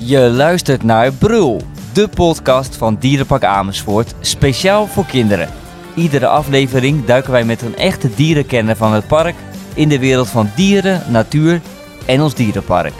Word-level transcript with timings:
Je 0.00 0.18
luistert 0.18 0.82
naar 0.82 1.12
Brul, 1.12 1.62
de 1.92 2.08
podcast 2.08 2.76
van 2.76 2.96
Dierenpark 3.00 3.44
Amersfoort, 3.44 4.14
speciaal 4.20 4.86
voor 4.86 5.06
kinderen. 5.06 5.48
Iedere 5.94 6.26
aflevering 6.26 7.04
duiken 7.04 7.32
wij 7.32 7.44
met 7.44 7.62
een 7.62 7.76
echte 7.76 8.14
dierenkenner 8.14 8.76
van 8.76 8.92
het 8.92 9.06
park 9.06 9.34
in 9.74 9.88
de 9.88 9.98
wereld 9.98 10.28
van 10.28 10.50
dieren, 10.56 11.02
natuur 11.08 11.60
en 12.06 12.22
ons 12.22 12.34
dierenpark. 12.34 12.92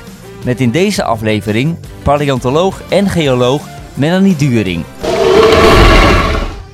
Met 0.45 0.61
in 0.61 0.71
deze 0.71 1.05
aflevering 1.05 1.77
paleontoloog 2.03 2.83
en 2.91 3.09
geoloog 3.09 3.69
Melanie 3.95 4.37
During. 4.37 4.85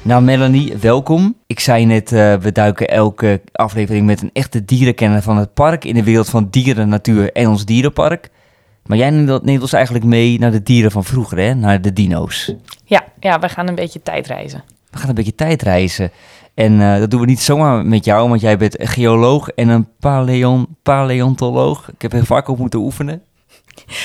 Nou 0.02 0.22
Melanie, 0.22 0.76
welkom. 0.80 1.36
Ik 1.46 1.60
zei 1.60 1.84
net, 1.84 2.12
uh, 2.12 2.34
we 2.34 2.52
duiken 2.52 2.88
elke 2.88 3.40
aflevering 3.52 4.06
met 4.06 4.22
een 4.22 4.30
echte 4.32 4.64
dierenkenner 4.64 5.22
van 5.22 5.36
het 5.36 5.54
park 5.54 5.84
in 5.84 5.94
de 5.94 6.04
wereld 6.04 6.28
van 6.28 6.48
dieren, 6.50 6.88
natuur 6.88 7.32
en 7.32 7.48
ons 7.48 7.64
dierenpark. 7.64 8.30
Maar 8.86 8.98
jij 8.98 9.10
neemt 9.10 9.60
ons 9.60 9.72
eigenlijk 9.72 10.04
mee 10.04 10.38
naar 10.38 10.50
de 10.50 10.62
dieren 10.62 10.90
van 10.90 11.04
vroeger, 11.04 11.38
hè? 11.38 11.54
Naar 11.54 11.80
de 11.80 11.92
dino's. 11.92 12.54
Ja, 12.84 13.04
ja, 13.20 13.38
we 13.38 13.48
gaan 13.48 13.68
een 13.68 13.74
beetje 13.74 14.02
tijdreizen. 14.02 14.64
We 14.90 14.98
gaan 14.98 15.08
een 15.08 15.14
beetje 15.14 15.34
tijdreizen. 15.34 16.10
En 16.54 16.72
uh, 16.72 16.98
dat 16.98 17.10
doen 17.10 17.20
we 17.20 17.26
niet 17.26 17.40
zomaar 17.40 17.86
met 17.86 18.04
jou, 18.04 18.28
want 18.28 18.40
jij 18.40 18.56
bent 18.56 18.80
een 18.80 18.86
geoloog 18.86 19.48
en 19.48 19.68
een 19.68 19.88
paleon, 20.00 20.66
paleontoloog. 20.82 21.88
Ik 21.88 22.02
heb 22.02 22.12
heel 22.12 22.24
vaak 22.24 22.48
op 22.48 22.58
moeten 22.58 22.80
oefenen. 22.80 23.22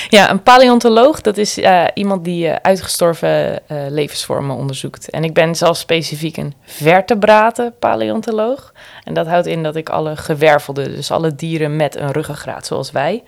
Ja, 0.08 0.30
een 0.30 0.42
paleontoloog, 0.42 1.20
dat 1.20 1.36
is 1.36 1.58
uh, 1.58 1.84
iemand 1.94 2.24
die 2.24 2.46
uh, 2.46 2.54
uitgestorven 2.54 3.62
levensvormen 3.88 4.56
onderzoekt. 4.56 5.10
En 5.10 5.24
ik 5.24 5.34
ben 5.34 5.54
zelf 5.54 5.76
specifiek 5.76 6.36
een 6.36 6.54
vertebrate 6.64 7.72
paleontoloog. 7.78 8.72
En 9.04 9.14
dat 9.14 9.26
houdt 9.26 9.46
in 9.46 9.62
dat 9.62 9.76
ik 9.76 9.88
alle 9.88 10.16
gewervelde, 10.16 10.94
dus 10.94 11.10
alle 11.10 11.34
dieren 11.34 11.76
met 11.76 11.96
een 11.96 12.12
ruggengraat 12.12 12.66
zoals 12.66 12.90
wij, 12.90 13.22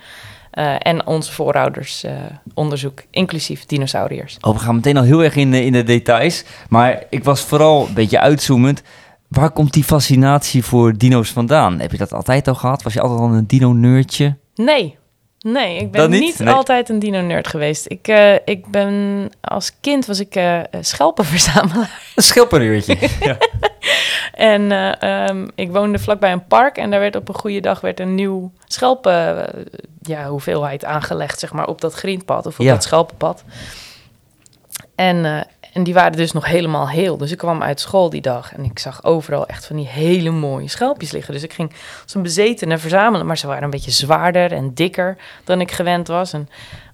uh, 0.55 0.75
en 0.79 1.07
onze 1.07 1.33
voorouders 1.33 2.05
uh, 2.05 2.13
onderzoek, 2.55 3.03
inclusief 3.11 3.67
dinosauriërs. 3.67 4.37
Oh, 4.41 4.53
we 4.53 4.59
gaan 4.59 4.75
meteen 4.75 4.97
al 4.97 5.03
heel 5.03 5.25
erg 5.25 5.37
in, 5.37 5.55
in 5.55 5.73
de 5.73 5.83
details. 5.83 6.45
Maar 6.69 7.03
ik 7.11 7.25
was 7.25 7.41
vooral 7.41 7.87
een 7.87 7.95
beetje 7.95 8.21
uitzoomend. 8.21 8.83
Waar 9.29 9.51
komt 9.51 9.73
die 9.73 9.85
fascinatie 9.85 10.65
voor 10.65 10.97
dino's 10.97 11.31
vandaan? 11.31 11.81
Heb 11.81 11.93
je 11.93 11.99
dat 11.99 12.13
altijd 12.13 12.49
al 12.49 12.55
gehad? 12.55 12.83
Was 12.83 12.93
je 12.93 13.01
altijd 13.01 13.21
al 13.21 13.35
een 13.35 13.47
dino-neurtje? 13.47 14.37
Nee, 14.55 14.99
Nee, 15.43 15.79
ik 15.79 15.91
ben 15.91 16.11
niet, 16.11 16.39
niet 16.39 16.49
altijd 16.49 16.89
een 16.89 16.99
dino-nerd 16.99 17.49
geweest. 17.49 17.85
Ik, 17.89 18.09
uh, 18.09 18.35
ik 18.45 18.67
ben 18.67 19.29
als 19.41 19.73
kind 19.81 20.07
was 20.07 20.21
ik 20.21 20.37
uh, 20.37 20.61
schelpenverzamelaar. 20.81 22.03
Een 22.17 22.23
schelpenuurtje. 22.23 22.97
ja. 23.21 23.37
en 24.33 24.71
uh, 24.71 25.27
um, 25.29 25.51
ik 25.55 25.71
woonde 25.71 25.99
vlakbij 25.99 26.33
een 26.33 26.47
park 26.47 26.77
en 26.77 26.91
daar 26.91 27.01
werd 27.01 27.17
op 27.17 27.29
een 27.29 27.35
goede 27.35 27.61
dag 27.61 27.81
werd 27.81 28.01
een 28.01 28.15
nieuw 28.15 28.53
schelpen, 28.67 29.49
ja, 30.03 30.29
hoeveelheid 30.29 30.85
aangelegd, 30.85 31.39
zeg 31.39 31.53
maar, 31.53 31.67
op 31.67 31.81
dat 31.81 31.95
greenpad 31.95 32.47
of 32.47 32.59
op 32.59 32.65
ja. 32.65 32.73
dat 32.73 32.83
schelpenpad. 32.83 33.45
En 34.95 35.47
en 35.73 35.85
die 35.85 35.95
waren 35.95 36.17
dus 36.17 36.33
nog 36.33 36.47
helemaal 36.47 36.89
heel. 36.89 37.17
Dus 37.17 37.31
ik 37.31 37.39
kwam 37.39 37.63
uit 37.63 37.81
school 37.81 38.11
die 38.11 38.21
dag 38.21 38.55
en 38.55 38.65
ik 38.65 38.79
zag 38.79 39.05
overal 39.05 39.47
echt 39.47 39.67
van 39.67 39.77
die 39.77 39.87
hele 39.87 40.31
mooie 40.31 40.69
schelpjes 40.69 41.11
liggen. 41.11 41.35
Dus 41.35 41.43
ik 41.43 41.53
ging 41.53 41.73
als 42.03 42.15
een 42.15 42.23
bezetene 42.23 42.79
verzamelen. 42.79 43.27
Maar 43.27 43.39
ze 43.39 43.47
waren 43.47 43.63
een 43.63 43.71
beetje 43.71 43.91
zwaarder 43.91 44.53
en 44.53 44.75
dikker 44.75 45.17
dan 45.45 45.61
ik 45.61 45.71
gewend 45.71 46.09
was. 46.09 46.33
En 46.33 46.49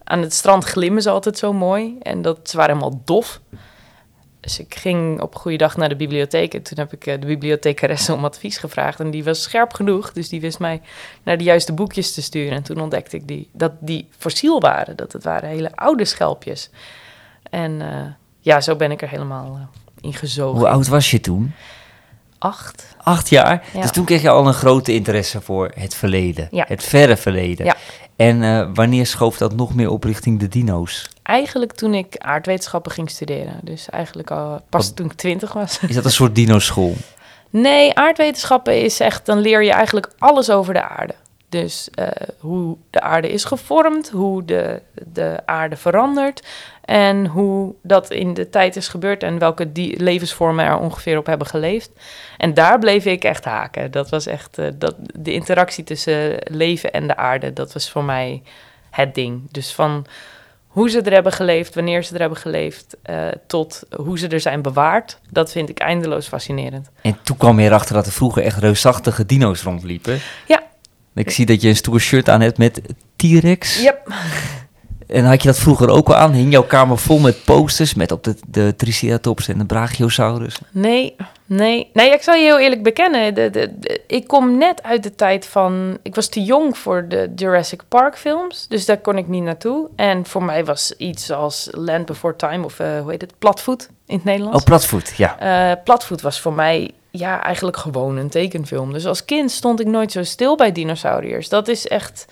aan 0.04 0.20
het 0.20 0.32
strand 0.32 0.64
glimmen 0.64 1.02
ze 1.02 1.10
altijd 1.10 1.38
zo 1.38 1.52
mooi. 1.52 1.98
En 2.02 2.22
dat, 2.22 2.50
ze 2.50 2.56
waren 2.56 2.76
helemaal 2.76 3.00
dof. 3.04 3.40
Dus 4.40 4.58
ik 4.58 4.74
ging 4.74 5.20
op 5.20 5.34
goede 5.34 5.56
dag 5.56 5.76
naar 5.76 5.88
de 5.88 5.96
bibliotheek. 5.96 6.54
En 6.54 6.62
toen 6.62 6.78
heb 6.78 6.92
ik 6.92 7.04
de 7.04 7.26
bibliothecaresse 7.26 8.12
om 8.14 8.24
advies 8.24 8.58
gevraagd. 8.58 9.00
En 9.00 9.10
die 9.10 9.24
was 9.24 9.42
scherp 9.42 9.72
genoeg. 9.72 10.12
Dus 10.12 10.28
die 10.28 10.40
wist 10.40 10.58
mij 10.58 10.80
naar 11.22 11.38
de 11.38 11.44
juiste 11.44 11.72
boekjes 11.72 12.14
te 12.14 12.22
sturen. 12.22 12.56
En 12.56 12.62
toen 12.62 12.80
ontdekte 12.80 13.16
ik 13.16 13.28
die, 13.28 13.48
dat 13.52 13.72
die 13.80 14.08
fossiel 14.18 14.60
waren. 14.60 14.96
Dat 14.96 15.12
het 15.12 15.24
waren 15.24 15.48
hele 15.48 15.76
oude 15.76 16.04
schelpjes. 16.04 16.70
En... 17.50 17.80
Uh, 17.80 18.06
ja, 18.48 18.60
zo 18.60 18.76
ben 18.76 18.90
ik 18.90 19.02
er 19.02 19.08
helemaal 19.08 19.56
uh, 19.56 19.62
in 20.00 20.14
gezogen. 20.14 20.58
Hoe 20.58 20.68
oud 20.68 20.88
was 20.88 21.10
je 21.10 21.20
toen? 21.20 21.54
Acht. 22.38 22.96
Acht 23.02 23.28
jaar? 23.28 23.64
Ja. 23.72 23.80
Dus 23.80 23.90
toen 23.90 24.04
kreeg 24.04 24.22
je 24.22 24.30
al 24.30 24.46
een 24.46 24.54
grote 24.54 24.94
interesse 24.94 25.40
voor 25.40 25.70
het 25.74 25.94
verleden. 25.94 26.48
Ja. 26.50 26.64
Het 26.68 26.84
verre 26.84 27.16
verleden. 27.16 27.66
Ja. 27.66 27.76
En 28.16 28.42
uh, 28.42 28.68
wanneer 28.74 29.06
schoof 29.06 29.38
dat 29.38 29.54
nog 29.54 29.74
meer 29.74 29.90
op 29.90 30.04
richting 30.04 30.40
de 30.40 30.48
dino's? 30.48 31.08
Eigenlijk 31.22 31.72
toen 31.72 31.94
ik 31.94 32.16
aardwetenschappen 32.18 32.92
ging 32.92 33.10
studeren. 33.10 33.60
Dus 33.62 33.88
eigenlijk 33.90 34.30
al 34.30 34.60
pas 34.68 34.86
Wat, 34.86 34.96
toen 34.96 35.06
ik 35.06 35.12
twintig 35.12 35.52
was. 35.52 35.78
Is 35.88 35.94
dat 35.94 36.04
een 36.04 36.10
soort 36.10 36.34
dinoschool? 36.34 36.96
Nee, 37.50 37.94
aardwetenschappen 37.94 38.82
is 38.82 39.00
echt... 39.00 39.26
dan 39.26 39.38
leer 39.38 39.64
je 39.64 39.72
eigenlijk 39.72 40.10
alles 40.18 40.50
over 40.50 40.74
de 40.74 40.88
aarde. 40.88 41.14
Dus 41.48 41.88
uh, 41.94 42.06
hoe 42.38 42.76
de 42.90 43.00
aarde 43.00 43.30
is 43.30 43.44
gevormd, 43.44 44.10
hoe 44.10 44.44
de, 44.44 44.82
de 45.12 45.40
aarde 45.44 45.76
verandert 45.76 46.42
en 46.88 47.26
hoe 47.26 47.74
dat 47.82 48.10
in 48.10 48.34
de 48.34 48.48
tijd 48.50 48.76
is 48.76 48.88
gebeurd 48.88 49.22
en 49.22 49.38
welke 49.38 49.72
die 49.72 50.02
levensvormen 50.02 50.64
er 50.64 50.78
ongeveer 50.78 51.18
op 51.18 51.26
hebben 51.26 51.46
geleefd. 51.46 51.90
En 52.36 52.54
daar 52.54 52.78
bleef 52.78 53.04
ik 53.04 53.24
echt 53.24 53.44
haken. 53.44 53.90
Dat 53.90 54.08
was 54.08 54.26
echt 54.26 54.58
uh, 54.58 54.66
dat, 54.74 54.94
de 54.98 55.32
interactie 55.32 55.84
tussen 55.84 56.36
leven 56.44 56.92
en 56.92 57.06
de 57.06 57.16
aarde, 57.16 57.52
dat 57.52 57.72
was 57.72 57.90
voor 57.90 58.04
mij 58.04 58.42
het 58.90 59.14
ding. 59.14 59.42
Dus 59.50 59.72
van 59.72 60.06
hoe 60.66 60.90
ze 60.90 61.00
er 61.00 61.12
hebben 61.12 61.32
geleefd, 61.32 61.74
wanneer 61.74 62.04
ze 62.04 62.14
er 62.14 62.20
hebben 62.20 62.38
geleefd, 62.38 62.96
uh, 63.10 63.26
tot 63.46 63.82
hoe 63.96 64.18
ze 64.18 64.28
er 64.28 64.40
zijn 64.40 64.62
bewaard, 64.62 65.18
dat 65.30 65.52
vind 65.52 65.68
ik 65.68 65.78
eindeloos 65.78 66.28
fascinerend. 66.28 66.90
En 67.02 67.18
toen 67.22 67.36
kwam 67.36 67.60
je 67.60 67.66
erachter 67.66 67.94
dat 67.94 68.06
er 68.06 68.12
vroeger 68.12 68.42
echt 68.42 68.58
reusachtige 68.58 69.26
dino's 69.26 69.62
rondliepen. 69.62 70.18
Ja, 70.46 70.62
ik 71.14 71.30
zie 71.30 71.46
dat 71.46 71.62
je 71.62 71.68
een 71.68 71.76
stoer 71.76 72.00
shirt 72.00 72.28
aan 72.28 72.40
hebt 72.40 72.58
met 72.58 72.80
T-Rex. 73.16 73.82
Yep. 73.82 74.12
En 75.08 75.24
had 75.24 75.42
je 75.42 75.48
dat 75.48 75.58
vroeger 75.58 75.88
ook 75.88 76.08
al 76.08 76.14
aan? 76.14 76.32
Hing 76.32 76.52
jouw 76.52 76.62
kamer 76.62 76.98
vol 76.98 77.18
met 77.18 77.44
posters 77.44 77.94
met 77.94 78.12
op 78.12 78.24
de, 78.24 78.34
de 78.46 78.74
Triceratops 78.76 79.48
en 79.48 79.58
de 79.58 79.64
Brachiosaurus? 79.64 80.58
Nee, 80.70 81.16
nee. 81.46 81.90
Nee, 81.92 82.12
ik 82.12 82.22
zal 82.22 82.34
je 82.34 82.42
heel 82.42 82.58
eerlijk 82.58 82.82
bekennen. 82.82 83.34
De, 83.34 83.50
de, 83.50 84.00
ik 84.06 84.26
kom 84.26 84.58
net 84.58 84.82
uit 84.82 85.02
de 85.02 85.14
tijd 85.14 85.46
van... 85.46 85.98
Ik 86.02 86.14
was 86.14 86.28
te 86.28 86.42
jong 86.42 86.78
voor 86.78 87.08
de 87.08 87.32
Jurassic 87.36 87.82
Park 87.88 88.16
films, 88.16 88.66
dus 88.68 88.86
daar 88.86 88.98
kon 88.98 89.18
ik 89.18 89.28
niet 89.28 89.42
naartoe. 89.42 89.88
En 89.96 90.26
voor 90.26 90.42
mij 90.42 90.64
was 90.64 90.94
iets 90.96 91.30
als 91.30 91.68
Land 91.70 92.06
Before 92.06 92.36
Time 92.36 92.64
of 92.64 92.78
uh, 92.78 93.00
hoe 93.00 93.10
heet 93.10 93.20
het? 93.20 93.38
Platvoet 93.38 93.88
in 94.06 94.14
het 94.14 94.24
Nederlands. 94.24 94.58
Oh, 94.58 94.64
Platvoet, 94.64 95.14
ja. 95.16 95.70
Uh, 95.70 95.82
Platvoet 95.84 96.20
was 96.20 96.40
voor 96.40 96.52
mij 96.52 96.90
ja, 97.10 97.42
eigenlijk 97.42 97.76
gewoon 97.76 98.16
een 98.16 98.30
tekenfilm. 98.30 98.92
Dus 98.92 99.06
als 99.06 99.24
kind 99.24 99.50
stond 99.50 99.80
ik 99.80 99.86
nooit 99.86 100.12
zo 100.12 100.22
stil 100.22 100.56
bij 100.56 100.72
dinosauriërs. 100.72 101.48
Dat 101.48 101.68
is 101.68 101.86
echt. 101.86 102.26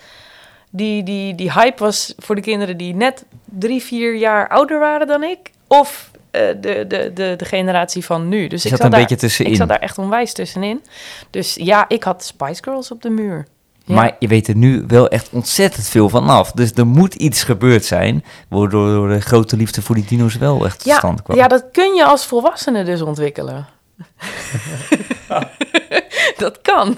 Die, 0.69 1.03
die, 1.03 1.35
die 1.35 1.51
hype 1.51 1.83
was 1.83 2.13
voor 2.17 2.35
de 2.35 2.41
kinderen 2.41 2.77
die 2.77 2.95
net 2.95 3.25
drie, 3.45 3.81
vier 3.81 4.15
jaar 4.15 4.47
ouder 4.47 4.79
waren 4.79 5.07
dan 5.07 5.23
ik. 5.23 5.51
Of 5.67 6.11
uh, 6.31 6.41
de, 6.61 6.85
de, 6.87 7.11
de, 7.13 7.33
de 7.37 7.45
generatie 7.45 8.05
van 8.05 8.27
nu. 8.27 8.47
Dus 8.47 8.65
ik 8.65 8.71
zat 8.71 8.79
een 8.79 8.89
daar, 8.89 8.99
beetje 8.99 9.15
tussenin. 9.15 9.51
Ik 9.51 9.57
zat 9.57 9.67
daar 9.67 9.79
echt 9.79 9.97
onwijs 9.97 10.33
tussenin. 10.33 10.81
Dus 11.29 11.55
ja, 11.55 11.85
ik 11.87 12.03
had 12.03 12.23
Spice 12.23 12.63
Girls 12.63 12.91
op 12.91 13.01
de 13.01 13.09
muur. 13.09 13.47
Ja. 13.85 13.95
Maar 13.95 14.15
je 14.19 14.27
weet 14.27 14.47
er 14.47 14.55
nu 14.55 14.83
wel 14.87 15.07
echt 15.07 15.29
ontzettend 15.31 15.87
veel 15.87 16.09
van 16.09 16.29
af. 16.29 16.51
Dus 16.51 16.71
er 16.71 16.87
moet 16.87 17.13
iets 17.13 17.43
gebeurd 17.43 17.85
zijn... 17.85 18.23
waardoor 18.49 19.09
de 19.09 19.21
grote 19.21 19.57
liefde 19.57 19.81
voor 19.81 19.95
die 19.95 20.05
dino's 20.05 20.37
wel 20.37 20.65
echt 20.65 20.77
tot 20.77 20.87
ja, 20.87 20.97
stand 20.97 21.21
kwam. 21.21 21.37
Ja, 21.37 21.47
dat 21.47 21.65
kun 21.71 21.95
je 21.95 22.05
als 22.05 22.25
volwassene 22.25 22.83
dus 22.83 23.01
ontwikkelen. 23.01 23.67
dat 26.43 26.61
kan. 26.61 26.97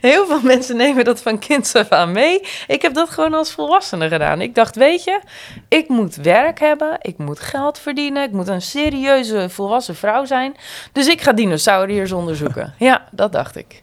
Heel 0.00 0.26
veel 0.26 0.40
mensen 0.42 0.76
nemen 0.76 1.04
dat 1.04 1.22
van 1.22 1.38
kinds 1.38 1.74
af 1.74 1.88
aan 1.88 2.12
mee. 2.12 2.40
Ik 2.66 2.82
heb 2.82 2.94
dat 2.94 3.10
gewoon 3.10 3.34
als 3.34 3.52
volwassene 3.52 4.08
gedaan. 4.08 4.40
Ik 4.40 4.54
dacht, 4.54 4.76
weet 4.76 5.04
je, 5.04 5.20
ik 5.68 5.88
moet 5.88 6.16
werk 6.16 6.60
hebben, 6.60 6.98
ik 7.00 7.18
moet 7.18 7.40
geld 7.40 7.78
verdienen, 7.78 8.22
ik 8.22 8.32
moet 8.32 8.48
een 8.48 8.62
serieuze 8.62 9.48
volwassen 9.48 9.96
vrouw 9.96 10.24
zijn. 10.24 10.56
Dus 10.92 11.06
ik 11.06 11.20
ga 11.20 11.32
dinosauriërs 11.32 12.12
onderzoeken. 12.12 12.74
Ja, 12.88 13.08
dat 13.10 13.32
dacht 13.32 13.56
ik. 13.56 13.80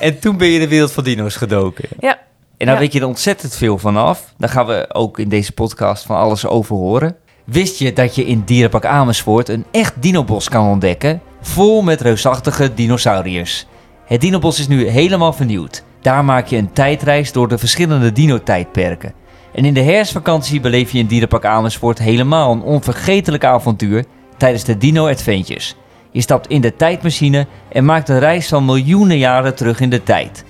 En 0.00 0.18
toen 0.18 0.36
ben 0.36 0.48
je 0.48 0.58
de 0.58 0.68
wereld 0.68 0.92
van 0.92 1.04
dino's 1.04 1.36
gedoken. 1.36 1.88
Ja. 2.00 2.18
En 2.56 2.66
daar 2.66 2.74
ja. 2.74 2.80
weet 2.80 2.92
je 2.92 3.00
er 3.00 3.06
ontzettend 3.06 3.56
veel 3.56 3.78
van 3.78 3.96
af. 3.96 4.32
Daar 4.38 4.48
gaan 4.48 4.66
we 4.66 4.86
ook 4.92 5.18
in 5.18 5.28
deze 5.28 5.52
podcast 5.52 6.04
van 6.04 6.16
alles 6.16 6.46
over 6.46 6.76
horen. 6.76 7.16
Wist 7.44 7.78
je 7.78 7.92
dat 7.92 8.14
je 8.14 8.24
in 8.24 8.42
Dierenpark 8.44 8.84
Amersfoort 8.84 9.48
een 9.48 9.64
echt 9.70 10.02
dinobos 10.02 10.48
kan 10.48 10.66
ontdekken? 10.66 11.22
Vol 11.44 11.82
met 11.82 12.00
reusachtige 12.00 12.74
dinosauriërs. 12.74 13.66
Het 14.04 14.20
dinobos 14.20 14.58
is 14.58 14.68
nu 14.68 14.86
helemaal 14.86 15.32
vernieuwd. 15.32 15.84
Daar 16.00 16.24
maak 16.24 16.46
je 16.46 16.56
een 16.56 16.72
tijdreis 16.72 17.32
door 17.32 17.48
de 17.48 17.58
verschillende 17.58 18.12
dino-tijdperken. 18.12 19.12
En 19.52 19.64
in 19.64 19.74
de 19.74 19.82
herfstvakantie 19.82 20.60
beleef 20.60 20.92
je 20.92 20.98
in 20.98 21.06
Dierenpark 21.06 21.44
Amersfoort 21.44 21.98
helemaal 21.98 22.52
een 22.52 22.62
onvergetelijk 22.62 23.44
avontuur 23.44 24.04
tijdens 24.36 24.64
de 24.64 24.78
Dino 24.78 25.08
Adventures. 25.08 25.76
Je 26.10 26.20
stapt 26.20 26.46
in 26.46 26.60
de 26.60 26.76
tijdmachine 26.76 27.46
en 27.68 27.84
maakt 27.84 28.08
een 28.08 28.18
reis 28.18 28.48
van 28.48 28.64
miljoenen 28.64 29.18
jaren 29.18 29.54
terug 29.54 29.80
in 29.80 29.90
de 29.90 30.02
tijd. 30.02 30.44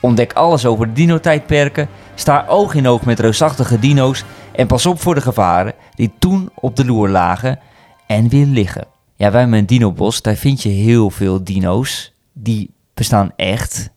Ontdek 0.00 0.32
alles 0.32 0.66
over 0.66 0.86
de 0.86 0.92
dino-tijdperken, 0.92 1.88
sta 2.14 2.44
oog 2.48 2.74
in 2.74 2.88
oog 2.88 3.04
met 3.04 3.20
reusachtige 3.20 3.78
dino's 3.78 4.24
en 4.52 4.66
pas 4.66 4.86
op 4.86 5.00
voor 5.00 5.14
de 5.14 5.20
gevaren 5.20 5.74
die 5.94 6.12
toen 6.18 6.50
op 6.54 6.76
de 6.76 6.84
loer 6.84 7.08
lagen 7.08 7.58
en 8.06 8.28
weer 8.28 8.46
liggen. 8.46 8.91
Ja, 9.22 9.30
wij 9.30 9.40
hebben 9.40 9.58
een 9.58 9.66
dinobos, 9.66 10.22
daar 10.22 10.34
vind 10.34 10.62
je 10.62 10.68
heel 10.68 11.10
veel 11.10 11.44
dino's. 11.44 12.12
Die 12.32 12.70
bestaan 12.94 13.32
echt. 13.36 13.90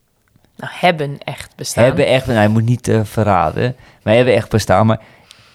Nou, 0.57 0.72
hebben 0.75 1.18
echt 1.24 1.56
bestaan. 1.56 1.83
Hebben 1.83 2.07
echt, 2.07 2.25
nou, 2.27 2.42
je 2.42 2.48
moet 2.48 2.66
niet 2.66 2.88
uh, 2.88 3.00
verraden. 3.04 3.75
Wij 4.04 4.16
hebben 4.16 4.33
echt 4.33 4.50
bestaan, 4.50 4.86
maar 4.86 5.01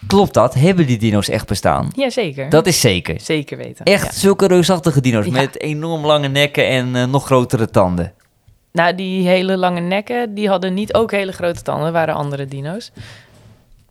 Klopt 0.07 0.35
dat? 0.35 0.55
Hebben 0.55 0.87
die 0.87 0.99
dino's 0.99 1.29
echt 1.29 1.47
bestaan? 1.47 1.91
Jazeker. 1.95 2.49
Dat 2.51 2.67
is 2.67 2.81
zeker. 2.81 3.21
Zeker 3.21 3.57
weten. 3.57 3.85
Echt 3.85 4.05
Ja. 4.05 4.13
zulke 4.13 4.47
reusachtige 4.47 5.01
dino's 5.01 5.25
Ja. 5.25 5.31
met 5.33 5.61
enorm 5.61 6.07
lange 6.07 6.29
nekken 6.29 6.67
en 6.67 6.97
eh, 6.97 7.05
nog 7.05 7.25
grotere 7.25 7.71
tanden. 7.71 8.13
Nou, 8.73 8.95
die 8.95 9.27
hele 9.29 9.57
lange 9.57 9.81
nekken, 9.81 10.35
die 10.35 10.49
hadden 10.49 10.75
niet 10.75 10.95
ook 10.95 11.11
hele 11.11 11.33
grote 11.33 11.63
tanden, 11.63 11.93
waren 11.93 12.15
andere 12.15 12.45
dino's. 12.47 12.91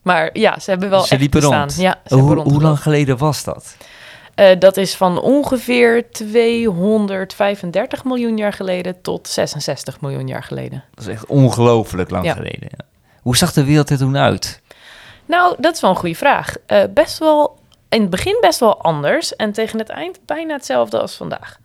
Maar 0.01 0.29
ja, 0.33 0.59
ze 0.59 0.69
hebben 0.69 0.89
wel 0.89 1.01
Ze 1.03 1.11
echt 1.11 1.19
liepen 1.21 1.39
bestaan. 1.39 1.59
rond. 1.59 1.75
Ja, 1.79 1.99
ze 2.05 2.15
Hoe, 2.15 2.27
hebben 2.27 2.51
hoe 2.53 2.61
lang 2.61 2.79
geleden 2.81 3.17
was 3.17 3.43
dat? 3.43 3.75
Eh, 4.39 4.59
dat 4.59 4.77
is 4.77 4.95
van 4.95 5.21
ongeveer 5.21 6.11
235 6.11 8.03
miljoen 8.03 8.37
jaar 8.37 8.53
geleden 8.53 9.01
tot 9.01 9.27
66 9.27 10.01
miljoen 10.01 10.27
jaar 10.27 10.43
geleden. 10.43 10.83
Dat 10.93 11.07
is 11.07 11.13
echt 11.13 11.25
ongelooflijk 11.25 12.09
lang 12.09 12.25
Ja. 12.25 12.33
geleden. 12.33 12.69
ja. 12.77 12.85
Hoe 13.21 13.37
zag 13.37 13.53
de 13.53 13.63
wereld 13.63 13.89
er 13.89 13.97
toen 13.97 14.17
uit? 14.17 14.61
Nou, 15.25 15.55
dat 15.57 15.73
is 15.75 15.81
wel 15.81 15.89
een 15.89 15.95
goede 15.95 16.15
vraag. 16.15 16.55
Eh, 16.65 16.83
best 16.93 17.17
wel, 17.17 17.57
in 17.89 18.01
het 18.01 18.09
begin 18.09 18.37
best 18.41 18.59
wel 18.59 18.81
anders 18.81 19.35
en 19.35 19.51
tegen 19.51 19.79
het 19.79 19.89
eind 19.89 20.19
bijna 20.25 20.53
hetzelfde 20.53 20.99
als 20.99 21.15
vandaag. 21.15 21.57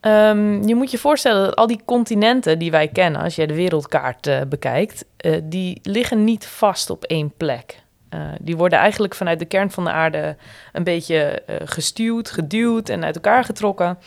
Ehm, 0.00 0.62
je 0.68 0.74
moet 0.74 0.90
je 0.90 0.98
voorstellen 0.98 1.44
dat 1.44 1.56
al 1.56 1.66
die 1.66 1.80
continenten 1.84 2.58
die 2.58 2.70
wij 2.70 2.88
kennen, 2.88 3.20
als 3.22 3.34
je 3.34 3.46
de 3.46 3.54
wereldkaart 3.54 4.26
eh, 4.26 4.40
bekijkt, 4.48 5.04
die 5.42 5.78
liggen 5.82 6.24
niet 6.24 6.46
vast 6.46 6.90
op 6.90 7.04
één 7.04 7.32
plek. 7.36 7.82
Eh, 8.12 8.20
die 8.40 8.56
worden 8.56 8.78
eigenlijk 8.78 9.14
vanuit 9.14 9.38
de 9.38 9.44
kern 9.44 9.70
van 9.70 9.84
de 9.84 9.90
aarde 9.90 10.36
een 10.72 10.84
beetje 10.84 11.42
eh, 11.46 11.56
gestuwd, 11.64 12.30
geduwd 12.30 12.88
en 12.88 13.04
uit 13.04 13.14
elkaar 13.14 13.44
getrokken. 13.44 13.98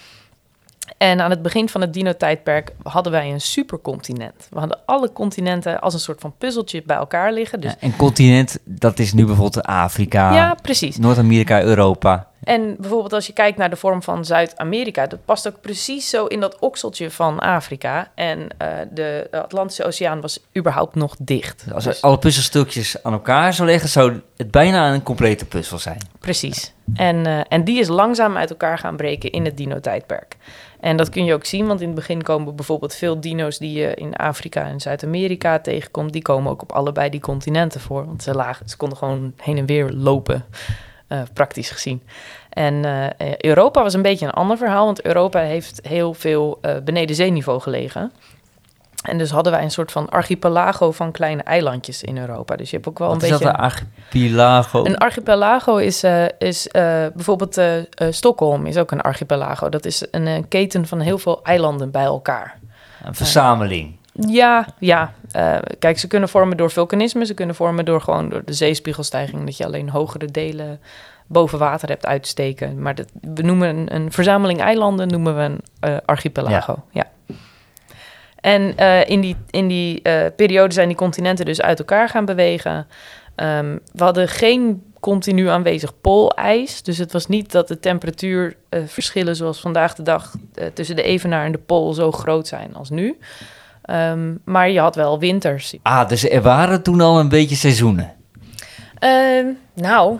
En 0.97 1.21
aan 1.21 1.29
het 1.29 1.41
begin 1.41 1.69
van 1.69 1.81
het 1.81 1.93
dino-tijdperk 1.93 2.73
hadden 2.83 3.11
wij 3.11 3.31
een 3.31 3.41
supercontinent. 3.41 4.47
We 4.49 4.59
hadden 4.59 4.79
alle 4.85 5.13
continenten 5.13 5.79
als 5.81 5.93
een 5.93 5.99
soort 5.99 6.21
van 6.21 6.33
puzzeltje 6.37 6.83
bij 6.85 6.95
elkaar 6.95 7.33
liggen. 7.33 7.59
Dus 7.59 7.71
Ja, 7.71 7.77
en 7.79 7.95
continent, 7.95 8.59
dat 8.63 8.99
is 8.99 9.13
nu 9.13 9.25
bijvoorbeeld 9.25 9.65
Afrika, 9.65 10.33
ja, 10.33 10.55
precies. 10.61 10.97
Noord-Amerika, 10.97 11.61
Europa. 11.61 12.27
En 12.43 12.75
bijvoorbeeld 12.79 13.13
als 13.13 13.27
je 13.27 13.33
kijkt 13.33 13.57
naar 13.57 13.69
de 13.69 13.75
vorm 13.75 14.03
van 14.03 14.25
Zuid-Amerika, 14.25 15.07
dat 15.07 15.25
past 15.25 15.47
ook 15.47 15.61
precies 15.61 16.09
zo 16.09 16.25
in 16.25 16.39
dat 16.39 16.59
okseltje 16.59 17.11
van 17.11 17.39
Afrika. 17.39 18.11
En 18.15 18.47
eh, 18.57 18.67
de 18.91 19.27
Atlantische 19.31 19.85
Oceaan 19.85 20.21
was 20.21 20.39
überhaupt 20.57 20.95
nog 20.95 21.15
dicht. 21.19 21.65
Als 21.73 21.83
Dus- 21.83 21.95
je 21.99 22.01
alle 22.01 22.17
puzzelstukjes 22.17 23.03
aan 23.03 23.13
elkaar 23.13 23.53
zou 23.53 23.69
leggen, 23.69 23.89
zou 23.89 24.21
het 24.37 24.51
bijna 24.51 24.93
een 24.93 25.03
complete 25.03 25.45
puzzel 25.45 25.77
zijn. 25.77 25.97
Precies. 26.19 26.73
En, 26.93 27.25
eh, 27.25 27.39
en 27.47 27.63
die 27.63 27.79
is 27.79 27.87
langzaam 27.87 28.37
uit 28.37 28.49
elkaar 28.49 28.77
gaan 28.77 28.95
breken 28.95 29.31
in 29.31 29.45
het 29.45 29.57
dino-tijdperk. 29.57 30.37
En 30.79 30.97
dat 30.97 31.09
kun 31.09 31.25
je 31.25 31.33
ook 31.33 31.45
zien, 31.45 31.67
want 31.67 31.79
in 31.81 31.85
het 31.87 31.95
begin 31.95 32.21
komen 32.23 32.55
bijvoorbeeld 32.55 32.95
veel 32.95 33.19
dino's 33.19 33.57
die 33.57 33.79
je 33.79 33.93
in 33.95 34.15
Afrika 34.15 34.63
en 34.63 34.79
Zuid-Amerika 34.79 35.59
tegenkomt, 35.59 36.13
die 36.13 36.21
komen 36.21 36.51
ook 36.51 36.61
op 36.61 36.71
allebei 36.71 37.09
die 37.09 37.19
continenten 37.19 37.81
voor. 37.81 38.05
Want 38.05 38.23
ze, 38.23 38.33
lagen, 38.33 38.69
ze 38.69 38.77
konden 38.77 38.97
gewoon 38.97 39.33
heen 39.37 39.57
en 39.57 39.65
weer 39.65 39.91
lopen, 39.91 40.45
eh, 41.19 41.27
praktisch 41.33 41.69
gezien. 41.69 42.03
En 42.49 42.85
eh, 43.17 43.35
Europa 43.37 43.83
was 43.83 43.93
een 43.93 44.01
beetje 44.01 44.25
een 44.25 44.31
ander 44.31 44.57
verhaal, 44.57 44.85
want 44.85 45.01
Europa 45.01 45.39
heeft 45.39 45.79
heel 45.83 46.13
veel 46.13 46.57
eh, 46.61 46.75
beneden 46.83 47.15
zeeniveau 47.15 47.61
gelegen. 47.61 48.11
En 49.03 49.17
dus 49.17 49.29
hadden 49.29 49.51
wij 49.51 49.63
een 49.63 49.71
soort 49.71 49.91
van 49.91 50.09
archipelago 50.09 50.91
van 50.91 51.11
kleine 51.11 51.43
eilandjes 51.43 52.03
in 52.03 52.17
Europa. 52.17 52.55
Dus 52.55 52.69
je 52.69 52.75
hebt 52.75 52.87
ook 52.87 52.99
wel 52.99 53.07
Wat 53.07 53.17
een 53.17 53.23
is 53.23 53.29
beetje... 53.29 53.45
dat, 53.45 53.53
een 53.53 53.61
archipelago? 53.61 54.85
Een 54.85 54.97
archipelago 54.97 55.77
is, 55.77 56.03
is 56.37 56.67
bijvoorbeeld 57.13 57.57
eh, 57.95 58.07
Stockholm 58.09 58.65
is 58.65 58.77
ook 58.77 58.91
een 58.91 59.01
archipelago. 59.01 59.69
Dat 59.69 59.85
is 59.85 60.05
een, 60.11 60.27
eh, 60.27 60.43
keten 60.49 60.87
van 60.87 60.99
heel 60.99 61.17
veel 61.17 61.43
eilanden 61.43 61.91
bij 61.91 62.03
elkaar. 62.03 62.59
Een 63.03 63.15
verzameling. 63.15 63.95
Ja, 64.19 64.67
ja. 64.79 65.13
eh, 65.31 65.57
kijk, 65.79 65.99
ze 65.99 66.07
kunnen 66.07 66.29
vormen 66.29 66.57
door 66.57 66.71
vulkanisme. 66.71 67.25
Ze 67.25 67.33
kunnen 67.33 67.55
vormen 67.55 67.85
door 67.85 68.01
gewoon 68.01 68.29
door 68.29 68.45
de 68.45 68.53
zeespiegelstijging. 68.53 69.45
Dat 69.45 69.57
je 69.57 69.65
alleen 69.65 69.89
hogere 69.89 70.25
delen 70.25 70.79
boven 71.27 71.59
water 71.59 71.89
hebt 71.89 72.05
uitsteken. 72.05 72.81
Maar 72.81 72.95
dat, 72.95 73.07
we 73.21 73.41
noemen 73.41 73.69
een, 73.69 73.95
een 73.95 74.11
verzameling 74.11 74.59
eilanden 74.59 75.07
noemen 75.07 75.35
we 75.35 75.41
een 75.41 75.61
eh, 75.79 75.97
archipelago. 76.05 76.83
Ja. 76.91 77.09
En 78.35 78.77
eh, 78.77 79.09
in 79.09 79.21
die, 79.21 79.35
in 79.49 79.67
die 79.67 80.01
periode 80.35 80.73
zijn 80.73 80.87
die 80.87 80.97
continenten 80.97 81.45
dus 81.45 81.61
uit 81.61 81.79
elkaar 81.79 82.09
gaan 82.09 82.25
bewegen. 82.25 82.87
Ehm, 83.35 83.77
we 83.93 84.03
hadden 84.03 84.27
geen 84.27 84.83
continu 84.99 85.47
aanwezig 85.47 86.01
poolijs. 86.01 86.83
Dus 86.83 86.97
het 86.97 87.11
was 87.11 87.27
niet 87.27 87.51
dat 87.51 87.67
de 87.67 87.79
temperatuurverschillen 87.79 89.35
zoals 89.35 89.59
vandaag 89.59 89.95
de 89.95 90.03
dag 90.03 90.35
tussen 90.73 90.95
de 90.95 91.03
evenaar 91.03 91.45
en 91.45 91.51
de 91.51 91.57
pool 91.57 91.93
zo 91.93 92.11
groot 92.11 92.47
zijn 92.47 92.75
als 92.75 92.89
nu. 92.89 93.17
Ehm, 93.85 94.33
maar 94.43 94.69
je 94.69 94.79
had 94.79 94.95
wel 94.95 95.19
winters. 95.19 95.75
Ah, 95.81 96.07
dus 96.09 96.29
er 96.29 96.41
waren 96.41 96.81
toen 96.81 97.01
al 97.01 97.19
een 97.19 97.29
beetje 97.29 97.55
seizoenen. 97.55 98.13
Ehm, 98.99 99.45
nou, 99.73 100.17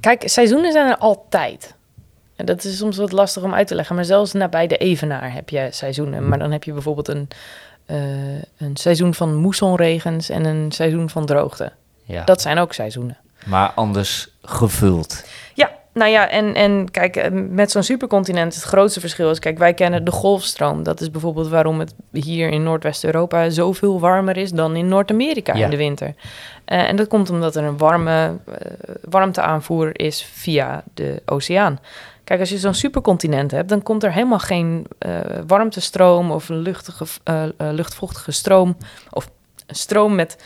kijk, 0.00 0.28
seizoenen 0.28 0.72
zijn 0.72 0.88
er 0.88 0.96
altijd. 0.96 1.74
En 2.36 2.46
dat 2.46 2.64
is 2.64 2.76
soms 2.76 2.96
wat 2.96 3.12
lastig 3.12 3.42
om 3.42 3.54
uit 3.54 3.66
te 3.66 3.74
leggen. 3.74 3.94
Maar 3.94 4.04
zelfs 4.04 4.32
nabij 4.32 4.66
de 4.66 4.76
evenaar 4.76 5.32
heb 5.32 5.48
je 5.48 5.68
seizoenen. 5.70 6.28
Maar 6.28 6.38
dan 6.38 6.52
heb 6.52 6.64
je 6.64 6.72
bijvoorbeeld 6.72 7.08
een, 7.08 7.28
eh, 7.86 7.96
een 8.58 8.76
seizoen 8.76 9.14
van 9.14 9.34
moessonregens 9.34 10.28
en 10.28 10.44
een 10.44 10.72
seizoen 10.72 11.10
van 11.10 11.26
droogte. 11.26 11.72
Ja. 12.04 12.24
Dat 12.24 12.40
zijn 12.40 12.58
ook 12.58 12.72
seizoenen. 12.72 13.16
Maar 13.44 13.70
anders 13.70 14.28
gevuld. 14.42 15.24
Ja, 15.54 15.70
nou 15.98 16.10
ja, 16.10 16.28
en, 16.28 16.54
en 16.54 16.90
kijk, 16.90 17.16
eh, 17.16 17.30
met 17.32 17.70
zo'n 17.70 17.82
supercontinent, 17.82 18.54
het 18.54 18.64
grootste 18.64 19.00
verschil 19.00 19.30
is, 19.30 19.38
kijk, 19.38 19.58
wij 19.58 19.74
kennen 19.74 20.04
de 20.04 20.10
golfstroom. 20.10 20.82
Dat 20.82 21.00
is 21.00 21.10
bijvoorbeeld 21.10 21.48
waarom 21.48 21.78
het 21.78 21.94
hier 22.12 22.50
in 22.50 22.62
Noordwest-Europa 22.62 23.50
zoveel 23.50 24.00
warmer 24.00 24.36
is 24.36 24.50
dan 24.50 24.76
in 24.76 24.88
Noord-Amerika 24.88 25.54
Ja. 25.56 25.64
in 25.64 25.70
de 25.70 25.76
winter. 25.76 26.14
Eh, 26.64 26.88
en 26.88 26.96
dat 26.96 27.08
komt 27.08 27.30
omdat 27.30 27.56
er 27.56 27.64
een 27.64 27.78
warme 27.78 28.38
eh, 28.46 28.54
warmteaanvoer 29.10 30.00
is 30.00 30.22
via 30.32 30.82
de 30.94 31.22
oceaan. 31.26 31.78
Kijk, 32.24 32.40
als 32.40 32.48
je 32.48 32.58
zo'n 32.58 32.74
supercontinent 32.74 33.50
hebt, 33.50 33.68
dan 33.68 33.82
komt 33.82 34.02
er 34.02 34.12
helemaal 34.12 34.38
geen 34.38 34.86
eh, 34.98 35.12
warmtestroom 35.46 36.30
of 36.30 36.48
een 36.48 36.58
luchtige, 36.58 37.04
luchtvochtige 37.58 38.30
stroom 38.30 38.76
of 39.10 39.30
een 39.66 39.74
stroom 39.74 40.14
met 40.14 40.36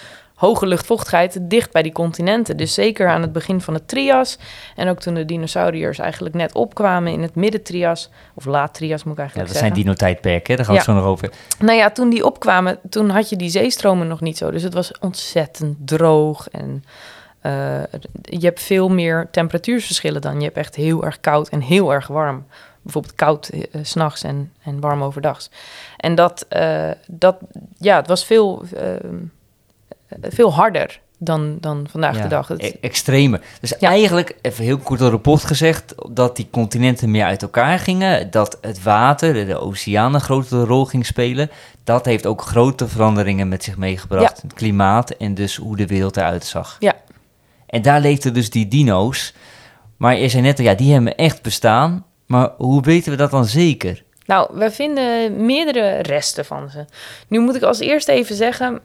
hoge 0.42 0.66
luchtvochtigheid 0.66 1.38
dicht 1.40 1.72
bij 1.72 1.82
die 1.82 1.92
continenten. 1.92 2.56
Dus 2.56 2.74
zeker 2.74 3.08
aan 3.08 3.22
het 3.22 3.32
begin 3.32 3.60
van 3.60 3.74
het 3.74 3.88
Trias 3.88 4.38
en 4.76 4.88
ook 4.88 5.00
toen 5.00 5.14
de 5.14 5.24
dinosauriërs 5.24 5.98
eigenlijk 5.98 6.34
net 6.34 6.54
opkwamen 6.54 7.12
in 7.12 7.22
het 7.22 7.34
midden-Trias, 7.34 8.10
of 8.34 8.44
laat-Trias 8.44 9.04
moet 9.04 9.12
ik 9.12 9.18
Ja, 9.18 9.22
eigenlijk 9.22 9.52
dat 9.52 9.62
zijn 9.62 9.72
dino-tijdperken, 9.72 10.56
daar 10.56 10.64
gaan 10.64 10.74
we 10.74 10.80
Ja. 10.80 10.86
zo 10.86 10.92
nog 10.94 11.04
over. 11.04 11.30
Nou 11.58 11.78
ja, 11.78 11.90
toen 11.90 12.10
die 12.10 12.26
opkwamen, 12.26 12.78
toen 12.88 13.10
had 13.10 13.28
je 13.28 13.36
die 13.36 13.50
zeestromen 13.50 14.08
nog 14.08 14.20
niet 14.20 14.38
zo. 14.38 14.50
Dus 14.50 14.62
het 14.62 14.74
was 14.74 14.98
ontzettend 14.98 15.76
droog 15.84 16.48
en 16.48 16.84
eh, 17.40 17.82
je 18.22 18.46
hebt 18.46 18.60
veel 18.60 18.88
meer 18.88 19.28
temperatuurverschillen 19.30 20.20
dan. 20.20 20.38
Je 20.38 20.44
hebt 20.44 20.56
echt 20.56 20.74
heel 20.74 21.04
erg 21.04 21.20
koud 21.20 21.49
en 21.49 21.61
heel 21.61 21.92
erg 21.92 22.06
warm. 22.06 22.46
Bijvoorbeeld 22.82 23.14
koud 23.14 23.49
eh, 23.49 23.61
s 23.82 23.90
s'nachts 23.90 24.22
en, 24.22 24.52
en 24.62 24.80
warm 24.80 25.02
overdags. 25.02 25.50
En 25.96 26.14
dat, 26.14 26.46
eh, 26.49 26.90
dat 27.06 27.37
ja, 27.78 27.96
het 27.96 28.06
was 28.06 28.25
veel, 28.25 28.62
veel 30.21 30.52
harder 30.52 31.00
dan, 31.19 31.57
dan 31.61 31.87
vandaag 31.90 32.16
Ja, 32.16 32.23
de 32.23 32.28
dag. 32.28 32.49
Het- 32.49 32.62
e- 32.62 32.73
extreme. 32.81 33.40
Dus 33.61 33.75
Ja. 33.78 33.88
eigenlijk, 33.88 34.37
even 34.42 34.64
heel 34.64 34.78
kort 34.78 35.00
door 35.00 35.11
de 35.11 35.19
post 35.19 35.45
gezegd, 35.45 35.95
dat 36.11 36.37
die 36.37 36.49
continenten 36.50 37.11
meer 37.11 37.25
uit 37.25 37.42
elkaar 37.42 37.78
gingen, 37.78 38.31
dat 38.31 38.59
het 38.61 38.83
water, 38.83 39.33
de, 39.35 39.45
de 39.47 39.59
oceaan 39.59 40.14
een 40.14 40.21
grotere 40.21 40.64
rol 40.64 40.85
ging 40.85 41.07
spelen. 41.07 41.50
Dat 41.85 42.04
heeft 42.04 42.26
ook 42.26 42.42
grote 42.42 42.88
veranderingen 42.88 43.49
met 43.49 43.64
zich 43.64 43.76
meegebracht. 43.76 44.42
Het 44.42 44.52
klimaat 44.54 45.11
en 45.11 45.35
dus 45.35 45.57
hoe 45.57 45.76
de 45.76 45.87
wereld 45.87 46.16
eruit 46.16 46.45
zag. 46.45 46.76
Ja. 46.78 46.95
En 47.66 47.83
daar 47.83 48.00
leefden 48.00 48.35
dus 48.35 48.50
die 48.50 48.69
dino's. 48.69 49.35
Maar 49.97 50.16
je 50.16 50.28
zei 50.28 50.42
net, 50.42 50.59
al, 50.59 50.64
ja, 50.64 50.75
die 50.75 50.92
hebben 50.92 51.16
echt 51.16 51.42
bestaan. 51.42 52.04
Maar 52.26 52.50
hoe 52.57 52.83
weten 52.83 53.11
we 53.11 53.16
dat 53.16 53.31
dan 53.31 53.45
zeker? 53.45 54.02
Nou, 54.26 54.50
we 54.59 54.71
vinden 54.71 55.45
meerdere 55.47 56.02
resten 56.02 56.45
van 56.45 56.71
ze. 56.71 56.85
Nu 57.28 57.38
moet 57.40 57.54
ik 57.54 57.62
als 57.62 57.78
eerste 57.81 58.12
even 58.12 58.37
zeggen: 58.37 58.81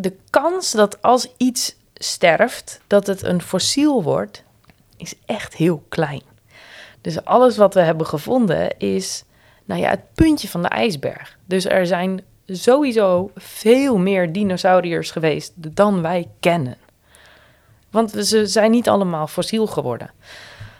de 0.00 0.16
kans 0.30 0.72
dat 0.72 1.02
als 1.02 1.28
iets 1.36 1.76
sterft, 1.94 2.80
dat 2.86 3.06
het 3.06 3.22
een 3.22 3.42
fossiel 3.42 4.02
wordt, 4.02 4.42
is 4.96 5.14
echt 5.26 5.54
heel 5.54 5.82
klein. 5.88 6.22
Dus 7.00 7.24
alles 7.24 7.56
wat 7.56 7.74
we 7.74 7.80
hebben 7.80 8.06
gevonden 8.06 8.78
is, 8.78 9.24
nou 9.64 9.80
ja, 9.80 9.90
het 9.90 10.14
puntje 10.14 10.48
van 10.48 10.62
de 10.62 10.68
ijsberg. 10.68 11.38
Dus 11.44 11.64
er 11.64 11.86
zijn 11.86 12.22
sowieso 12.46 13.30
veel 13.36 13.96
meer 13.98 14.32
dinosauriërs 14.32 15.10
geweest 15.10 15.52
dan 15.56 16.02
wij 16.02 16.28
kennen. 16.40 16.76
Want 17.90 18.10
ze 18.10 18.46
zijn 18.46 18.70
niet 18.70 18.88
allemaal 18.88 19.26
fossiel 19.26 19.66
geworden. 19.66 20.10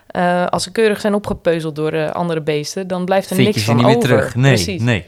Eh, 0.07 0.47
als 0.47 0.63
ze 0.63 0.73
keurig 0.73 1.01
zijn 1.01 1.15
opgepeuzeld 1.15 1.77
door 1.77 1.93
eh, 1.93 2.11
andere 2.11 2.41
beesten, 2.41 2.87
dan 2.87 3.05
blijft 3.05 3.31
er 3.31 3.37
Vind 3.37 3.49
niks 3.49 3.65
van 3.65 3.85
over. 3.85 4.01
terug? 4.01 4.35
Nee, 4.35 4.53
Precies. 4.55 4.83
nee. 4.83 5.07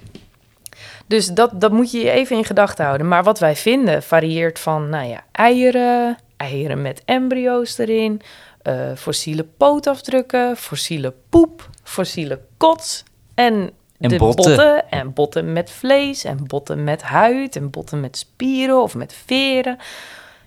Dus 1.10 1.26
dat, 1.26 1.60
dat 1.60 1.72
moet 1.72 1.90
je 1.90 1.98
je 1.98 2.10
even 2.10 2.36
in 2.36 2.44
gedachten 2.44 2.84
houden. 2.84 3.08
Maar 3.08 3.22
wat 3.22 3.38
wij 3.38 3.56
vinden 3.56 4.02
varieert 4.02 4.58
van, 4.58 4.88
nou 4.88 5.08
ja, 5.08 5.24
eieren, 5.32 6.18
eieren 6.36 6.82
met 6.82 7.02
embryo's 7.04 7.78
erin, 7.78 8.20
eh, 8.62 8.94
fossiele 8.96 9.44
pootafdrukken, 9.56 10.56
fossiele 10.56 11.14
poep, 11.28 11.68
fossiele 11.82 12.40
kots 12.56 13.04
en, 13.34 13.70
En 13.98 14.08
de 14.08 14.16
botten. 14.16 14.90
En 14.90 15.12
botten 15.12 15.52
met 15.52 15.70
vlees 15.70 16.24
en 16.24 16.46
botten 16.46 16.84
met 16.84 17.02
huid 17.02 17.56
en 17.56 17.70
botten 17.70 18.00
met 18.00 18.16
spieren 18.16 18.82
of 18.82 18.94
met 18.94 19.14
veren. 19.26 19.78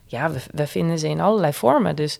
ja, 0.05 0.32
we, 0.32 0.39
we 0.51 0.67
vinden 0.67 1.00
ze 1.00 1.08
in 1.08 1.20
allerlei 1.22 1.53
vormen. 1.53 1.96
Dus, 1.96 2.20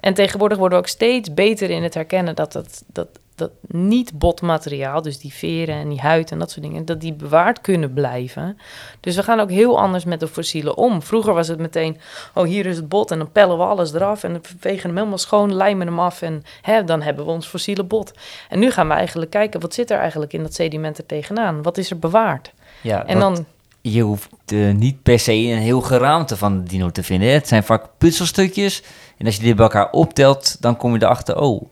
en 0.00 0.14
tegenwoordig 0.14 0.58
worden 0.58 0.78
we 0.78 0.84
ook 0.84 0.90
steeds 0.90 1.34
beter 1.34 1.70
in 1.70 1.82
het 1.82 1.94
herkennen 1.94 2.36
dat 2.36 2.52
dat, 2.52 2.82
dat, 2.86 3.08
dat 3.40 3.50
niet 3.68 4.18
botmateriaal, 4.18 5.02
dus 5.02 5.18
die 5.18 5.32
veren 5.32 5.74
en 5.74 5.88
die 5.88 6.00
huid 6.00 6.30
en 6.30 6.38
dat 6.38 6.50
soort 6.50 6.62
dingen, 6.62 6.84
dat 6.84 7.00
die 7.00 7.12
bewaard 7.12 7.60
kunnen 7.60 7.92
blijven. 7.92 8.58
Dus 9.00 9.16
we 9.16 9.22
gaan 9.22 9.40
ook 9.40 9.50
heel 9.50 9.78
anders 9.80 10.04
met 10.04 10.20
de 10.20 10.28
fossielen 10.28 10.76
om. 10.76 11.02
Vroeger 11.02 11.34
was 11.34 11.48
het 11.48 11.58
meteen, 11.58 11.96
oh 12.34 12.44
hier 12.44 12.66
is 12.66 12.76
het 12.76 12.88
bot 12.88 13.10
en 13.10 13.18
dan 13.18 13.32
pellen 13.32 13.56
we 13.58 13.64
alles 13.64 13.92
eraf 13.92 14.24
en 14.24 14.32
dan 14.32 14.40
vegen 14.60 14.86
hem 14.88 14.96
helemaal 14.96 15.18
schoon, 15.18 15.54
lijmen 15.54 15.86
hem 15.86 16.00
af 16.00 16.22
en 16.22 16.42
hè, 16.62 16.84
dan 16.84 17.02
hebben 17.02 17.24
we 17.24 17.30
ons 17.30 17.46
fossiele 17.46 17.84
bot. 17.84 18.12
En 18.48 18.58
nu 18.58 18.70
gaan 18.70 18.88
we 18.88 18.94
eigenlijk 18.94 19.30
kijken, 19.30 19.60
wat 19.60 19.74
zit 19.74 19.90
er 19.90 19.98
eigenlijk 19.98 20.32
in 20.32 20.42
dat 20.42 20.54
sediment 20.54 20.98
er 20.98 21.06
tegenaan? 21.06 21.62
Wat 21.62 21.78
is 21.78 21.90
er 21.90 21.98
bewaard? 21.98 22.52
Ja, 22.80 23.06
En 23.06 23.18
dat- 23.18 23.34
dan, 23.36 23.46
je 23.82 24.02
hoeft 24.02 24.28
eh, 24.46 24.70
niet 24.72 25.02
per 25.02 25.18
se 25.18 25.32
een 25.32 25.58
heel 25.58 25.80
geraamte 25.80 26.36
van 26.36 26.62
de 26.62 26.68
dino 26.68 26.90
te 26.90 27.02
vinden. 27.02 27.28
hè. 27.28 27.34
Het 27.34 27.48
zijn 27.48 27.62
vaak 27.62 27.84
puzzelstukjes. 27.98 28.82
En 29.18 29.26
als 29.26 29.36
je 29.36 29.42
dit 29.42 29.54
bij 29.56 29.64
elkaar 29.64 29.90
optelt, 29.90 30.56
dan 30.60 30.76
kom 30.76 30.92
je 30.94 31.02
erachter, 31.02 31.38
oh, 31.40 31.62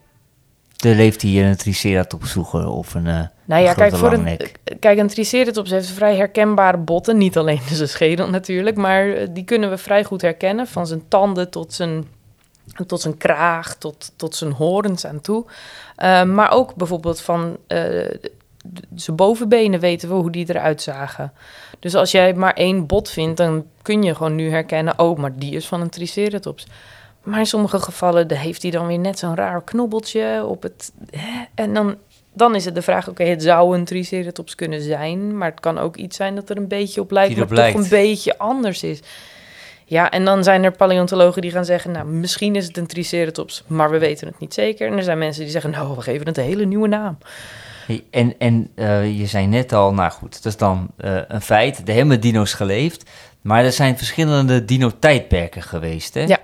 er 0.84 0.94
leeft 0.94 1.22
hier 1.22 1.44
een 1.46 1.56
triceratops 1.56 2.30
vroeger 2.32 2.68
of 2.68 2.94
een, 2.94 3.06
eh 3.06 3.20
nou 3.44 3.62
ja, 3.62 3.68
een 3.70 3.76
kijk, 3.76 3.96
voor 3.96 4.12
een, 4.12 4.38
kijk, 4.80 4.98
een 4.98 5.08
triceratops 5.08 5.70
heeft 5.70 5.88
vrij 5.90 6.16
herkenbare 6.16 6.76
botten. 6.78 7.18
Niet 7.18 7.36
alleen 7.36 7.60
zijn 7.72 7.88
schedel 7.88 8.28
natuurlijk, 8.30 8.76
maar 8.76 9.08
eh, 9.12 9.26
die 9.30 9.44
kunnen 9.44 9.70
we 9.70 9.78
vrij 9.78 10.04
goed 10.04 10.22
herkennen. 10.22 10.66
Van 10.66 10.86
zijn 10.86 11.02
tanden 11.08 11.50
tot 11.50 11.72
zijn, 11.72 12.04
tot 12.86 13.00
zijn 13.00 13.16
kraag, 13.16 13.76
tot, 13.76 14.12
tot 14.16 14.34
zijn 14.36 14.52
horens 14.52 15.06
aan 15.06 15.20
toe. 15.20 15.44
Eh, 15.96 16.22
maar 16.24 16.50
ook 16.50 16.74
bijvoorbeeld 16.74 17.20
van 17.20 17.56
d- 17.66 18.30
zijn 18.94 19.16
bovenbenen 19.16 19.80
weten 19.80 20.08
we 20.08 20.14
hoe 20.14 20.30
die 20.30 20.46
eruit 20.48 20.82
zagen. 20.82 21.32
Dus 21.78 21.94
als 21.94 22.10
jij 22.10 22.34
maar 22.34 22.52
één 22.54 22.86
bot 22.86 23.10
vindt, 23.10 23.36
dan 23.36 23.64
kun 23.82 24.02
je 24.02 24.14
gewoon 24.14 24.34
nu 24.34 24.50
herkennen... 24.50 24.98
oh, 24.98 25.18
maar 25.18 25.36
die 25.36 25.54
is 25.54 25.66
van 25.66 25.80
een 25.80 25.90
triceratops. 25.90 26.66
Maar 27.28 27.38
in 27.38 27.46
sommige 27.46 27.78
gevallen 27.78 28.32
heeft 28.32 28.62
hij 28.62 28.70
dan 28.70 28.86
weer 28.86 28.98
net 28.98 29.18
zo'n 29.18 29.34
raar 29.34 29.64
knobbeltje 29.64 30.44
op 30.46 30.62
het... 30.62 30.92
Hè? 31.10 31.44
En 31.54 31.74
dan, 31.74 31.96
dan 32.32 32.54
is 32.54 32.64
het 32.64 32.74
de 32.74 32.82
vraag, 32.82 33.08
oké, 33.08 33.24
het 33.24 33.42
zou 33.42 33.76
een 33.76 33.84
triceratops 33.84 34.54
kunnen 34.54 34.82
zijn... 34.82 35.36
maar 35.38 35.50
het 35.50 35.60
kan 35.60 35.78
ook 35.78 35.96
iets 35.96 36.16
zijn 36.16 36.34
dat 36.34 36.50
er 36.50 36.56
een 36.56 36.68
beetje 36.68 37.00
op 37.00 37.10
lijkt, 37.10 37.36
maar 37.36 37.72
toch 37.72 37.82
een 37.82 37.88
beetje 37.88 38.38
anders 38.38 38.82
is. 38.82 39.00
Ja, 39.84 40.10
en 40.10 40.24
dan 40.24 40.44
zijn 40.44 40.64
er 40.64 40.72
paleontologen 40.72 41.42
die 41.42 41.50
gaan 41.50 41.64
zeggen... 41.64 41.90
nou, 41.90 42.06
misschien 42.06 42.56
is 42.56 42.66
het 42.66 42.76
een 42.76 42.86
triceratops, 42.86 43.64
maar 43.66 43.90
we 43.90 43.98
weten 43.98 44.26
het 44.26 44.38
niet 44.38 44.54
zeker. 44.54 44.90
En 44.90 44.96
er 44.96 45.02
zijn 45.02 45.18
mensen 45.18 45.42
die 45.42 45.52
zeggen, 45.52 45.70
nou, 45.70 45.96
we 45.96 46.02
geven 46.02 46.26
het 46.26 46.38
een 46.38 46.44
hele 46.44 46.64
nieuwe 46.64 46.88
naam. 46.88 47.18
Hey, 47.86 48.04
En, 48.10 48.34
en 48.38 48.70
eh, 48.74 49.18
je 49.18 49.26
zei 49.26 49.46
net 49.46 49.72
al, 49.72 49.94
nou 49.94 50.10
goed, 50.10 50.42
dat 50.42 50.44
is 50.52 50.56
dan 50.56 50.88
eh, 50.96 51.16
een 51.28 51.40
feit. 51.40 51.88
Er 51.88 51.94
hebben 51.94 52.20
dino's 52.20 52.52
geleefd, 52.52 53.10
maar 53.40 53.64
er 53.64 53.72
zijn 53.72 53.96
verschillende 53.96 54.64
dino-tijdperken 54.64 55.62
geweest, 55.62 56.14
hè? 56.14 56.20
Ja. 56.20 56.38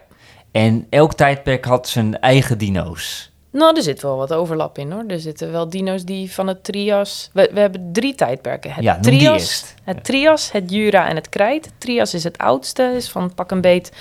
En 0.54 0.86
elk 0.90 1.14
tijdperk 1.14 1.64
had 1.64 1.88
zijn 1.88 2.20
eigen 2.20 2.58
dino's. 2.58 3.30
Nou, 3.50 3.76
er 3.76 3.82
zit 3.82 4.02
wel 4.02 4.16
wat 4.16 4.32
overlap 4.32 4.78
in 4.78 4.92
hoor. 4.92 5.04
Er 5.06 5.20
zitten 5.20 5.52
wel 5.52 5.68
dino's 5.68 6.04
die 6.04 6.32
van 6.32 6.46
het 6.46 6.64
Trias. 6.64 7.30
We, 7.32 7.50
we 7.52 7.60
hebben 7.60 7.90
drie 7.92 8.14
tijdperken. 8.14 8.72
Het 8.72 8.84
Ja, 8.84 8.98
Trias, 9.00 9.64
het 9.82 10.04
Trias, 10.04 10.52
het 10.52 10.70
Jura 10.70 11.08
en 11.08 11.16
het 11.16 11.28
Krijt. 11.28 11.64
Het 11.64 11.74
Trias 11.78 12.14
is 12.14 12.24
het 12.24 12.38
oudste, 12.38 12.92
is 12.96 13.08
van 13.08 13.34
pak 13.34 13.50
een 13.50 13.60
beet 13.60 13.92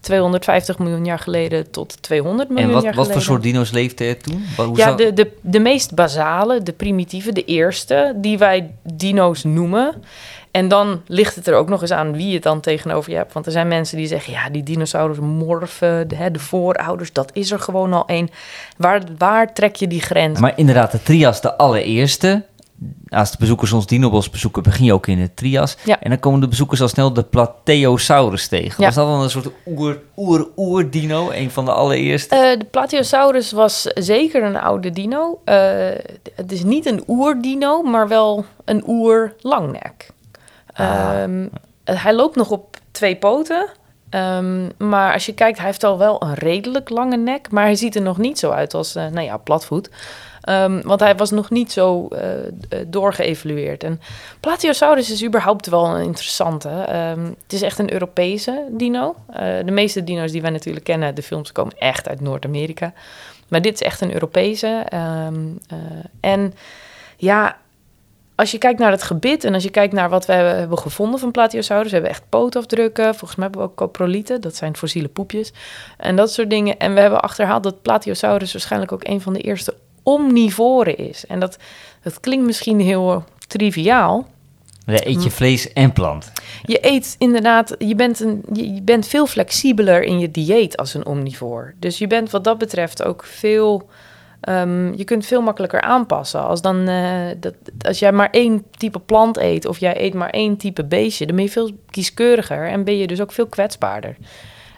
250 0.00 0.78
miljoen 0.78 1.04
jaar 1.04 1.18
geleden 1.18 1.70
tot 1.70 2.02
200 2.02 2.48
miljoen 2.48 2.68
En 2.68 2.74
wat, 2.74 2.82
jaar 2.82 2.94
wat 2.94 3.04
voor 3.04 3.12
geleden. 3.12 3.32
soort 3.32 3.42
dino's 3.42 3.70
leefden 3.70 4.06
er 4.06 4.18
toen? 4.18 4.44
Hoe 4.56 4.76
Ja, 4.76 4.94
de, 4.94 5.12
de, 5.12 5.32
de 5.40 5.60
meest 5.60 5.94
basale, 5.94 6.62
de 6.62 6.72
primitieve, 6.72 7.32
de 7.32 7.44
eerste, 7.44 8.12
die 8.16 8.38
wij 8.38 8.70
dino's 8.82 9.44
noemen. 9.44 10.02
En 10.56 10.68
dan 10.68 11.02
ligt 11.06 11.34
het 11.34 11.46
er 11.46 11.54
ook 11.54 11.68
nog 11.68 11.80
eens 11.80 11.90
aan 11.90 12.12
wie 12.12 12.26
je 12.26 12.34
het 12.34 12.42
dan 12.42 12.60
tegenover 12.60 13.10
je 13.10 13.16
hebt. 13.16 13.32
Want 13.32 13.46
er 13.46 13.52
zijn 13.52 13.68
mensen 13.68 13.96
die 13.96 14.06
zeggen, 14.06 14.32
ja, 14.32 14.50
die 14.50 14.62
dinosaurus 14.62 15.18
morfen, 15.18 16.08
de, 16.08 16.30
de 16.30 16.38
voorouders, 16.38 17.12
dat 17.12 17.30
is 17.32 17.50
er 17.50 17.60
gewoon 17.60 17.92
al 17.92 18.06
één. 18.06 18.28
Waar, 18.76 19.02
waar 19.18 19.52
trek 19.52 19.76
je 19.76 19.86
die 19.86 20.00
grens? 20.00 20.40
Maar 20.40 20.52
inderdaad, 20.56 20.92
de 20.92 21.02
Trias, 21.02 21.40
de 21.40 21.56
allereerste. 21.56 22.44
Als 23.08 23.30
de 23.30 23.36
bezoekers 23.38 23.72
ons 23.72 23.86
Dinobos 23.86 24.30
bezoeken, 24.30 24.62
begin 24.62 24.84
je 24.84 24.92
ook 24.92 25.06
in 25.06 25.18
de 25.18 25.34
Trias. 25.34 25.76
Ja. 25.84 26.00
En 26.00 26.10
dan 26.10 26.18
komen 26.18 26.40
de 26.40 26.48
bezoekers 26.48 26.80
al 26.80 26.88
snel 26.88 27.12
de 27.12 27.22
Plateosaurus 27.22 28.48
tegen. 28.48 28.74
Ja. 28.78 28.86
Was 28.86 28.94
dat 28.94 29.06
dan 29.06 29.22
een 29.22 29.30
soort 29.30 29.48
oer, 29.66 30.00
oer, 30.16 30.48
oer 30.56 30.90
dino? 30.90 31.30
Een 31.30 31.50
van 31.50 31.64
de 31.64 31.72
allereerste? 31.72 32.34
Eh, 32.34 32.58
de 32.58 32.64
Plateosaurus 32.64 33.52
was 33.52 33.82
zeker 33.82 34.42
een 34.42 34.56
oude 34.56 34.90
dino. 34.90 35.40
Eh, 35.44 35.56
het 36.34 36.52
is 36.52 36.62
niet 36.62 36.86
een 36.86 37.02
oerdino, 37.06 37.82
maar 37.82 38.08
wel 38.08 38.44
een 38.64 38.82
oerlangnek. 38.86 40.14
Ah. 40.76 41.22
Ehm, 41.22 41.48
hij 41.84 42.14
loopt 42.14 42.36
nog 42.36 42.50
op 42.50 42.76
twee 42.90 43.16
poten. 43.16 43.68
Ehm, 44.10 44.68
maar 44.78 45.12
als 45.12 45.26
je 45.26 45.34
kijkt, 45.34 45.58
hij 45.58 45.66
heeft 45.66 45.84
al 45.84 45.98
wel 45.98 46.22
een 46.22 46.34
redelijk 46.34 46.88
lange 46.88 47.16
nek. 47.16 47.50
Maar 47.50 47.64
hij 47.64 47.74
ziet 47.74 47.94
er 47.94 48.02
nog 48.02 48.18
niet 48.18 48.38
zo 48.38 48.50
uit 48.50 48.74
als, 48.74 48.94
eh, 48.94 49.06
nou 49.06 49.26
ja, 49.26 49.36
platvoet. 49.36 49.90
Ehm, 50.40 50.80
want 50.82 51.00
hij 51.00 51.16
was 51.16 51.30
nog 51.30 51.50
niet 51.50 51.72
zo 51.72 52.08
eh, 52.08 52.46
eh, 52.46 52.50
doorgeëvalueerd. 52.86 53.84
En 53.84 54.00
Plateosaurus 54.40 55.10
is 55.10 55.24
überhaupt 55.24 55.66
wel 55.66 55.86
een 55.86 56.04
interessante. 56.04 56.68
Het 56.68 57.52
is 57.52 57.62
echt 57.62 57.78
een 57.78 57.92
Europese 57.92 58.66
dino. 58.70 59.14
De 59.64 59.70
meeste 59.70 60.04
dino's 60.04 60.32
die 60.32 60.42
wij 60.42 60.50
natuurlijk 60.50 60.84
kennen, 60.84 61.14
de 61.14 61.22
films 61.22 61.52
komen 61.52 61.78
echt 61.78 62.08
uit 62.08 62.20
Noord-Amerika. 62.20 62.92
Maar 63.48 63.62
dit 63.62 63.74
is 63.74 63.82
echt 63.82 64.00
een 64.00 64.12
Europese. 64.12 64.86
En 66.20 66.54
ja, 67.16 67.56
als 68.36 68.50
je 68.50 68.58
kijkt 68.58 68.78
naar 68.78 68.90
het 68.90 69.02
gebit 69.02 69.44
en 69.44 69.54
als 69.54 69.62
je 69.62 69.70
kijkt 69.70 69.92
naar 69.92 70.08
wat 70.08 70.26
we 70.26 70.32
hebben 70.32 70.78
gevonden 70.78 71.20
van 71.20 71.30
Plateosaurus, 71.30 71.86
we 71.86 71.92
hebben 71.92 72.10
echt 72.10 72.28
pootafdrukken. 72.28 73.14
Volgens 73.14 73.34
mij 73.34 73.44
hebben 73.44 73.64
we 73.64 73.68
ook 73.68 73.76
coprolieten, 73.76 74.40
dat 74.40 74.56
zijn 74.56 74.76
fossiele 74.76 75.08
poepjes. 75.08 75.52
En 75.96 76.16
dat 76.16 76.32
soort 76.32 76.50
dingen. 76.50 76.78
En 76.78 76.94
we 76.94 77.00
hebben 77.00 77.20
achterhaald 77.20 77.62
dat 77.62 77.82
Plateosaurus 77.82 78.52
waarschijnlijk 78.52 78.92
ook 78.92 79.06
een 79.06 79.20
van 79.20 79.32
de 79.32 79.40
eerste 79.40 79.74
omnivoren 80.02 80.96
is. 80.96 81.26
En 81.26 81.40
dat, 81.40 81.56
dat 82.02 82.20
klinkt 82.20 82.46
misschien 82.46 82.80
heel 82.80 83.24
triviaal. 83.46 84.26
Dan 84.86 84.94
eet 85.00 85.22
je 85.22 85.30
vlees 85.30 85.72
en 85.72 85.92
plant. 85.92 86.32
Je 86.62 86.86
eet 86.86 87.14
inderdaad, 87.18 87.74
je 87.78 87.94
bent, 87.94 88.20
een, 88.20 88.44
je, 88.52 88.74
je 88.74 88.82
bent 88.82 89.06
veel 89.06 89.26
flexibeler 89.26 90.02
in 90.02 90.18
je 90.18 90.30
dieet 90.30 90.76
als 90.76 90.94
een 90.94 91.06
omnivoor. 91.06 91.74
Dus 91.78 91.98
je 91.98 92.06
bent 92.06 92.30
wat 92.30 92.44
dat 92.44 92.58
betreft 92.58 93.02
ook 93.02 93.24
veel. 93.24 93.88
Ehm, 94.46 94.92
je 94.94 95.04
kunt 95.04 95.26
veel 95.26 95.42
makkelijker 95.42 95.80
aanpassen. 95.80 96.46
Als, 96.46 96.62
dan, 96.62 96.88
eh, 96.88 97.26
dat, 97.40 97.54
als 97.78 97.98
jij 97.98 98.12
maar 98.12 98.30
één 98.30 98.64
type 98.76 98.98
plant 98.98 99.36
eet 99.36 99.66
of 99.66 99.78
jij 99.78 100.02
eet 100.02 100.14
maar 100.14 100.30
één 100.30 100.56
type 100.56 100.84
beestje, 100.84 101.26
dan 101.26 101.36
ben 101.36 101.44
je 101.44 101.50
veel 101.50 101.70
kieskeuriger 101.90 102.68
en 102.68 102.84
ben 102.84 102.96
je 102.96 103.06
dus 103.06 103.20
ook 103.20 103.32
veel 103.32 103.46
kwetsbaarder. 103.46 104.16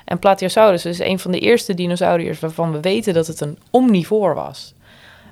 En 0.05 0.19
Plateosaurus 0.19 0.85
is 0.85 0.99
een 0.99 1.19
van 1.19 1.31
de 1.31 1.39
eerste 1.39 1.75
dinosauriërs 1.75 2.41
waarvan 2.41 2.73
we 2.73 2.81
weten 2.81 3.15
dat 3.15 3.27
het 3.27 3.41
een 3.41 3.59
omnivoor 3.71 4.35
was. 4.35 4.75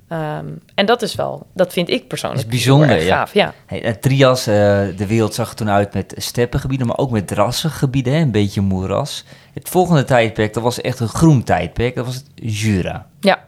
Ehm, 0.09 0.47
en 0.75 0.87
dat 0.87 1.03
is 1.03 1.15
wel, 1.15 1.47
dat 1.55 1.73
vind 1.73 1.89
ik 1.89 2.09
persoonlijk 2.09 2.43
is 2.43 2.49
bijzonder, 2.49 3.03
ja. 3.03 3.17
gaaf. 3.17 3.35
Ja. 3.35 3.55
Hey, 3.67 3.79
het 3.79 4.03
Trias, 4.03 4.47
eh, 4.47 4.55
de 4.97 5.07
wereld 5.07 5.35
zag 5.35 5.49
er 5.51 5.57
toen 5.57 5.71
uit 5.71 5.95
met 5.95 6.15
steppengebieden, 6.17 6.87
maar 6.87 6.99
ook 6.99 7.11
met 7.11 7.27
drassige 7.27 7.77
gebieden, 7.77 8.13
hè, 8.13 8.21
een 8.21 8.31
beetje 8.31 8.61
moeras. 8.61 9.25
Het 9.55 9.69
volgende 9.69 10.05
tijdperk, 10.05 10.55
dat 10.55 10.63
was 10.63 10.81
echt 10.81 11.01
een 11.01 11.09
groen 11.09 11.43
tijdperk, 11.43 11.95
dat 11.95 12.05
was 12.05 12.15
het 12.15 12.27
Jura. 12.35 13.07
ja, 13.21 13.45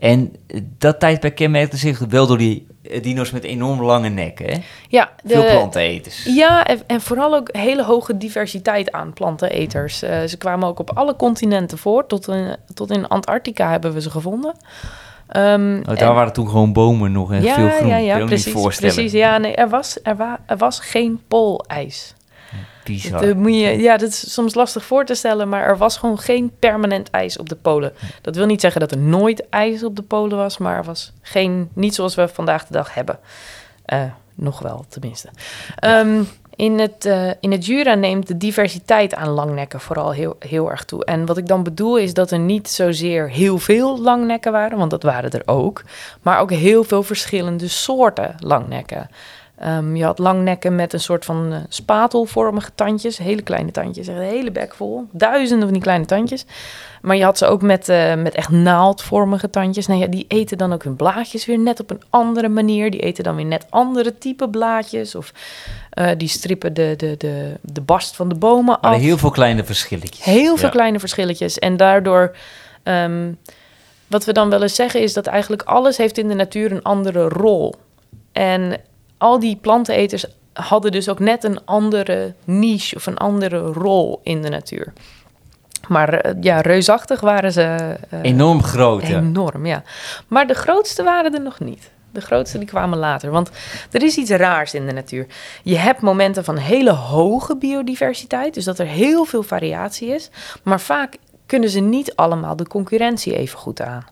En 0.00 0.32
dat 0.78 1.00
tijdperk 1.00 1.34
kenmerkte 1.34 1.76
zich 1.76 1.98
wel 1.98 2.26
door 2.26 2.38
die 2.38 2.66
eh, 2.82 3.02
dino's 3.02 3.30
met 3.30 3.44
enorm 3.44 3.82
lange 3.82 4.08
nekken, 4.08 4.46
hè? 4.46 4.58
ja. 4.88 5.10
Veel 5.24 5.44
planteneters. 5.50 6.24
Ja, 6.24 6.64
en, 6.66 6.80
en 6.86 7.00
vooral 7.00 7.34
ook 7.34 7.48
hele 7.56 7.84
hoge 7.84 8.16
diversiteit 8.16 8.92
aan 8.92 9.12
planteneters. 9.12 10.02
Eh, 10.02 10.22
ze 10.22 10.36
kwamen 10.36 10.68
ook 10.68 10.78
op 10.78 10.90
alle 10.96 11.16
continenten 11.16 11.78
voor. 11.78 12.06
Tot 12.06 12.28
in, 12.28 12.56
tot 12.74 12.90
in 12.90 13.08
Antarctica 13.08 13.70
hebben 13.70 13.92
we 13.92 14.00
ze 14.00 14.10
gevonden. 14.10 14.54
Ehm, 15.28 15.76
Oh, 15.78 15.84
daar 15.86 15.96
en- 16.08 16.14
waren 16.14 16.32
toen 16.32 16.48
gewoon 16.48 16.72
bomen 16.72 17.12
nog 17.12 17.32
en 17.32 17.42
ja, 17.42 17.54
veel 17.54 17.68
groen. 17.68 17.88
Ja, 17.88 17.96
ja, 17.96 18.24
precies. 18.26 18.44
niet 18.46 18.54
voorstellen. 18.54 18.94
precies 18.94 19.12
ja, 19.12 19.38
nee, 19.38 19.54
er, 19.54 19.68
was, 19.68 19.98
er, 20.02 20.16
wa, 20.16 20.40
er 20.46 20.56
was 20.56 20.80
geen 20.80 21.20
poolijs. 21.28 22.14
Bizar. 22.84 23.20
Dat, 23.20 23.30
eh, 23.30 23.36
moet 23.36 23.54
je, 23.54 23.78
ja, 23.78 23.96
dat 23.96 24.08
is 24.08 24.32
soms 24.32 24.54
lastig 24.54 24.84
voor 24.84 25.04
te 25.04 25.14
stellen, 25.14 25.48
maar 25.48 25.62
er 25.62 25.76
was 25.76 25.96
gewoon 25.96 26.18
geen 26.18 26.52
permanent 26.58 27.10
ijs 27.10 27.38
op 27.38 27.48
de 27.48 27.56
polen. 27.56 27.92
Dat 28.22 28.36
wil 28.36 28.46
niet 28.46 28.60
zeggen 28.60 28.80
dat 28.80 28.90
er 28.90 28.98
nooit 28.98 29.48
ijs 29.48 29.84
op 29.84 29.96
de 29.96 30.02
polen 30.02 30.36
was, 30.36 30.58
maar 30.58 30.76
er 30.76 30.84
was 30.84 31.12
geen, 31.22 31.68
niet 31.72 31.94
zoals 31.94 32.14
we 32.14 32.28
vandaag 32.28 32.66
de 32.66 32.72
dag 32.72 32.94
hebben. 32.94 33.18
Eh, 33.84 34.02
nog 34.34 34.58
wel, 34.58 34.84
tenminste. 34.88 35.28
Ehm, 35.76 36.22
in, 36.56 36.78
het, 36.78 37.04
eh, 37.04 37.30
in 37.40 37.52
het 37.52 37.66
Jura 37.66 37.94
neemt 37.94 38.26
de 38.26 38.36
diversiteit 38.36 39.14
aan 39.14 39.28
langnekken 39.28 39.80
vooral 39.80 40.10
heel, 40.10 40.36
heel 40.38 40.70
erg 40.70 40.84
toe. 40.84 41.04
En 41.04 41.26
wat 41.26 41.36
ik 41.36 41.46
dan 41.46 41.62
bedoel 41.62 41.96
is 41.98 42.14
dat 42.14 42.30
er 42.30 42.38
niet 42.38 42.68
zozeer 42.68 43.30
heel 43.30 43.58
veel 43.58 44.00
langnekken 44.00 44.52
waren, 44.52 44.78
want 44.78 44.90
dat 44.90 45.02
waren 45.02 45.30
er 45.30 45.42
ook, 45.44 45.82
maar 46.22 46.40
ook 46.40 46.50
heel 46.50 46.84
veel 46.84 47.02
verschillende 47.02 47.68
soorten 47.68 48.34
langnekken. 48.38 49.10
Ehm, 49.60 49.96
je 49.96 50.04
had 50.04 50.18
langnekken 50.18 50.74
met 50.74 50.92
een 50.92 51.00
soort 51.00 51.24
van 51.24 51.52
eh, 51.52 51.58
spatelvormige 51.68 52.70
tandjes. 52.74 53.18
Hele 53.18 53.42
kleine 53.42 53.70
tandjes. 53.70 54.08
Echt 54.08 54.16
een 54.16 54.22
hele 54.22 54.50
bek 54.50 54.74
vol. 54.74 55.04
Duizenden 55.12 55.64
van 55.64 55.72
die 55.72 55.82
kleine 55.82 56.04
tandjes. 56.04 56.44
Maar 57.02 57.16
je 57.16 57.24
had 57.24 57.38
ze 57.38 57.46
ook 57.46 57.62
met, 57.62 57.88
eh, 57.88 58.14
met 58.14 58.34
echt 58.34 58.48
naaldvormige 58.48 59.50
tandjes. 59.50 59.86
Nou 59.86 60.00
ja, 60.00 60.06
die 60.06 60.24
eten 60.28 60.58
dan 60.58 60.72
ook 60.72 60.82
hun 60.84 60.96
blaadjes 60.96 61.46
weer 61.46 61.58
net 61.58 61.80
op 61.80 61.90
een 61.90 62.02
andere 62.10 62.48
manier. 62.48 62.90
Die 62.90 63.00
eten 63.00 63.24
dan 63.24 63.36
weer 63.36 63.44
net 63.44 63.66
andere 63.70 64.18
type 64.18 64.48
blaadjes. 64.48 65.14
Of 65.14 65.32
eh, 65.90 66.08
die 66.16 66.28
strippen 66.28 66.74
de, 66.74 66.94
de, 66.96 67.14
de, 67.18 67.54
de 67.60 67.80
bast 67.80 68.16
van 68.16 68.28
de 68.28 68.34
bomen 68.34 68.78
Maar 68.82 68.92
af. 68.92 69.00
heel 69.00 69.18
veel 69.18 69.30
kleine 69.30 69.64
verschilletjes. 69.64 70.24
Heel 70.24 70.56
veel 70.56 70.66
Ja. 70.68 70.74
kleine 70.74 70.98
verschilletjes. 70.98 71.58
En 71.58 71.76
daardoor, 71.76 72.36
ehm, 72.82 73.32
wat 74.06 74.24
we 74.24 74.32
dan 74.32 74.50
wel 74.50 74.62
eens 74.62 74.74
zeggen, 74.74 75.00
is 75.02 75.12
dat 75.12 75.26
eigenlijk 75.26 75.62
alles 75.62 75.96
heeft 75.96 76.18
in 76.18 76.28
de 76.28 76.34
natuur 76.34 76.72
een 76.72 76.82
andere 76.82 77.28
rol. 77.28 77.74
En 78.32 78.80
al 79.20 79.38
die 79.38 79.56
planteneters 79.56 80.24
hadden 80.52 80.92
dus 80.92 81.08
ook 81.08 81.18
net 81.18 81.44
een 81.44 81.64
andere 81.64 82.34
niche 82.44 82.96
of 82.96 83.06
een 83.06 83.16
andere 83.18 83.58
rol 83.58 84.20
in 84.22 84.42
de 84.42 84.48
natuur. 84.48 84.92
Maar 85.88 86.08
eh, 86.14 86.34
ja, 86.40 86.60
reusachtig 86.60 87.20
waren 87.20 87.52
ze. 87.52 87.96
eh, 88.10 88.18
Enorm 88.22 88.62
groot, 88.62 89.06
ja. 89.06 89.18
Enorm, 89.18 89.66
ja. 89.66 89.82
Maar 90.28 90.46
de 90.46 90.54
grootste 90.54 91.02
waren 91.02 91.34
er 91.34 91.40
nog 91.40 91.60
niet. 91.60 91.90
De 92.12 92.20
grootste 92.20 92.58
die 92.58 92.66
kwamen 92.66 92.98
later. 92.98 93.30
Want 93.30 93.50
er 93.90 94.02
is 94.02 94.16
iets 94.16 94.30
raars 94.30 94.74
in 94.74 94.86
de 94.86 94.92
natuur. 94.92 95.26
Je 95.62 95.76
hebt 95.76 96.00
momenten 96.00 96.44
van 96.44 96.56
hele 96.56 96.90
hoge 96.92 97.56
biodiversiteit. 97.56 98.54
Dus 98.54 98.64
dat 98.64 98.78
er 98.78 98.86
heel 98.86 99.24
veel 99.24 99.42
variatie 99.42 100.08
is. 100.08 100.30
Maar 100.62 100.80
vaak 100.80 101.16
kunnen 101.46 101.70
ze 101.70 101.80
niet 101.80 102.16
allemaal 102.16 102.56
de 102.56 102.66
concurrentie 102.66 103.36
even 103.36 103.58
goed 103.58 103.80
aan. 103.80 104.04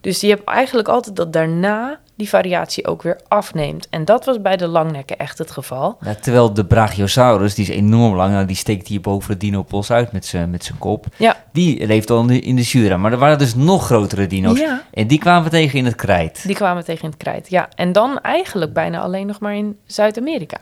Dus 0.00 0.20
je 0.20 0.28
hebt 0.28 0.48
eigenlijk 0.48 0.88
altijd 0.88 1.16
dat 1.16 1.32
daarna 1.32 2.00
die 2.16 2.28
variatie 2.28 2.86
ook 2.86 3.02
weer 3.02 3.20
afneemt. 3.28 3.88
En 3.90 4.04
dat 4.04 4.24
was 4.24 4.40
bij 4.40 4.56
de 4.56 4.66
langnekken 4.66 5.18
echt 5.18 5.38
het 5.38 5.50
geval. 5.50 5.98
Ja, 6.00 6.14
terwijl 6.14 6.54
de 6.54 6.64
Brachiosaurus, 6.64 7.54
die 7.54 7.68
is 7.68 7.76
enorm 7.76 8.14
lang, 8.14 8.32
nou, 8.32 8.46
die 8.46 8.56
steekt 8.56 8.88
hier 8.88 9.00
boven 9.00 9.30
de 9.30 9.36
dinopos 9.36 9.90
uit 9.90 10.12
met 10.12 10.26
zijn 10.26 10.50
met 10.50 10.64
zijn 10.64 10.78
kop. 10.78 11.06
Ja. 11.16 11.36
Die 11.52 11.86
leeft 11.86 12.10
al 12.10 12.20
in 12.20 12.26
de, 12.26 12.40
in 12.40 12.56
de 12.56 12.62
Jura, 12.62 12.96
maar 12.96 13.12
er 13.12 13.18
waren 13.18 13.38
dus 13.38 13.54
nog 13.54 13.84
grotere 13.84 14.26
dino's. 14.26 14.58
Ja. 14.58 14.82
En 14.90 15.06
die 15.06 15.18
kwamen 15.18 15.44
we 15.44 15.50
tegen 15.50 15.78
in 15.78 15.84
het 15.84 15.94
krijt. 15.94 16.46
Die 16.46 16.56
kwamen 16.56 16.84
tegen 16.84 17.02
in 17.02 17.10
het 17.10 17.18
krijt. 17.18 17.50
Ja, 17.50 17.68
en 17.74 17.92
dan 17.92 18.20
eigenlijk 18.20 18.72
bijna 18.72 19.00
alleen 19.00 19.26
nog 19.26 19.40
maar 19.40 19.54
in 19.54 19.78
Zuid-Amerika. 19.86 20.58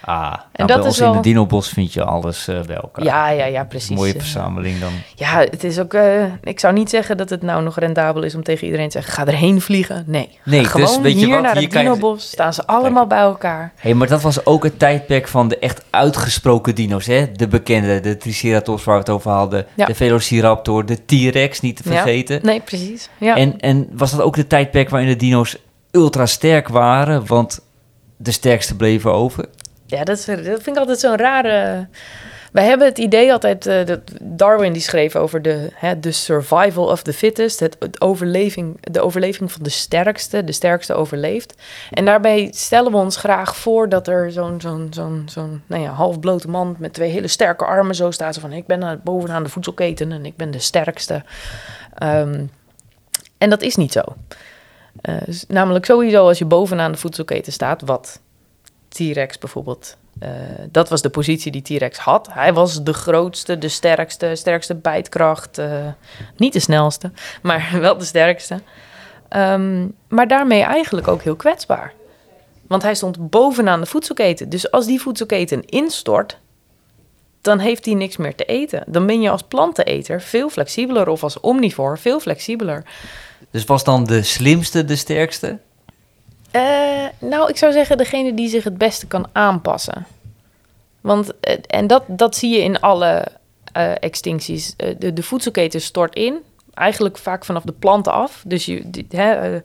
Ah, 0.00 0.32
nou, 0.52 0.68
dat 0.68 0.84
is 0.84 0.98
wel- 0.98 1.10
in 1.10 1.16
de 1.16 1.22
dinobos 1.22 1.68
vind 1.68 1.92
je 1.92 2.04
alles 2.04 2.48
eh 2.48 2.60
bij 2.62 2.76
elkaar. 2.76 3.04
Ja, 3.04 3.28
ja, 3.28 3.44
ja, 3.44 3.64
precies. 3.64 3.96
Mooie 3.96 4.12
Eh, 4.12 4.18
verzameling 4.20 4.80
dan. 4.80 4.92
Ja, 5.14 5.38
het 5.38 5.64
is 5.64 5.78
ook. 5.78 5.94
eh, 5.94 6.24
ik 6.42 6.60
zou 6.60 6.74
niet 6.74 6.90
zeggen 6.90 7.16
dat 7.16 7.30
het 7.30 7.42
nou 7.42 7.62
nog 7.62 7.78
rendabel 7.78 8.22
is 8.22 8.34
om 8.34 8.42
tegen 8.42 8.64
iedereen 8.64 8.86
te 8.88 8.92
zeggen: 8.92 9.12
ga 9.12 9.26
erheen 9.26 9.60
vliegen. 9.60 10.04
Nee. 10.06 10.38
Nee, 10.44 10.60
dus 10.62 10.70
gewoon 10.70 11.02
weet 11.02 11.12
je 11.12 11.18
hier 11.18 11.28
wat, 11.34 11.42
naar 11.42 11.56
hier 11.56 11.62
het 11.72 11.98
je-. 12.00 12.14
Staan 12.18 12.54
ze 12.54 12.66
allemaal 12.66 13.06
bij 13.06 13.18
elkaar. 13.18 13.72
Hé, 13.76 13.94
maar 13.94 14.08
dat 14.08 14.22
was 14.22 14.46
ook 14.46 14.62
het 14.62 14.78
tijdperk 14.78 15.28
van 15.28 15.48
de 15.48 15.58
echt 15.58 15.82
uitgesproken 15.90 16.74
dino's, 16.74 17.06
hè? 17.06 17.32
De 17.32 17.48
bekende, 17.48 18.00
de 18.00 18.16
Triceratops 18.16 18.84
waar 18.84 18.94
we 18.94 19.00
het 19.00 19.10
over 19.10 19.30
hadden, 19.30 19.66
Ja. 19.74 19.86
de 19.86 19.94
Velociraptor, 19.94 20.86
de 20.86 20.98
T-Rex, 21.06 21.60
niet 21.60 21.76
te 21.76 21.90
Ja. 21.90 21.94
vergeten. 21.94 22.40
Nee, 22.42 22.60
precies. 22.60 23.08
Ja. 23.18 23.36
En, 23.36 23.60
en 23.60 23.88
was 23.92 24.10
dat 24.10 24.20
ook 24.20 24.34
de 24.34 24.46
tijdperk 24.46 24.88
waarin 24.90 25.08
de 25.08 25.16
dino's 25.16 25.56
ultra 25.90 26.26
sterk 26.26 26.68
waren, 26.68 27.26
want 27.26 27.60
de 28.16 28.30
sterkste 28.30 28.76
bleven 28.76 29.12
over? 29.12 29.44
Ja, 29.88 30.04
dat, 30.04 30.24
vind 30.24 30.66
ik 30.66 30.76
altijd 30.76 30.98
zo'n 30.98 31.16
rare. 31.16 31.86
Wij 32.52 32.64
hebben 32.64 32.86
het 32.86 32.98
idee 32.98 33.32
altijd, 33.32 33.66
eh, 33.66 33.86
dat 33.86 34.00
Darwin 34.22 34.72
die 34.72 34.82
schreef 34.82 35.16
over 35.16 35.42
de, 35.42 35.70
hè, 35.74 36.00
de 36.00 36.12
survival 36.12 36.86
of 36.86 37.02
the 37.02 37.12
fittest, 37.12 37.60
het, 37.60 38.00
overleving, 38.00 38.76
de 38.80 39.00
overleving 39.00 39.52
van 39.52 39.62
de 39.62 39.70
sterkste, 39.70 40.44
de 40.44 40.52
sterkste 40.52 40.94
overleeft. 40.94 41.54
En 41.90 42.04
daarbij 42.04 42.50
stellen 42.54 42.90
we 42.90 42.96
ons 42.96 43.16
graag 43.16 43.56
voor 43.56 43.88
dat 43.88 44.08
er 44.08 44.32
zo'n 44.32 44.60
zo'n 44.60 44.86
zo'n 44.90 45.22
zo'n 45.30 45.62
nou 45.66 45.82
ja, 45.82 45.90
halfblote 45.90 46.48
man 46.48 46.76
met 46.78 46.92
twee 46.92 47.10
hele 47.10 47.28
sterke 47.28 47.64
armen 47.64 47.94
zo 47.94 48.10
staat. 48.10 48.34
Zo 48.34 48.40
van, 48.40 48.52
ik 48.52 48.66
ben 48.66 48.84
aan- 48.84 49.00
bovenaan 49.04 49.42
de 49.42 49.48
voedselketen 49.48 50.12
en 50.12 50.26
ik 50.26 50.36
ben 50.36 50.50
de 50.50 50.58
sterkste. 50.58 51.22
Ehm, 51.94 52.44
en 53.38 53.50
dat 53.50 53.62
is 53.62 53.76
niet 53.76 53.92
zo. 53.92 54.02
Eh, 55.00 55.14
namelijk 55.48 55.84
sowieso 55.84 56.26
als 56.28 56.38
je 56.38 56.44
bovenaan 56.44 56.92
de 56.92 56.98
voedselketen 56.98 57.52
staat, 57.52 57.82
wat 57.84 58.20
T-Rex 58.88 59.38
bijvoorbeeld. 59.38 59.96
eh, 60.18 60.30
dat 60.70 60.88
was 60.88 61.02
de 61.02 61.10
positie 61.10 61.52
die 61.52 61.62
T-Rex 61.62 61.98
had. 61.98 62.28
Hij 62.30 62.52
was 62.52 62.82
de 62.82 62.92
grootste, 62.92 63.58
de 63.58 63.68
sterkste, 63.68 64.34
sterkste 64.34 64.74
bijtkracht. 64.74 65.58
eh, 65.58 65.86
niet 66.36 66.52
de 66.52 66.60
snelste, 66.60 67.10
maar 67.42 67.70
wel 67.80 67.98
de 67.98 68.04
sterkste. 68.04 68.60
Ehm, 69.28 69.86
maar 70.08 70.28
daarmee 70.28 70.62
eigenlijk 70.62 71.08
ook 71.08 71.22
heel 71.22 71.36
kwetsbaar. 71.36 71.92
Want 72.66 72.82
hij 72.82 72.94
stond 72.94 73.30
bovenaan 73.30 73.80
de 73.80 73.86
voedselketen. 73.86 74.48
Dus 74.48 74.70
als 74.70 74.86
die 74.86 75.00
voedselketen 75.00 75.64
instort, 75.64 76.38
dan 77.40 77.58
heeft 77.58 77.84
hij 77.84 77.94
niks 77.94 78.16
meer 78.16 78.34
te 78.34 78.44
eten. 78.44 78.84
Dan 78.86 79.06
ben 79.06 79.20
je 79.20 79.30
als 79.30 79.42
planteneter 79.42 80.20
veel 80.22 80.48
flexibeler 80.48 81.08
of 81.08 81.22
als 81.22 81.40
omnivoor 81.40 81.98
veel 81.98 82.20
flexibeler. 82.20 82.84
Dus 83.50 83.64
was 83.64 83.84
dan 83.84 84.04
de 84.04 84.22
slimste 84.22 84.84
de 84.84 84.96
sterkste? 84.96 85.58
Eh, 86.50 87.04
nou, 87.18 87.48
ik 87.48 87.56
zou 87.56 87.72
zeggen 87.72 87.96
degene 87.98 88.34
die 88.34 88.48
zich 88.48 88.64
het 88.64 88.78
beste 88.78 89.06
kan 89.06 89.26
aanpassen. 89.32 90.06
Want, 91.00 91.40
eh, 91.40 91.54
en 91.66 91.86
dat, 91.86 92.02
dat 92.06 92.36
zie 92.36 92.50
je 92.54 92.62
in 92.62 92.80
alle 92.80 93.24
eh, 93.72 93.92
extincties. 94.00 94.74
De, 94.98 95.12
de 95.12 95.22
voedselketen 95.22 95.80
stort 95.80 96.14
in, 96.14 96.38
eigenlijk 96.74 97.18
vaak 97.18 97.44
vanaf 97.44 97.62
de 97.62 97.72
planten 97.72 98.12
af. 98.12 98.42
Dus 98.46 98.64
je, 98.66 98.90
die- 98.90 99.06
hè, 99.10 99.60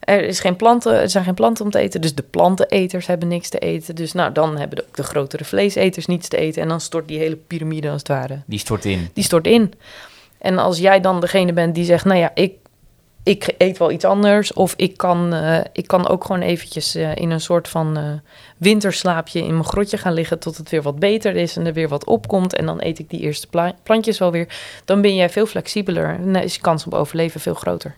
er, 0.00 0.24
is 0.24 0.40
geen 0.40 0.56
planten, 0.56 0.92
er 1.00 1.10
zijn 1.10 1.24
geen 1.24 1.34
planten 1.34 1.64
om 1.64 1.70
te 1.70 1.78
eten, 1.78 2.00
dus 2.00 2.14
de 2.14 2.22
planteneters 2.22 3.06
hebben 3.06 3.28
niks 3.28 3.48
te 3.48 3.58
eten. 3.58 3.94
Dus 3.94 4.12
nou, 4.12 4.32
dan 4.32 4.56
hebben 4.56 4.76
de, 4.78 4.84
ook 4.88 4.96
de 4.96 5.02
grotere 5.02 5.44
vleeseters 5.44 6.06
niets 6.06 6.28
te 6.28 6.36
eten. 6.36 6.62
En 6.62 6.68
dan 6.68 6.80
stort 6.80 7.08
die 7.08 7.18
hele 7.18 7.36
piramide 7.36 7.88
als 7.90 7.98
het 7.98 8.08
ware 8.08 8.38
Die 8.46 8.58
stort 8.58 8.84
in. 8.84 9.08
die 9.12 9.24
stort 9.24 9.46
in. 9.46 9.72
En 10.38 10.58
als 10.58 10.78
jij 10.78 11.00
dan 11.00 11.20
degene 11.20 11.52
bent 11.52 11.74
die 11.74 11.84
zegt, 11.84 12.04
nou 12.04 12.18
ja, 12.18 12.30
ik, 12.34 12.54
ik 13.22 13.54
eet 13.58 13.78
wel 13.78 13.90
iets 13.90 14.04
anders. 14.04 14.52
Of 14.52 14.74
ik 14.76 14.96
kan, 14.96 15.34
eh, 15.34 15.60
ik 15.72 15.86
kan 15.86 16.08
ook 16.08 16.24
gewoon 16.24 16.40
eventjes 16.40 16.94
eh, 16.94 17.16
in 17.16 17.30
een 17.30 17.40
soort 17.40 17.68
van 17.68 17.96
eh, 17.96 18.04
winterslaapje 18.56 19.44
in 19.44 19.52
mijn 19.52 19.64
grotje 19.64 19.96
gaan 19.98 20.12
liggen 20.12 20.38
tot 20.38 20.56
het 20.56 20.70
weer 20.70 20.82
wat 20.82 20.98
beter 20.98 21.36
is 21.36 21.56
en 21.56 21.66
er 21.66 21.72
weer 21.72 21.88
wat 21.88 22.04
opkomt. 22.04 22.54
En 22.54 22.66
dan 22.66 22.82
eet 22.82 22.98
ik 22.98 23.10
die 23.10 23.20
eerste 23.20 23.46
pla- 23.46 23.74
plantjes 23.82 24.18
wel 24.18 24.30
weer. 24.30 24.46
Dan 24.84 25.00
ben 25.00 25.14
jij 25.14 25.30
veel 25.30 25.46
flexibeler 25.46 26.08
en 26.08 26.32
dan 26.32 26.42
is 26.42 26.54
je 26.54 26.60
kans 26.60 26.86
op 26.86 26.94
overleven 26.94 27.40
veel 27.40 27.54
groter. 27.54 27.94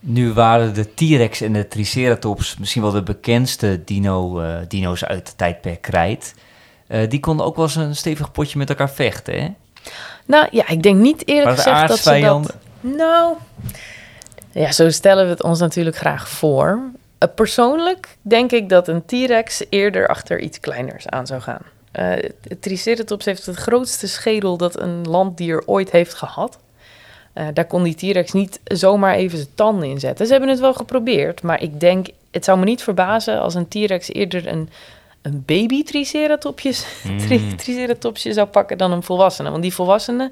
Nu 0.00 0.32
waren 0.32 0.74
de 0.74 0.94
T-Rex 0.94 1.40
en 1.40 1.52
de 1.52 1.68
Triceratops 1.68 2.56
misschien 2.56 2.82
wel 2.82 2.90
de 2.90 3.02
bekendste 3.02 3.84
dino, 3.84 4.42
dino's 4.68 5.04
uit 5.04 5.28
het 5.28 5.38
tijdperk 5.38 5.82
krijt. 5.82 6.34
Die 7.08 7.20
konden 7.20 7.46
ook 7.46 7.56
wel 7.56 7.64
eens 7.64 7.76
een 7.76 7.96
stevig 7.96 8.32
potje 8.32 8.58
met 8.58 8.68
elkaar 8.68 8.90
vechten, 8.90 9.42
hè? 9.42 9.48
Nou 10.26 10.46
ja, 10.50 10.68
ik 10.68 10.82
denk 10.82 11.00
niet 11.00 11.28
eerlijk 11.28 11.56
gezegd 11.56 11.88
dat 11.88 11.98
ze 11.98 12.20
dat... 12.20 12.56
Nou, 12.80 13.36
ja, 14.60 14.72
zo 14.72 14.90
stellen 14.90 15.24
we 15.24 15.30
het 15.30 15.42
ons 15.42 15.58
natuurlijk 15.60 15.96
graag 15.96 16.28
voor. 16.28 16.82
Eh, 17.18 17.28
persoonlijk 17.34 18.16
denk 18.22 18.52
ik 18.52 18.68
dat 18.68 18.88
een 18.88 19.04
T-Rex 19.04 19.64
eerder 19.68 20.08
achter 20.08 20.40
iets 20.40 20.60
kleiners 20.60 21.08
aan 21.08 21.26
zou 21.26 21.40
gaan. 21.40 21.62
Het 21.92 22.62
Triceratops 22.62 23.24
heeft 23.24 23.46
het 23.46 23.56
grootste 23.56 24.08
schedel 24.08 24.56
dat 24.56 24.80
een 24.80 25.08
landdier 25.08 25.62
ooit 25.66 25.90
heeft 25.90 26.14
gehad. 26.14 26.58
Eh, 27.32 27.46
daar 27.54 27.64
kon 27.64 27.82
die 27.82 27.94
T-Rex 27.94 28.32
niet 28.32 28.60
zomaar 28.64 29.14
even 29.14 29.38
zijn 29.38 29.50
tanden 29.54 29.88
in 29.88 30.00
zetten. 30.00 30.26
Ze 30.26 30.32
hebben 30.32 30.50
het 30.50 30.60
wel 30.60 30.74
geprobeerd, 30.74 31.42
maar 31.42 31.62
ik 31.62 31.80
denk, 31.80 32.06
het 32.30 32.44
zou 32.44 32.58
me 32.58 32.64
niet 32.64 32.82
verbazen 32.82 33.40
als 33.40 33.54
een 33.54 33.68
T-Rex 33.68 34.12
eerder 34.12 34.46
een, 34.48 34.68
een 35.26 35.42
baby 35.46 35.82
Triceratopsje, 35.82 36.72
tri- 37.18 37.38
Mm. 37.38 37.56
Triceratopsje 37.56 38.32
zou 38.32 38.46
pakken 38.46 38.78
dan 38.78 38.92
een 38.92 39.02
volwassene. 39.02 39.50
Want 39.50 39.62
die 39.62 39.74
volwassene, 39.74 40.30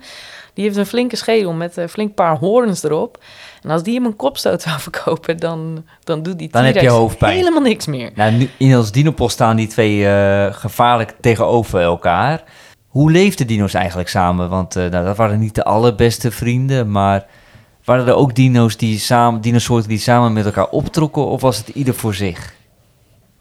die 0.54 0.64
heeft 0.64 0.76
een 0.76 0.86
flinke 0.86 1.16
schedel 1.16 1.52
met 1.52 1.76
een 1.76 1.88
flink 1.88 2.14
paar 2.14 2.36
hoorns 2.38 2.82
erop. 2.82 3.18
En 3.62 3.70
als 3.70 3.82
die 3.82 3.94
hem 3.94 4.04
een 4.04 4.16
kopstoot 4.16 4.62
zou 4.66 4.80
verkopen, 4.80 5.36
dan, 5.36 5.84
dan 6.04 6.22
doet 6.22 6.38
die 6.38 6.48
Dan 6.50 6.64
heb 6.64 6.74
je 6.74 6.80
T-Rex 6.80 6.92
hoofdpijn. 6.94 7.36
helemaal 7.36 7.62
niks 7.62 7.86
meer. 7.86 8.10
Nou, 8.14 8.32
nu, 8.32 8.50
in 8.58 8.76
ons 8.76 8.92
dinopos 8.92 9.32
staan 9.32 9.56
die 9.56 9.66
twee 9.66 10.06
eh, 10.08 10.52
gevaarlijk 10.54 11.14
tegenover 11.20 11.80
elkaar. 11.80 12.42
Hoe 12.88 13.10
leefden 13.10 13.46
dino's 13.46 13.74
eigenlijk 13.74 14.08
samen? 14.08 14.48
Want 14.48 14.76
eh, 14.76 14.90
nou, 14.90 15.04
dat 15.04 15.16
waren 15.16 15.38
niet 15.38 15.54
de 15.54 15.64
allerbeste 15.64 16.30
vrienden, 16.30 16.90
maar 16.90 17.26
waren 17.84 18.06
er 18.06 18.14
ook 18.14 18.34
dino's 18.34 18.76
die 18.76 18.98
samen, 18.98 19.40
dinosoorten 19.40 19.88
die 19.88 19.98
samen 19.98 20.32
met 20.32 20.44
elkaar 20.44 20.68
optrokken, 20.68 21.26
of 21.26 21.40
was 21.40 21.56
het 21.56 21.68
ieder 21.68 21.94
voor 21.94 22.14
zich? 22.14 22.54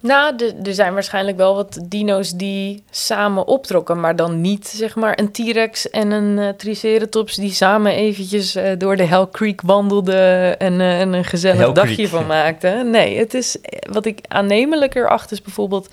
Nou, 0.04 0.54
er 0.64 0.74
zijn 0.74 0.94
waarschijnlijk 0.94 1.38
wel 1.38 1.56
wat 1.56 1.80
dino's 1.86 2.32
die 2.32 2.84
samen 2.90 3.48
optrokken, 3.48 4.00
maar 4.00 4.16
dan 4.16 4.42
niet 4.42 4.68
zeg 4.68 4.96
maar 4.96 5.20
een 5.20 5.32
T-Rex 5.32 5.90
en 5.90 6.12
een 6.12 6.40
eh, 6.40 6.50
Triceratops 6.50 7.36
die 7.36 7.52
samen 7.52 7.92
eventjes 7.92 8.56
eh, 8.56 8.72
door 8.78 8.96
de 8.96 9.04
Hell 9.04 9.28
Creek 9.32 9.62
wandelden 9.62 10.60
en, 10.60 10.82
eh, 10.82 11.00
en 11.00 11.14
een 11.14 11.26
gezellig 11.26 11.60
Hell 11.60 11.74
dagje 11.74 11.96
Creek. 11.96 12.08
van 12.08 12.26
maakten. 12.26 12.90
Nee, 12.90 13.18
het 13.18 13.34
is 13.34 13.58
wat 13.92 14.06
ik 14.06 14.20
aannemelijker 14.28 15.10
acht 15.10 15.32
is 15.32 15.42
bijvoorbeeld 15.42 15.90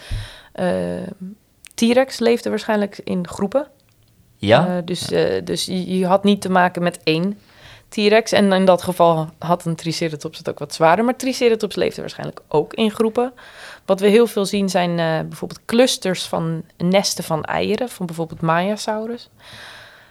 T-Rex 1.74 2.18
leefde 2.18 2.48
waarschijnlijk 2.48 3.00
in 3.04 3.28
groepen. 3.28 3.66
Ja? 4.36 4.80
Dus 4.84 5.06
dus 5.44 5.64
je, 5.64 5.98
je 5.98 6.06
had 6.06 6.24
niet 6.24 6.40
te 6.40 6.50
maken 6.50 6.82
met 6.82 7.00
één 7.04 7.38
T-Rex. 7.90 8.32
En 8.32 8.52
in 8.52 8.64
dat 8.64 8.82
geval 8.82 9.28
had 9.38 9.64
een 9.64 9.76
Triceratops 9.76 10.38
het 10.38 10.48
ook 10.48 10.58
wat 10.58 10.74
zwaarder. 10.74 11.04
Maar 11.04 11.16
Triceratops 11.16 11.76
leefde 11.76 12.00
waarschijnlijk 12.00 12.40
ook 12.48 12.74
in 12.74 12.90
groepen. 12.90 13.32
Wat 13.90 14.00
we 14.00 14.08
heel 14.08 14.26
veel 14.26 14.46
zien 14.46 14.68
zijn 14.68 14.90
uh, 14.90 15.28
bijvoorbeeld 15.28 15.64
clusters 15.66 16.24
van 16.26 16.62
nesten 16.76 17.24
van 17.24 17.44
eieren. 17.44 17.88
Van 17.88 18.06
bijvoorbeeld 18.06 18.40
Mayasaurus. 18.40 19.28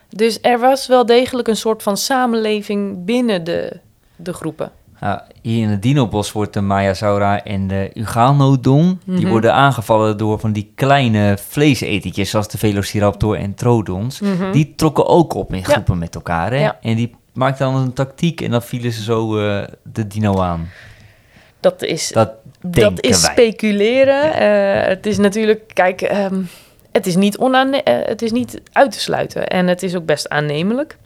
Dus 0.10 0.40
er 0.42 0.60
was 0.60 0.88
wel 0.88 1.06
degelijk 1.06 1.48
een 1.48 1.56
soort 1.56 1.84
van 1.84 1.98
samenleving 1.98 3.06
binnen 3.06 3.44
de, 3.44 3.80
de 4.16 4.34
groepen. 4.34 4.72
Ja, 5.02 5.28
hier 5.42 5.64
in 5.64 5.70
het 5.70 5.82
Dinobos 5.82 6.32
wordt 6.32 6.54
de 6.54 6.62
Mayasaura 6.62 7.44
en 7.44 7.68
de 7.68 7.92
Uganodon... 7.94 9.02
die 9.06 9.20
Mhm. 9.20 9.30
worden 9.30 9.54
aangevallen 9.54 10.18
door 10.18 10.40
van 10.40 10.52
die 10.52 10.72
kleine 10.76 11.38
vleeseters... 11.48 12.30
zoals 12.30 12.48
de 12.48 12.58
Velociraptor 12.58 13.36
en 13.36 13.54
Trodons. 13.54 14.20
Mhm. 14.20 14.52
Die 14.52 14.74
trokken 14.76 15.08
ook 15.08 15.34
op 15.34 15.54
in 15.54 15.66
groepen 15.66 15.98
met 15.98 16.16
elkaar. 16.16 16.52
Hè? 16.52 16.60
Ja. 16.60 16.78
En 16.82 16.96
die 16.96 17.16
maakten 17.34 17.72
dan 17.72 17.82
een 17.82 17.94
tactiek 17.94 18.42
en 18.42 18.52
dan 18.52 18.62
vielen 18.62 18.92
ze 18.92 19.04
zo 19.04 19.38
eh, 19.38 19.68
de 19.84 20.08
dino 20.08 20.40
aan. 20.40 20.70
Dat 21.60 21.84
is, 21.84 22.08
Dat 22.08 22.32
dat 22.62 23.02
is 23.02 23.24
speculeren. 23.24 24.34
Eh, 24.34 24.88
het 24.88 25.06
is 25.06 25.18
natuurlijk, 25.18 25.72
kijk, 25.74 26.02
ehm, 26.02 26.42
het, 26.92 27.08
is 27.08 27.16
niet 27.16 27.38
eh, 27.38 27.80
het 27.84 28.22
is 28.22 28.32
niet 28.32 28.62
uit 28.72 28.92
te 28.92 29.00
sluiten. 29.00 29.48
En 29.48 29.68
het 29.68 29.84
is 29.84 29.96
ook 29.96 30.06
best 30.06 30.30
aannemelijk. 30.30 30.98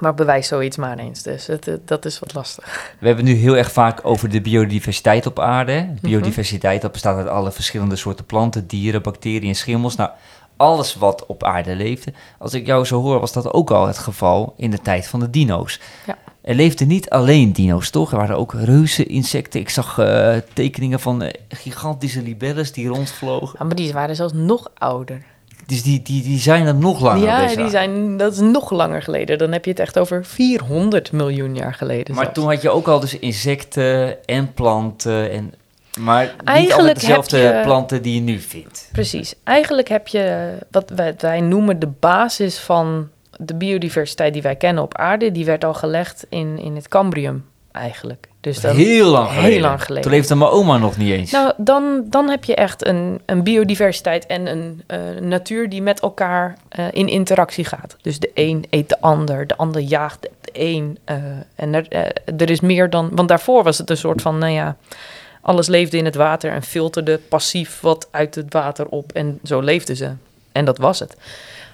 Maar 0.00 0.14
bewijs 0.14 0.48
zoiets 0.48 0.76
maar 0.76 0.98
eens. 0.98 1.22
Dus 1.22 1.46
het, 1.46 1.70
dat 1.84 2.04
is 2.04 2.18
wat 2.18 2.34
lastig. 2.34 2.92
We 2.98 3.06
hebben 3.06 3.26
het 3.26 3.34
nu 3.34 3.40
heel 3.40 3.56
erg 3.56 3.72
vaak 3.72 4.00
over 4.02 4.28
de 4.28 4.40
biodiversiteit 4.40 5.26
op 5.26 5.40
aarde. 5.40 5.72
Mhm. 5.72 5.94
Biodiversiteit, 6.00 6.82
dat 6.82 6.92
bestaat 6.92 7.16
uit 7.16 7.28
alle 7.28 7.52
verschillende 7.52 7.96
soorten 7.96 8.24
planten, 8.24 8.66
dieren, 8.66 9.02
bacteriën 9.02 9.54
schimmels. 9.54 9.96
Nou, 9.96 10.10
alles 10.56 10.94
wat 10.94 11.26
op 11.26 11.44
aarde 11.44 11.76
leefde. 11.76 12.12
Als 12.38 12.54
ik 12.54 12.66
jou 12.66 12.84
zo 12.84 13.00
hoor, 13.00 13.20
was 13.20 13.32
dat 13.32 13.52
ook 13.52 13.70
al 13.70 13.86
het 13.86 13.98
geval 13.98 14.54
in 14.56 14.70
de 14.70 14.80
tijd 14.80 15.06
van 15.06 15.20
de 15.20 15.30
dino's. 15.30 15.80
Ja. 16.06 16.16
Er 16.42 16.54
leefden 16.54 16.88
niet 16.88 17.10
alleen 17.10 17.52
dino's, 17.52 17.90
toch? 17.90 18.10
Er 18.12 18.16
waren 18.18 18.36
ook 18.36 18.52
reuze 18.54 19.04
insecten. 19.06 19.60
Ik 19.60 19.68
zag 19.68 19.98
eh, 19.98 20.36
tekeningen 20.52 21.00
van 21.00 21.22
eh, 21.22 21.32
gigantische 21.48 22.22
libelles 22.22 22.72
die 22.72 22.88
rondvlogen. 22.88 23.56
Ja, 23.58 23.64
maar 23.64 23.74
die 23.76 23.92
waren 23.92 24.16
zelfs 24.16 24.32
nog 24.32 24.70
ouder. 24.74 25.22
Dus 25.66 25.82
die, 25.82 26.02
die, 26.02 26.22
die 26.22 26.38
zijn 26.38 26.66
er 26.66 26.74
nog 26.74 27.00
langer. 27.00 27.24
ja, 27.24 27.54
die 27.54 27.68
zijn, 27.68 28.16
dat 28.16 28.32
is 28.32 28.38
nog 28.38 28.70
langer 28.70 29.02
geleden. 29.02 29.38
Dan 29.38 29.52
heb 29.52 29.64
je 29.64 29.70
het 29.70 29.80
echt 29.80 29.98
over 29.98 30.24
400 30.24 31.12
miljoen 31.12 31.54
jaar 31.54 31.74
geleden. 31.74 32.14
Maar 32.14 32.24
zelfs. 32.24 32.38
toen 32.40 32.48
had 32.48 32.62
je 32.62 32.70
ook 32.70 32.88
al 32.88 33.00
dus 33.00 33.18
insecten 33.18 34.24
en 34.26 34.52
planten. 34.54 35.30
En, 35.30 35.54
maar 36.00 36.22
niet 36.24 36.32
Eigenlijk 36.44 36.78
altijd 36.80 37.00
dezelfde 37.00 37.38
je- 37.38 37.60
planten 37.64 38.02
die 38.02 38.14
je 38.14 38.20
nu 38.20 38.38
vindt. 38.38 38.88
Precies. 38.92 39.34
Eigenlijk 39.44 39.88
heb 39.88 40.08
je 40.08 40.52
wat 40.70 40.90
wij, 40.90 41.14
wij 41.18 41.40
noemen 41.40 41.78
de 41.78 41.86
basis 42.00 42.58
van 42.58 43.08
de 43.38 43.54
biodiversiteit 43.54 44.32
die 44.32 44.42
wij 44.42 44.56
kennen 44.56 44.82
op 44.82 44.96
aarde. 44.96 45.32
Die 45.32 45.44
werd 45.44 45.64
al 45.64 45.74
gelegd 45.74 46.26
in, 46.28 46.58
in 46.58 46.74
het 46.74 46.88
Cambrium 46.88 47.44
eigenlijk. 47.72 48.28
Dus 48.40 48.60
dan, 48.60 48.76
heel 48.76 49.10
lang 49.10 49.28
heel 49.28 49.40
geleden. 49.40 49.60
lang 49.60 49.82
geleden. 49.82 50.02
Toen 50.02 50.12
leefde 50.12 50.34
mijn 50.34 50.50
oma 50.50 50.78
nog 50.78 50.96
niet 50.96 51.12
eens. 51.12 51.30
Nou, 51.30 51.52
dan, 51.56 52.04
dan 52.06 52.28
heb 52.28 52.44
je 52.44 52.54
echt 52.54 52.86
een, 52.86 53.20
een 53.26 53.42
biodiversiteit 53.42 54.26
en 54.26 54.46
een 54.46 54.82
eh, 54.86 54.98
natuur 55.20 55.68
die 55.68 55.82
met 55.82 56.00
elkaar 56.00 56.56
eh, 56.68 56.84
in 56.90 57.08
interactie 57.08 57.64
gaat. 57.64 57.96
Dus 58.02 58.18
de 58.18 58.30
een 58.34 58.64
eet 58.70 58.88
de 58.88 59.00
ander, 59.00 59.46
de 59.46 59.56
ander 59.56 59.80
jaagt 59.80 60.22
de 60.22 60.50
een. 60.52 60.98
eh, 61.04 61.16
en 61.54 61.74
er, 61.74 62.12
er 62.38 62.50
is 62.50 62.60
meer 62.60 62.90
dan... 62.90 63.10
Want 63.12 63.28
daarvoor 63.28 63.62
was 63.62 63.78
het 63.78 63.90
een 63.90 63.96
soort 63.96 64.22
van, 64.22 64.38
nou 64.38 64.52
ja... 64.52 64.76
Alles 65.40 65.66
leefde 65.66 65.96
in 65.96 66.04
het 66.04 66.14
water 66.14 66.52
en 66.52 66.62
filterde 66.62 67.18
passief 67.18 67.80
wat 67.80 68.08
uit 68.10 68.34
het 68.34 68.52
water 68.52 68.86
op. 68.86 69.12
En 69.12 69.38
zo 69.44 69.60
leefden 69.60 69.96
ze. 69.96 70.10
En 70.52 70.64
dat 70.64 70.78
was 70.78 70.98
het. 70.98 71.16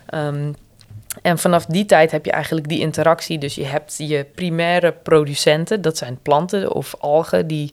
Ehm, 0.06 0.52
en 1.22 1.38
vanaf 1.38 1.66
die 1.66 1.86
tijd 1.86 2.10
heb 2.10 2.24
je 2.24 2.30
eigenlijk 2.30 2.68
die 2.68 2.80
interactie. 2.80 3.38
Dus 3.38 3.54
je 3.54 3.64
hebt 3.64 3.94
je 3.98 4.26
primaire 4.34 4.92
producenten, 4.92 5.82
dat 5.82 5.96
zijn 5.96 6.18
planten 6.22 6.72
of 6.72 6.94
algen, 6.98 7.46
die 7.46 7.72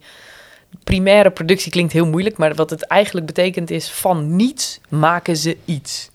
primaire 0.83 1.31
productie 1.31 1.71
klinkt 1.71 1.93
heel 1.93 2.07
moeilijk, 2.07 2.37
maar 2.37 2.55
wat 2.55 2.69
het 2.69 2.83
eigenlijk 2.83 3.25
betekent 3.25 3.69
is 3.69 3.91
van 3.91 4.35
niets 4.35 4.79
maken 4.89 5.37
ze 5.37 5.57
iets. 5.65 6.09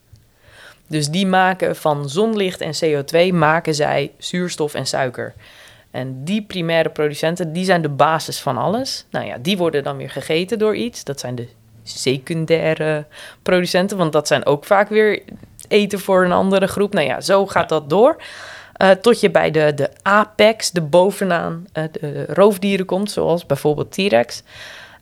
Dus 0.86 1.08
die 1.08 1.26
maken 1.26 1.76
van 1.76 2.08
zonlicht 2.08 2.60
en 2.60 2.74
CO2 2.84 3.34
maken 3.34 3.74
zij 3.74 4.12
zuurstof 4.18 4.74
en 4.74 4.86
suiker. 4.86 5.34
En 5.90 6.24
die 6.24 6.42
primaire 6.42 6.88
producenten, 6.88 7.52
die 7.52 7.64
zijn 7.64 7.82
de 7.82 7.88
basis 7.88 8.40
van 8.40 8.56
alles. 8.56 9.06
Nou 9.10 9.26
ja, 9.26 9.36
die 9.38 9.56
worden 9.56 9.84
dan 9.84 9.96
weer 9.96 10.10
gegeten 10.10 10.58
door 10.58 10.76
iets. 10.76 11.04
Dat 11.04 11.20
zijn 11.20 11.34
de 11.34 11.48
secundaire 11.82 13.06
producenten, 13.42 13.96
want 13.96 14.12
dat 14.12 14.26
zijn 14.26 14.46
ook 14.46 14.64
vaak 14.64 14.88
weer 14.88 15.22
eten 15.68 16.00
voor 16.00 16.24
een 16.24 16.32
andere 16.32 16.66
groep. 16.66 16.94
Nou 16.94 17.06
ja, 17.06 17.20
zo 17.20 17.46
gaat 17.46 17.68
dat 17.68 17.90
door. 17.90 18.16
Eh, 18.76 18.90
tot 18.90 19.20
je 19.20 19.30
bij 19.30 19.50
de, 19.50 19.72
de 19.74 19.90
apex, 20.02 20.70
de 20.70 20.82
bovenaan, 20.82 21.66
eh, 21.72 21.84
de 21.92 22.24
roofdieren 22.24 22.86
komt, 22.86 23.10
zoals 23.10 23.46
bijvoorbeeld 23.46 23.92
T-Rex. 23.92 24.42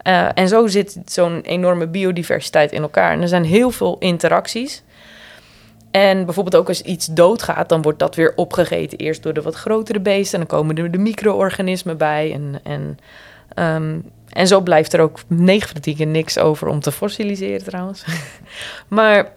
Eh, 0.02 0.28
en 0.34 0.48
zo 0.48 0.66
zit 0.66 0.98
zo'n 1.06 1.40
enorme 1.40 1.86
biodiversiteit 1.86 2.72
in 2.72 2.82
elkaar. 2.82 3.12
En 3.12 3.22
er 3.22 3.28
zijn 3.28 3.44
heel 3.44 3.70
veel 3.70 3.96
interacties. 3.98 4.82
En 5.90 6.24
bijvoorbeeld 6.24 6.56
ook 6.56 6.68
als 6.68 6.82
iets 6.82 7.06
doodgaat, 7.06 7.68
dan 7.68 7.82
wordt 7.82 7.98
dat 7.98 8.14
weer 8.14 8.32
opgegeten. 8.36 8.98
Eerst 8.98 9.22
door 9.22 9.32
de 9.32 9.42
wat 9.42 9.54
grotere 9.54 10.00
beesten, 10.00 10.40
en 10.40 10.46
dan 10.46 10.58
komen 10.58 10.76
er 10.76 10.90
de 10.90 10.98
micro-organismen 10.98 11.96
bij. 11.96 12.32
En, 12.32 12.60
en, 12.62 12.98
ehm, 13.54 13.98
en 14.28 14.46
zo 14.46 14.60
blijft 14.60 14.92
er 14.92 15.00
ook 15.00 15.18
9 15.26 15.66
van 15.66 15.74
de 15.74 15.80
10 15.80 15.96
keer 15.96 16.06
niks 16.06 16.38
over 16.38 16.68
om 16.68 16.80
te 16.80 16.92
fossiliseren 16.92 17.64
trouwens. 17.64 18.04
maar 18.88 19.32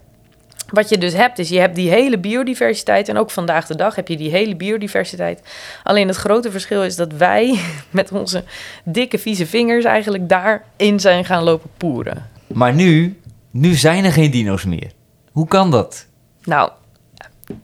wat 0.69 0.89
je 0.89 0.97
dus 0.97 1.13
hebt, 1.13 1.39
is 1.39 1.49
je 1.49 1.59
hebt 1.59 1.75
die 1.75 1.89
hele 1.89 2.17
biodiversiteit. 2.17 3.09
En 3.09 3.17
ook 3.17 3.31
vandaag 3.31 3.67
de 3.67 3.75
dag 3.75 3.95
heb 3.95 4.07
je 4.07 4.17
die 4.17 4.29
hele 4.31 4.55
biodiversiteit. 4.55 5.41
Alleen 5.83 6.07
het 6.07 6.17
grote 6.17 6.51
verschil 6.51 6.83
is 6.83 6.95
dat 6.95 7.13
wij 7.13 7.59
met 7.89 8.11
onze 8.11 8.43
dikke 8.83 9.17
vieze 9.17 9.45
vingers 9.45 9.85
eigenlijk 9.85 10.29
daarin 10.29 10.99
zijn 10.99 11.25
gaan 11.25 11.43
lopen 11.43 11.69
poeren. 11.77 12.29
Maar 12.47 12.73
nu, 12.73 13.19
nu 13.51 13.73
zijn 13.73 14.05
er 14.05 14.11
geen 14.11 14.31
dino's 14.31 14.65
meer. 14.65 14.91
Hoe 15.31 15.47
kan 15.47 15.71
dat? 15.71 16.07
Nou, 16.43 16.69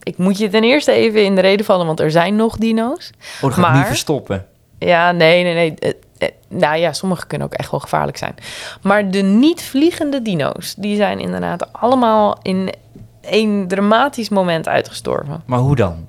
ik 0.03 0.17
moet 0.17 0.37
je 0.37 0.49
ten 0.49 0.63
eerste 0.63 0.91
even 0.91 1.23
in 1.23 1.35
de 1.35 1.41
reden 1.41 1.65
vallen, 1.65 1.85
want 1.85 1.99
er 1.99 2.11
zijn 2.11 2.35
nog 2.35 2.57
dino's. 2.57 3.11
Oh, 3.35 3.41
dat 3.41 3.53
gaat 3.53 3.61
Maar- 3.65 3.77
niet 3.77 3.85
verstoppen. 3.85 4.45
Ja, 4.79 5.11
nee, 5.11 5.43
nee, 5.43 5.53
nee. 5.53 5.73
Eh, 5.79 5.89
eh, 6.17 6.29
nou 6.47 6.77
ja, 6.77 6.93
sommige 6.93 7.27
kunnen 7.27 7.47
ook 7.47 7.53
echt 7.53 7.71
wel 7.71 7.79
gevaarlijk 7.79 8.17
zijn. 8.17 8.35
Maar 8.81 9.11
de 9.11 9.21
niet-vliegende 9.21 10.21
dino's, 10.21 10.73
die 10.77 10.95
zijn 10.95 11.19
inderdaad 11.19 11.73
allemaal 11.73 12.39
in 12.41 12.69
één 13.23 13.67
dramatisch 13.67 14.29
moment 14.29 14.67
uitgestorven. 14.67 15.41
Maar 15.45 15.59
hoe 15.59 15.75
dan? 15.75 16.07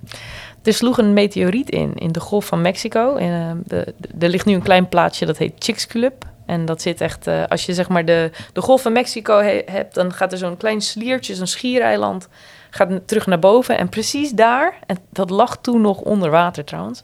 Er 0.63 0.73
sloeg 0.75 0.99
een 0.99 1.13
meteoriet 1.13 1.71
in, 1.71 1.95
in 1.95 2.13
de 2.13 2.21
Golf 2.21 2.45
van 2.47 2.61
Mexico. 2.63 3.17
En, 3.17 3.33
eh, 3.33 3.57
de, 3.65 3.95
de- 3.97 4.25
er 4.25 4.29
ligt 4.29 4.47
nu 4.47 4.55
een 4.55 4.63
klein 4.63 4.89
plaatsje, 4.89 5.27
dat 5.27 5.39
heet 5.39 5.53
Chicxulub. 5.59 6.25
En 6.47 6.65
dat 6.65 6.83
zit 6.83 7.01
echt, 7.01 7.27
eh, 7.27 7.43
als 7.49 7.67
je 7.67 7.75
zeg 7.75 7.89
maar 7.89 8.05
de, 8.05 8.31
de 8.53 8.61
Golf 8.61 8.83
van 8.83 8.93
Mexico 8.93 9.39
he- 9.39 9.63
hebt, 9.67 9.95
dan 9.95 10.13
gaat 10.13 10.33
er 10.33 10.39
zo'n 10.39 10.57
klein 10.57 10.81
sliertje, 10.81 11.35
zo'n 11.35 11.47
schiereiland, 11.47 12.29
gaat 12.71 13.01
terug 13.07 13.27
naar 13.27 13.39
boven. 13.39 13.79
En 13.79 13.89
precies 13.89 14.31
daar, 14.31 14.79
en 14.87 14.97
dat 15.13 15.31
lag 15.31 15.57
toen 15.61 15.81
nog 15.81 15.99
onder 15.99 16.31
water 16.31 16.65
trouwens, 16.65 17.01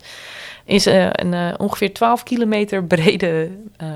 is 0.64 0.86
eh, 0.86 1.06
een 1.10 1.58
ongeveer 1.58 1.92
12 1.94 2.22
kilometer 2.22 2.84
brede 2.84 3.50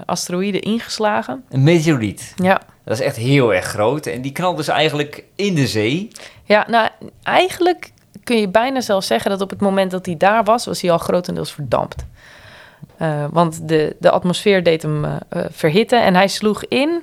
asteroïde 0.07 0.61
ingeslagen. 0.61 1.45
Een 1.49 1.63
meteoriet. 1.63 2.33
Ja. 2.37 2.61
Dat 2.85 2.99
is 2.99 3.05
echt 3.05 3.17
heel 3.17 3.55
erg 3.55 3.65
groot. 3.65 4.07
En 4.07 4.23
die 4.23 4.33
knalt 4.33 4.57
dus 4.57 4.69
eigenlijk 4.69 5.25
in 5.35 5.55
de 5.55 5.67
zee. 5.67 6.11
Ja, 6.45 6.67
nou, 6.69 6.89
eigenlijk 7.23 7.93
kun 8.25 8.37
je 8.37 8.49
bijna 8.49 8.81
zelfs 8.81 9.07
zeggen 9.07 9.31
dat 9.31 9.41
op 9.41 9.51
het 9.51 9.61
moment 9.61 9.91
dat 9.91 10.07
hij 10.07 10.17
daar 10.17 10.45
was, 10.45 10.67
was 10.67 10.81
hij 10.81 10.91
al 10.91 10.99
grotendeels 10.99 11.53
verdampt. 11.53 12.05
Eh, 12.97 13.25
want 13.31 13.69
de, 13.69 13.97
de 13.99 14.11
atmosfeer 14.11 14.63
deed 14.63 14.83
hem 14.83 15.05
eh, 15.05 15.19
verhitten 15.51 16.03
en 16.03 16.15
hij 16.15 16.29
sloeg 16.29 16.65
in 16.65 17.03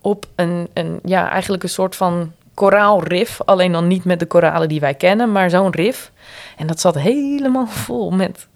op 0.00 0.26
een, 0.34 0.68
een, 0.74 1.00
ja, 1.04 1.30
eigenlijk 1.30 1.62
een 1.62 1.68
soort 1.68 1.96
van 1.96 2.32
koraalrif. 2.54 3.40
Alleen 3.44 3.72
dan 3.72 3.86
niet 3.86 4.04
met 4.04 4.18
de 4.18 4.26
koralen 4.26 4.68
die 4.68 4.80
wij 4.80 4.94
kennen, 4.94 5.32
maar 5.32 5.50
zo'n 5.50 5.70
rif. 5.70 6.10
En 6.56 6.66
dat 6.66 6.80
zat 6.80 6.94
helemaal 6.94 7.66
vol 7.66 8.10
met 8.10 8.46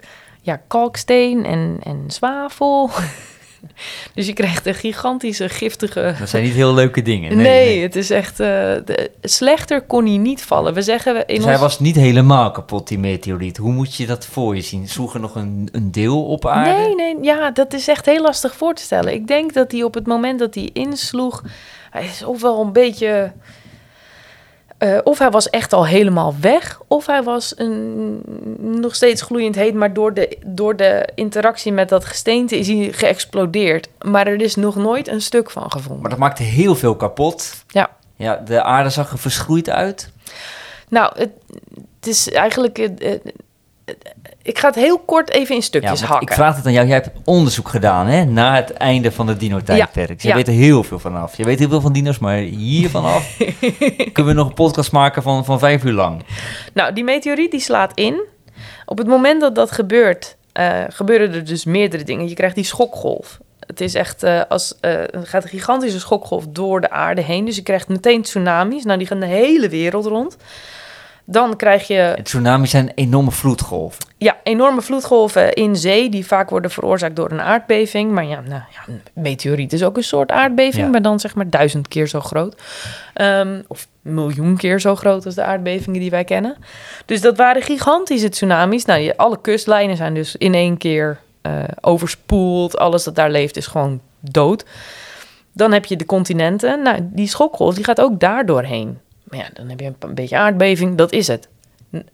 ja, 0.40 0.60
kalksteen 0.66 1.44
en, 1.44 1.78
en 1.82 2.04
zwavel. 2.06 2.90
dus 4.14 4.26
je 4.26 4.32
krijgt 4.32 4.66
een 4.66 4.74
gigantische, 4.74 5.48
giftige 5.48 6.14
Dat 6.18 6.28
zijn 6.28 6.42
niet 6.44 6.52
heel 6.54 6.74
leuke 6.74 7.02
dingen. 7.02 7.36
Nee, 7.36 7.46
Nee, 7.46 7.66
nee. 7.74 7.82
het 7.82 7.96
is 7.96 8.10
echt. 8.10 8.40
eh, 8.40 8.46
de, 8.84 9.10
slechter 9.22 9.80
kon 9.82 10.06
hij 10.06 10.16
niet 10.16 10.42
vallen. 10.42 10.74
We 10.74 10.82
zeggen 10.82 11.14
in 11.16 11.24
Dus 11.26 11.36
ons. 11.36 11.44
hij 11.44 11.58
was 11.58 11.80
niet 11.80 11.96
helemaal 11.96 12.50
kapot, 12.50 12.88
die 12.88 12.98
meteoriet. 12.98 13.56
Hoe 13.56 13.72
moet 13.72 13.94
je 13.94 14.06
dat 14.06 14.26
voor 14.26 14.54
je 14.56 14.62
zien? 14.62 14.88
Sloeg 14.88 15.14
er 15.14 15.20
nog 15.20 15.34
een, 15.34 15.68
een 15.72 15.90
deel 15.92 16.24
op 16.24 16.46
aarde? 16.46 16.70
Nee, 16.70 16.94
nee, 16.94 17.16
ja, 17.22 17.50
dat 17.50 17.72
is 17.72 17.88
echt 17.88 18.06
heel 18.06 18.22
lastig 18.22 18.56
voor 18.56 18.74
te 18.74 18.82
stellen. 18.82 19.12
Ik 19.12 19.26
denk 19.26 19.54
dat 19.54 19.72
hij 19.72 19.82
op 19.82 19.94
het 19.94 20.06
moment 20.06 20.38
dat 20.38 20.54
hij 20.54 20.70
insloeg, 20.72 21.42
hij 21.90 22.04
is 22.04 22.24
ofwel 22.24 22.60
een 22.60 22.72
beetje. 22.72 23.32
Eh, 24.78 24.98
of 25.02 25.18
hij 25.18 25.30
was 25.30 25.50
echt 25.50 25.72
al 25.72 25.86
helemaal 25.86 26.34
weg, 26.40 26.80
of 26.86 27.06
hij 27.06 27.22
was 27.22 27.52
een, 27.56 28.22
nog 28.80 28.94
steeds 28.94 29.22
gloeiend 29.22 29.54
heet, 29.54 29.74
maar 29.74 29.92
door 29.92 30.14
de, 30.14 30.38
door 30.46 30.76
de 30.76 31.08
interactie 31.14 31.72
met 31.72 31.88
dat 31.88 32.04
gesteente 32.04 32.58
is 32.58 32.68
hij 32.68 32.92
geëxplodeerd. 32.92 33.88
Maar 34.00 34.26
er 34.26 34.40
is 34.40 34.54
nog 34.54 34.76
nooit 34.76 35.08
een 35.08 35.20
stuk 35.20 35.50
van 35.50 35.70
gevonden. 35.70 36.00
Maar 36.00 36.10
dat 36.10 36.18
maakte 36.18 36.42
heel 36.42 36.74
veel 36.74 36.96
kapot. 36.96 37.64
Ja. 37.68 37.90
Ja, 38.16 38.36
de 38.36 38.62
aarde 38.62 38.90
zag 38.90 39.12
er 39.12 39.18
verschroeid 39.18 39.70
uit. 39.70 40.10
Nou, 40.88 41.12
het, 41.16 41.30
het 41.96 42.06
is 42.06 42.30
eigenlijk. 42.30 42.88
Ik 44.48 44.58
ga 44.58 44.66
het 44.66 44.74
heel 44.74 44.98
kort 44.98 45.30
even 45.30 45.54
in 45.54 45.62
stukjes 45.62 46.00
Ja, 46.00 46.06
hakken. 46.06 46.28
ik 46.28 46.34
vraag 46.34 46.56
het 46.56 46.66
aan 46.66 46.72
jou. 46.72 46.86
Jij 46.86 46.94
hebt 46.96 47.10
onderzoek 47.24 47.68
gedaan 47.68 48.06
hè, 48.06 48.24
na 48.24 48.54
het 48.54 48.72
einde 48.72 49.12
van 49.12 49.26
het 49.28 49.40
dino-tijdperk. 49.40 50.20
Je 50.20 50.34
weet 50.34 50.46
er 50.46 50.52
heel 50.52 50.82
veel 50.84 50.98
vanaf. 50.98 51.36
Je 51.36 51.44
weet 51.44 51.58
heel 51.58 51.68
veel 51.68 51.80
van 51.80 51.92
dino's, 51.92 52.18
maar 52.18 52.36
hier 52.36 52.90
vanaf 52.90 53.36
kunnen 54.12 54.26
we 54.26 54.32
nog 54.32 54.48
een 54.48 54.54
podcast 54.54 54.92
maken 54.92 55.22
van, 55.22 55.44
van 55.44 55.58
vijf 55.58 55.84
uur 55.84 55.92
lang. 55.92 56.22
Nou, 56.74 56.92
die 56.92 57.04
meteoriet 57.04 57.50
die 57.50 57.60
slaat 57.60 57.92
in. 57.94 58.20
Op 58.86 58.98
het 58.98 59.06
moment 59.06 59.40
dat 59.40 59.54
dat 59.54 59.70
gebeurt, 59.70 60.36
eh, 60.52 60.84
gebeuren 60.88 61.32
er 61.32 61.44
dus 61.44 61.64
meerdere 61.64 62.04
dingen. 62.04 62.28
Je 62.28 62.34
krijgt 62.34 62.54
die 62.54 62.64
schokgolf. 62.64 63.38
Het 63.66 63.80
is 63.80 63.94
echt 63.94 64.22
eh, 64.22 64.40
als 64.48 64.74
er 64.80 65.08
gaat 65.22 65.42
een 65.42 65.48
gigantische 65.48 66.00
schokgolf 66.00 66.44
door 66.48 66.80
de 66.80 66.90
aarde 66.90 67.22
heen. 67.22 67.44
Dus 67.44 67.56
je 67.56 67.62
krijgt 67.62 67.88
meteen 67.88 68.22
tsunamis. 68.22 68.84
Nou, 68.84 68.98
die 68.98 69.06
gaan 69.06 69.20
de 69.20 69.26
hele 69.26 69.68
wereld 69.68 70.06
rond. 70.06 70.36
Dan 71.30 71.56
krijg 71.56 71.86
je 71.86 71.98
En 72.00 72.22
tsunamis 72.24 72.70
zijn 72.70 72.90
enorme 72.94 73.30
vloedgolven. 73.30 74.04
ja, 74.18 74.36
enorme 74.42 74.80
vloedgolven 74.82 75.52
in 75.52 75.76
zee, 75.76 76.08
die 76.10 76.26
vaak 76.26 76.50
worden 76.50 76.70
veroorzaakt 76.70 77.16
door 77.16 77.30
een 77.30 77.40
aardbeving. 77.40 78.10
Maar 78.10 78.24
ja, 78.24 78.40
nou, 78.40 78.62
ja 78.70 78.80
een 78.86 79.00
meteoriet 79.12 79.72
is 79.72 79.82
ook 79.84 79.96
een 79.96 80.02
soort 80.04 80.30
aardbeving, 80.30 80.84
Ja. 80.84 80.90
maar 80.90 81.02
dan 81.02 81.20
zeg 81.20 81.34
maar 81.34 81.50
duizend 81.50 81.88
keer 81.88 82.06
zo 82.08 82.20
groot. 82.20 82.62
Ehm, 83.14 83.62
of 83.66 83.86
miljoen 84.02 84.56
keer 84.56 84.80
zo 84.80 84.94
groot 84.96 85.26
als 85.26 85.34
de 85.34 85.42
aardbevingen 85.44 86.00
die 86.00 86.10
wij 86.10 86.24
kennen. 86.24 86.56
Dus 87.06 87.20
dat 87.20 87.36
waren 87.36 87.62
gigantische 87.62 88.28
tsunamis. 88.28 88.84
Nou, 88.84 89.00
je- 89.00 89.16
alle 89.16 89.40
kustlijnen 89.40 89.96
zijn 89.96 90.14
dus 90.14 90.36
in 90.36 90.54
één 90.54 90.76
keer 90.78 91.18
eh, 91.42 91.52
overspoeld. 91.80 92.78
Alles 92.78 93.04
dat 93.04 93.14
daar 93.14 93.30
leeft 93.30 93.56
is 93.56 93.66
gewoon 93.66 94.00
dood. 94.20 94.64
Dan 95.52 95.72
heb 95.72 95.84
je 95.84 95.96
de 95.96 96.06
continenten. 96.06 96.82
Nou, 96.82 96.98
die 97.02 97.28
schokgolf 97.28 97.74
die 97.74 97.84
gaat 97.84 98.00
ook 98.00 98.20
daar 98.20 98.46
doorheen. 98.46 98.98
Ja, 99.30 99.48
dan 99.52 99.68
heb 99.68 99.80
je 99.80 99.92
een, 99.98 100.14
beetje 100.14 100.36
aardbeving. 100.36 100.96
Dat 100.96 101.12
is 101.12 101.26
het. 101.26 101.48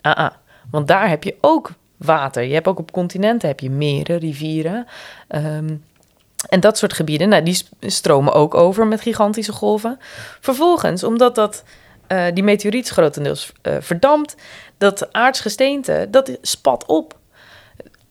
Ah, 0.00 0.14
ah. 0.14 0.30
Want 0.70 0.88
daar 0.88 1.08
heb 1.08 1.24
je 1.24 1.36
ook 1.40 1.70
water. 1.96 2.42
Je 2.42 2.54
hebt 2.54 2.66
ook 2.66 2.78
op 2.78 2.92
continenten 2.92 3.48
heb 3.48 3.60
je 3.60 3.70
meren, 3.70 4.18
rivieren. 4.18 4.86
ehm, 5.28 5.76
en 6.48 6.60
dat 6.60 6.78
soort 6.78 6.92
gebieden, 6.92 7.28
nou, 7.28 7.42
die 7.42 7.66
stromen 7.80 8.32
ook 8.32 8.54
over 8.54 8.86
met 8.86 9.00
gigantische 9.00 9.52
golven. 9.52 9.98
Vervolgens, 10.40 11.04
omdat 11.04 11.34
dat, 11.34 11.64
eh, 12.06 12.24
die 12.34 12.44
meteoriet 12.44 12.88
grotendeels 12.88 13.52
eh, 13.62 13.76
verdampt, 13.80 14.36
dat 14.78 15.12
aardsgesteente, 15.12 16.06
dat 16.10 16.38
spat 16.42 16.86
op. 16.86 17.18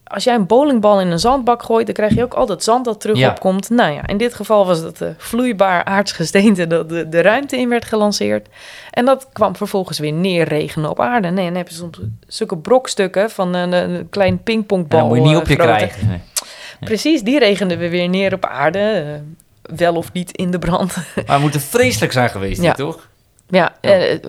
Als 0.06 0.24
jij 0.24 0.34
een 0.34 0.46
bowlingbal 0.46 1.00
in 1.00 1.10
een 1.10 1.18
zandbak 1.18 1.62
gooit, 1.62 1.86
dan 1.86 1.94
krijg 1.94 2.14
je 2.14 2.22
ook 2.22 2.34
al 2.34 2.46
dat 2.46 2.64
zand 2.64 2.84
dat 2.84 3.00
terug 3.00 3.16
Ja. 3.16 3.28
opkomt. 3.30 3.70
Nou 3.70 3.92
ja, 3.92 4.06
in 4.06 4.16
dit 4.16 4.34
geval 4.34 4.66
was 4.66 4.78
het 4.78 5.00
eh, 5.00 5.08
vloeibaar 5.16 5.84
aardsgesteente 5.84 6.66
dat 6.74 6.88
de, 6.88 7.08
de 7.08 7.20
ruimte 7.22 7.56
in 7.56 7.68
werd 7.68 7.84
gelanceerd. 7.84 8.48
En 8.90 9.04
dat 9.04 9.28
kwam 9.32 9.56
vervolgens 9.56 9.98
weer 9.98 10.12
neerregenen 10.12 10.90
op 10.90 11.00
aarde. 11.00 11.28
Nee, 11.30 11.46
dan 11.46 11.54
heb 11.56 11.68
je 11.68 11.74
soms 11.74 11.98
zulke 12.26 12.56
brokstukken 12.56 13.30
van 13.30 13.54
een, 13.54 13.72
een 13.72 14.08
klein 14.10 14.30
En 14.32 14.42
pingpongbal. 14.42 14.98
dat 15.00 15.08
moet 15.08 15.16
je 15.16 15.22
niet 15.24 15.32
eh, 15.34 15.38
op 15.40 15.48
je 15.48 15.56
krijgen. 15.56 16.08
Nee. 16.08 16.20
Precies, 16.80 17.22
die 17.22 17.38
regenden 17.38 17.78
we 17.78 17.88
weer 17.88 18.08
neer 18.08 18.34
op 18.34 18.44
aarde. 18.46 18.78
eh, 18.78 19.76
wel 19.76 19.94
of 19.94 20.12
niet 20.12 20.30
in 20.36 20.50
de 20.50 20.58
brand. 20.58 20.96
Maar 21.14 21.24
het 21.26 21.40
moet 21.40 21.54
er 21.54 21.60
vreselijk 21.60 22.12
zijn 22.12 22.30
geweest, 22.30 22.62
Ja. 22.62 22.72
toch? 22.72 23.08
Ja, 23.48 23.74
Ja. 23.80 23.90
eh, 23.90 24.28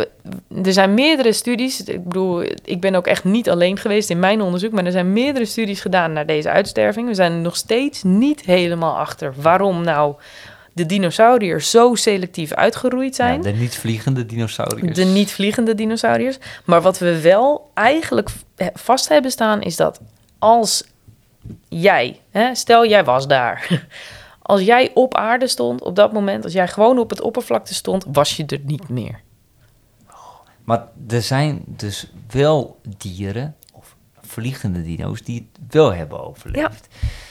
er 0.65 0.73
zijn 0.73 0.93
meerdere 0.93 1.33
studies. 1.33 1.83
Ik 1.83 2.03
bedoel, 2.03 2.41
ik 2.65 2.79
ben 2.79 2.95
ook 2.95 3.07
echt 3.07 3.23
niet 3.23 3.49
alleen 3.49 3.77
geweest 3.77 4.09
in 4.09 4.19
mijn 4.19 4.41
onderzoek. 4.41 4.71
Maar 4.71 4.85
er 4.85 4.91
zijn 4.91 5.13
meerdere 5.13 5.45
studies 5.45 5.81
gedaan 5.81 6.13
naar 6.13 6.25
deze 6.25 6.49
uitsterving. 6.49 7.07
We 7.07 7.13
zijn 7.13 7.31
er 7.31 7.37
nog 7.37 7.55
steeds 7.55 8.03
niet 8.03 8.41
helemaal 8.41 8.97
achter 8.97 9.33
waarom 9.37 9.83
nou 9.83 10.15
de 10.73 10.85
dinosauriërs 10.85 11.69
zo 11.69 11.95
selectief 11.95 12.53
uitgeroeid 12.53 13.15
zijn. 13.15 13.35
Ja, 13.35 13.51
de 13.51 13.57
niet-vliegende 13.57 14.25
dinosauriërs. 14.25 14.95
De 14.95 15.03
niet-vliegende 15.03 15.75
dinosauriërs. 15.75 16.37
Maar 16.65 16.81
wat 16.81 16.97
we 16.97 17.21
wel 17.21 17.69
eigenlijk 17.73 18.29
vast 18.73 19.09
hebben 19.09 19.31
staan, 19.31 19.61
is 19.61 19.75
dat 19.75 20.01
als 20.39 20.83
jij, 21.69 22.19
hè, 22.31 22.55
stel 22.55 22.85
jij 22.87 23.03
was 23.03 23.27
daar. 23.27 23.83
Als 24.45 24.61
jij 24.61 24.91
op 24.93 25.15
aarde 25.15 25.47
stond 25.47 25.81
op 25.81 25.95
dat 25.95 26.13
moment, 26.13 26.43
als 26.43 26.53
jij 26.53 26.67
gewoon 26.67 26.99
op 26.99 27.09
het 27.09 27.21
oppervlakte 27.21 27.73
stond, 27.73 28.05
was 28.11 28.37
je 28.37 28.45
er 28.45 28.59
niet 28.63 28.89
meer. 28.89 29.21
Maar 30.63 30.87
er 31.07 31.21
zijn 31.21 31.63
dus 31.65 32.11
wel 32.31 32.79
dieren, 32.97 33.55
of 33.73 33.95
vliegende 34.21 34.81
dino's, 34.81 35.21
die 35.21 35.49
het 35.51 35.73
wel 35.73 35.93
hebben 35.93 36.25
overleefd. 36.25 36.87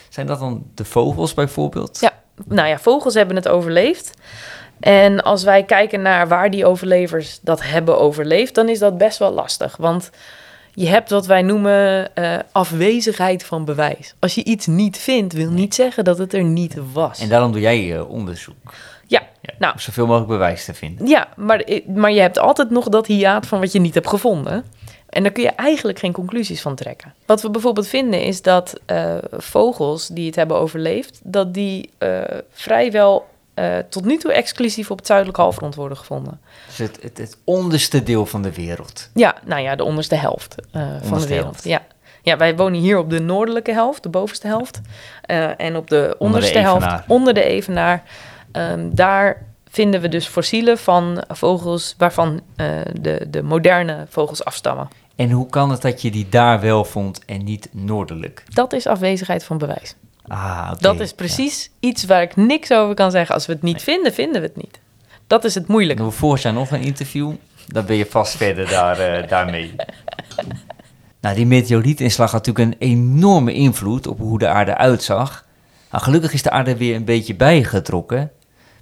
Zijn 0.08 0.26
dat 0.26 0.38
dan 0.38 0.66
de 0.74 0.84
vogels 0.84 1.34
bijvoorbeeld? 1.34 2.00
Ja, 2.00 2.12
nou 2.44 2.68
ja, 2.68 2.78
vogels 2.78 3.14
hebben 3.14 3.36
het 3.36 3.48
overleefd. 3.48 4.14
En 4.80 5.22
als 5.22 5.42
wij 5.42 5.62
kijken 5.62 6.02
naar 6.02 6.28
waar 6.28 6.50
die 6.50 6.66
overlevers 6.66 7.40
dat 7.42 7.62
hebben 7.62 7.98
overleefd, 7.98 8.54
dan 8.54 8.68
is 8.68 8.78
dat 8.78 8.98
best 8.98 9.18
wel 9.18 9.32
lastig. 9.32 9.76
Want 9.76 10.10
je 10.74 10.86
hebt 10.86 11.10
wat 11.10 11.26
wij 11.26 11.42
noemen 11.42 12.14
eh, 12.14 12.38
afwezigheid 12.52 13.44
van 13.44 13.64
bewijs. 13.64 14.14
Als 14.18 14.34
je 14.34 14.44
iets 14.44 14.66
niet 14.66 14.98
vindt, 14.98 15.32
wil 15.32 15.50
niet 15.50 15.74
zeggen 15.74 16.04
dat 16.04 16.18
het 16.18 16.32
er 16.32 16.44
niet 16.44 16.76
was. 16.92 17.18
En 17.18 17.28
daarom 17.28 17.52
doe 17.52 17.60
jij 17.60 17.94
eh, 17.94 18.10
onderzoek. 18.10 18.72
Ja, 19.06 19.22
Ja, 19.40 19.54
Nou. 19.58 19.72
Om 19.72 19.78
zoveel 19.78 20.06
mogelijk 20.06 20.30
bewijs 20.30 20.64
te 20.64 20.74
vinden. 20.74 21.06
ja 21.06 21.28
maar, 21.36 21.64
maar 21.86 22.12
je 22.12 22.20
hebt 22.20 22.38
altijd 22.38 22.70
nog 22.70 22.88
dat 22.88 23.06
hiaat 23.06 23.46
van 23.46 23.60
wat 23.60 23.72
je 23.72 23.80
niet 23.80 23.94
hebt 23.94 24.08
gevonden. 24.08 24.64
En 25.08 25.22
daar 25.22 25.32
kun 25.32 25.42
je 25.42 25.50
eigenlijk 25.50 25.98
geen 25.98 26.12
conclusies 26.12 26.62
van 26.62 26.74
trekken. 26.74 27.14
Wat 27.26 27.42
we 27.42 27.50
bijvoorbeeld 27.50 27.86
vinden 27.86 28.22
is 28.22 28.42
dat 28.42 28.80
eh, 28.86 29.16
vogels 29.30 30.08
die 30.08 30.26
het 30.26 30.36
hebben 30.36 30.56
overleefd, 30.56 31.20
dat 31.22 31.54
die 31.54 31.90
eh, 31.98 32.20
vrijwel 32.50 33.26
eh, 33.54 33.78
tot 33.88 34.04
nu 34.04 34.18
toe 34.18 34.32
exclusief 34.32 34.90
op 34.90 34.96
het 34.96 35.06
zuidelijk 35.06 35.38
halfrond 35.38 35.74
worden 35.74 35.98
gevonden. 35.98 36.40
Dus 36.66 36.78
het, 36.78 36.98
het, 37.02 37.18
het 37.18 37.36
onderste 37.44 38.02
deel 38.02 38.26
van 38.26 38.42
de 38.42 38.52
wereld. 38.52 39.10
Ja, 39.14 39.34
nou 39.44 39.62
ja, 39.62 39.76
de 39.76 39.84
onderste 39.84 40.14
helft 40.14 40.54
eh, 40.70 40.82
van 41.02 41.18
de 41.18 41.26
wereld. 41.26 41.44
helft. 41.44 41.64
Ja. 41.64 41.82
ja, 42.22 42.36
wij 42.36 42.56
wonen 42.56 42.80
hier 42.80 42.98
op 42.98 43.10
de 43.10 43.20
noordelijke 43.20 43.72
helft, 43.72 44.02
de 44.02 44.08
bovenste 44.08 44.46
helft. 44.46 44.80
Eh, 45.22 45.60
en 45.60 45.76
op 45.76 45.88
de 45.88 46.14
onderste 46.18 46.58
helft, 46.58 46.86
onder 47.06 47.34
de 47.34 47.42
evenaar, 47.42 48.02
ehm, 48.52 48.88
daar 48.92 49.42
vinden 49.68 50.00
we 50.00 50.08
dus 50.08 50.26
fossielen 50.26 50.78
van 50.78 51.24
vogels 51.28 51.94
waarvan 51.98 52.40
de, 53.00 53.26
de 53.30 53.42
moderne 53.42 54.06
vogels 54.08 54.44
afstammen. 54.44 54.88
En 55.16 55.30
hoe 55.30 55.48
kan 55.48 55.70
het 55.70 55.82
dat 55.82 56.02
je 56.02 56.10
die 56.10 56.28
daar 56.28 56.60
wel 56.60 56.84
vond 56.84 57.24
en 57.24 57.44
niet 57.44 57.68
noordelijk? 57.72 58.42
Dat 58.48 58.72
is 58.72 58.86
afwezigheid 58.86 59.44
van 59.44 59.58
bewijs. 59.58 59.94
Ah. 60.28 60.72
Dat 60.78 61.00
is 61.00 61.12
precies 61.12 61.70
iets 61.80 62.04
waar 62.04 62.22
ik 62.22 62.36
niks 62.36 62.72
over 62.72 62.94
kan 62.94 63.10
zeggen. 63.10 63.34
Als 63.34 63.46
we 63.46 63.52
het 63.52 63.62
niet 63.62 63.82
vinden, 63.82 64.12
vinden 64.12 64.40
we 64.40 64.46
het 64.46 64.56
niet. 64.56 64.80
Dat 65.26 65.44
is 65.44 65.54
het 65.54 65.66
moeilijke. 65.66 66.02
Doen 66.02 66.10
we 66.10 66.16
vorig 66.16 66.42
jaar 66.42 66.52
nog 66.52 66.70
een 66.70 66.82
interview, 66.82 67.32
dan 67.66 67.86
ben 67.86 67.96
je 67.96 68.06
vast 68.06 68.36
verder 68.36 68.68
daar, 68.68 68.98
eh, 68.98 69.28
daarmee. 69.34 69.74
Nou, 71.20 71.36
die 71.36 71.46
meteorietinslag 71.46 72.30
had 72.30 72.46
natuurlijk 72.46 72.80
een 72.80 72.88
enorme 72.88 73.52
invloed 73.52 74.06
op 74.06 74.18
hoe 74.18 74.38
de 74.38 74.48
aarde 74.48 74.76
uitzag. 74.76 75.44
Nou, 75.90 76.04
gelukkig 76.04 76.32
is 76.32 76.42
de 76.42 76.50
aarde 76.50 76.76
weer 76.76 76.94
een 76.94 77.04
beetje 77.04 77.34
bijgetrokken. 77.34 78.30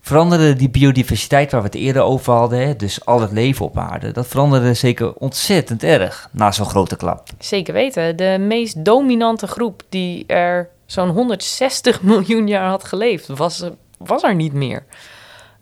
Veranderde 0.01 0.55
die 0.55 0.71
biodiversiteit 0.71 1.51
waar 1.53 1.61
we 1.61 1.67
het 1.67 1.77
eerder 1.77 2.03
over 2.03 2.33
hadden, 2.33 2.67
hè, 2.67 2.77
dus 2.77 3.05
al 3.05 3.21
het 3.21 3.33
leven 3.33 3.65
op 3.65 3.79
aarde, 3.79 4.13
dat 4.13 4.27
veranderde 4.27 4.75
zeker 4.75 5.15
ontzettend 5.15 5.83
erg 5.83 6.29
na 6.33 6.53
zo'n 6.53 6.67
grote 6.67 6.97
klap. 6.97 7.29
Zeker 7.39 7.75
weten. 7.75 8.17
De 8.17 8.37
meest 8.41 8.85
dominante 8.85 9.47
groep 9.47 9.83
die 9.89 10.27
er 10.27 10.69
zo'n 10.93 11.09
160 11.09 12.03
miljoen 12.13 12.49
jaar 12.49 12.69
had 12.69 12.85
geleefd, 12.85 13.27
was, 13.27 13.63
was 13.99 14.23
er 14.23 14.35
niet 14.35 14.53
meer. 14.53 14.85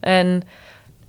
En 0.00 0.42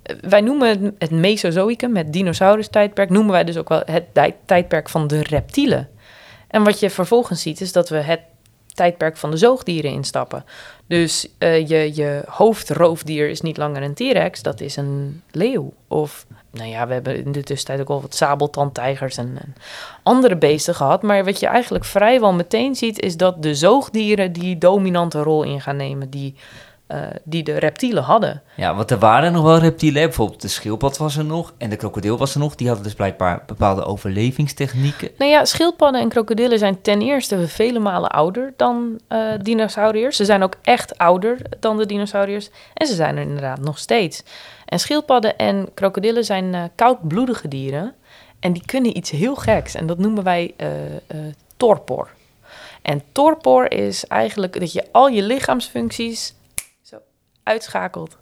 eh, 0.02 0.16
wij 0.20 0.40
noemen 0.40 0.68
het, 0.68 0.94
het 0.98 1.10
Mesozoïcum, 1.10 1.96
het 1.96 2.12
dinosaurus-tijdperk, 2.12 3.10
noemen 3.10 3.32
wij 3.32 3.44
dus 3.44 3.56
ook 3.56 3.68
wel 3.68 3.82
het 3.84 4.14
tij- 4.14 4.36
tijdperk 4.44 4.88
van 4.88 5.06
de 5.06 5.22
reptielen. 5.22 5.88
En 6.48 6.64
wat 6.64 6.80
je 6.80 6.90
vervolgens 6.90 7.42
ziet, 7.42 7.60
is 7.60 7.72
dat 7.72 7.88
we 7.88 7.96
het 7.96 8.20
tijdperk 8.74 9.16
van 9.16 9.30
de 9.30 9.36
zoogdieren 9.36 9.90
instappen. 9.90 10.44
Dus 10.86 11.28
eh, 11.38 11.68
je, 11.68 11.94
je 11.94 12.22
hoofdroofdier 12.26 13.28
is 13.28 13.40
niet 13.40 13.56
langer 13.56 13.82
een 13.82 13.94
T-rex, 13.94 14.42
dat 14.42 14.60
is 14.60 14.76
een 14.76 15.22
leeuw. 15.30 15.72
Of, 15.88 16.26
nou 16.50 16.68
ja, 16.68 16.86
we 16.86 16.92
hebben 16.92 17.24
in 17.24 17.32
de 17.32 17.42
tussentijd 17.42 17.80
ook 17.80 17.88
al 17.88 18.00
wat 18.00 18.14
sabeltandtijgers 18.14 19.16
en, 19.16 19.38
en 19.40 19.54
andere 20.02 20.36
beesten 20.36 20.74
gehad. 20.74 21.02
Maar 21.02 21.24
wat 21.24 21.40
je 21.40 21.46
eigenlijk 21.46 21.84
vrijwel 21.84 22.32
meteen 22.32 22.74
ziet, 22.74 23.00
is 23.00 23.16
dat 23.16 23.42
de 23.42 23.54
zoogdieren 23.54 24.32
die 24.32 24.58
dominante 24.58 25.22
rol 25.22 25.42
in 25.42 25.60
gaan 25.60 25.76
nemen, 25.76 26.10
die, 26.10 26.34
eh, 26.92 26.98
die 27.24 27.42
de 27.42 27.58
reptielen 27.58 28.02
hadden. 28.02 28.42
Ja, 28.56 28.74
want 28.74 28.90
er 28.90 28.98
waren 28.98 29.32
nog 29.32 29.42
wel 29.42 29.58
reptielen, 29.58 30.02
bijvoorbeeld 30.02 30.42
de 30.42 30.48
schildpad 30.48 30.96
was 30.96 31.16
er 31.16 31.24
nog 31.24 31.54
en 31.58 31.70
de 31.70 31.76
krokodil 31.76 32.18
was 32.18 32.34
er 32.34 32.40
nog. 32.40 32.54
Die 32.54 32.66
hadden 32.66 32.84
dus 32.84 32.94
blijkbaar 32.94 33.42
bepaalde 33.46 33.84
overlevingstechnieken. 33.84 35.10
Nou 35.18 35.30
ja, 35.30 35.44
schildpadden 35.44 36.00
en 36.00 36.08
krokodillen 36.08 36.58
zijn 36.58 36.80
ten 36.80 37.00
eerste 37.00 37.48
vele 37.48 37.78
malen 37.78 38.10
ouder 38.10 38.52
dan 38.56 39.00
eh, 39.08 39.18
dinosauriërs. 39.42 40.16
Ze 40.16 40.24
zijn 40.24 40.42
ook 40.42 40.54
echt 40.62 40.98
ouder 40.98 41.38
dan 41.60 41.76
de 41.76 41.86
dinosauriërs. 41.86 42.50
En 42.74 42.86
ze 42.86 42.94
zijn 42.94 43.16
er 43.16 43.22
inderdaad 43.22 43.60
nog 43.60 43.78
steeds. 43.78 44.22
En 44.64 44.78
schildpadden 44.78 45.36
en 45.36 45.68
krokodillen 45.74 46.24
zijn 46.24 46.54
eh, 46.54 46.62
koudbloedige 46.74 47.48
dieren. 47.48 47.94
En 48.40 48.52
die 48.52 48.64
kunnen 48.66 48.96
iets 48.96 49.10
heel 49.10 49.34
geks. 49.34 49.74
En 49.74 49.86
dat 49.86 49.98
noemen 49.98 50.24
wij 50.24 50.54
torpor. 51.56 52.08
En 52.82 53.02
torpor 53.12 53.72
is 53.72 54.06
eigenlijk 54.06 54.60
dat 54.60 54.72
je 54.72 54.84
al 54.92 55.08
je 55.08 55.22
lichaamsfuncties 55.22 56.34
uitschakelt 57.42 58.16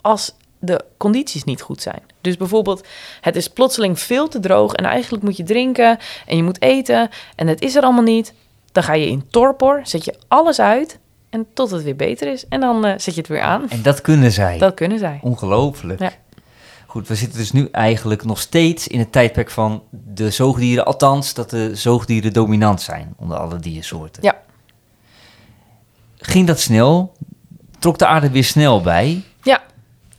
als 0.00 0.34
de 0.58 0.84
condities 0.96 1.44
niet 1.44 1.60
goed 1.60 1.82
zijn. 1.82 2.02
Dus 2.20 2.36
bijvoorbeeld, 2.36 2.86
het 3.20 3.36
is 3.36 3.48
plotseling 3.48 4.00
veel 4.00 4.28
te 4.28 4.40
droog 4.40 4.72
en 4.72 4.84
eigenlijk 4.84 5.24
moet 5.24 5.36
je 5.36 5.42
drinken 5.42 5.98
en 6.26 6.36
je 6.36 6.42
moet 6.42 6.62
eten 6.62 7.08
en 7.36 7.46
het 7.46 7.60
is 7.60 7.74
er 7.74 7.82
allemaal 7.82 8.02
niet. 8.02 8.34
Dan 8.72 8.82
ga 8.82 8.92
je 8.92 9.06
in 9.06 9.28
torpor, 9.30 9.80
zet 9.82 10.04
je 10.04 10.14
alles 10.28 10.60
uit 10.60 10.98
en 11.30 11.46
tot 11.54 11.70
het 11.70 11.82
weer 11.82 11.96
beter 11.96 12.32
is 12.32 12.46
en 12.48 12.60
dan 12.60 12.84
eh, 12.84 12.92
zet 12.96 13.14
je 13.14 13.20
het 13.20 13.28
weer 13.28 13.40
aan. 13.40 13.70
En 13.70 13.82
dat 13.82 14.00
kunnen 14.00 14.32
zij. 14.32 14.58
Dat 14.58 14.74
kunnen 14.74 14.98
zij. 14.98 15.18
Ongelooflijk. 15.22 16.00
Ja. 16.00 16.12
Goed, 16.86 17.08
we 17.08 17.14
zitten 17.14 17.38
dus 17.38 17.52
nu 17.52 17.68
eigenlijk 17.72 18.24
nog 18.24 18.40
steeds 18.40 18.88
in 18.88 18.98
het 18.98 19.12
tijdperk 19.12 19.50
van 19.50 19.82
de 19.90 20.30
zoogdieren, 20.30 20.86
althans 20.86 21.34
dat 21.34 21.50
de 21.50 21.74
zoogdieren 21.74 22.32
dominant 22.32 22.80
zijn 22.80 23.14
onder 23.16 23.38
alle 23.38 23.58
diersoorten. 23.58 24.22
Ja. 24.22 24.36
Ging 26.16 26.46
dat 26.46 26.60
snel? 26.60 27.12
Trok 27.78 27.98
de 27.98 28.06
aarde 28.06 28.30
weer 28.30 28.44
snel 28.44 28.80
bij? 28.80 29.22
Ja, 29.42 29.62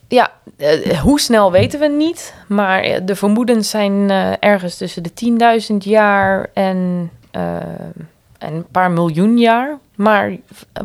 ja 0.08 0.32
eh, 0.58 1.00
hoe 1.00 1.20
snel 1.20 1.52
weten 1.52 1.80
we 1.80 1.88
niet. 1.88 2.34
Maar 2.48 2.82
eh, 2.82 3.02
de 3.04 3.16
vermoedens 3.16 3.70
zijn 3.70 4.10
eh, 4.10 4.32
ergens 4.40 4.78
tussen 4.78 5.04
de 5.04 5.62
10.000 5.72 5.76
jaar 5.78 6.50
en, 6.54 7.12
en 7.32 8.54
een 8.54 8.68
paar 8.72 8.92
miljoen 8.92 9.38
jaar. 9.38 9.78
Maar 9.96 10.36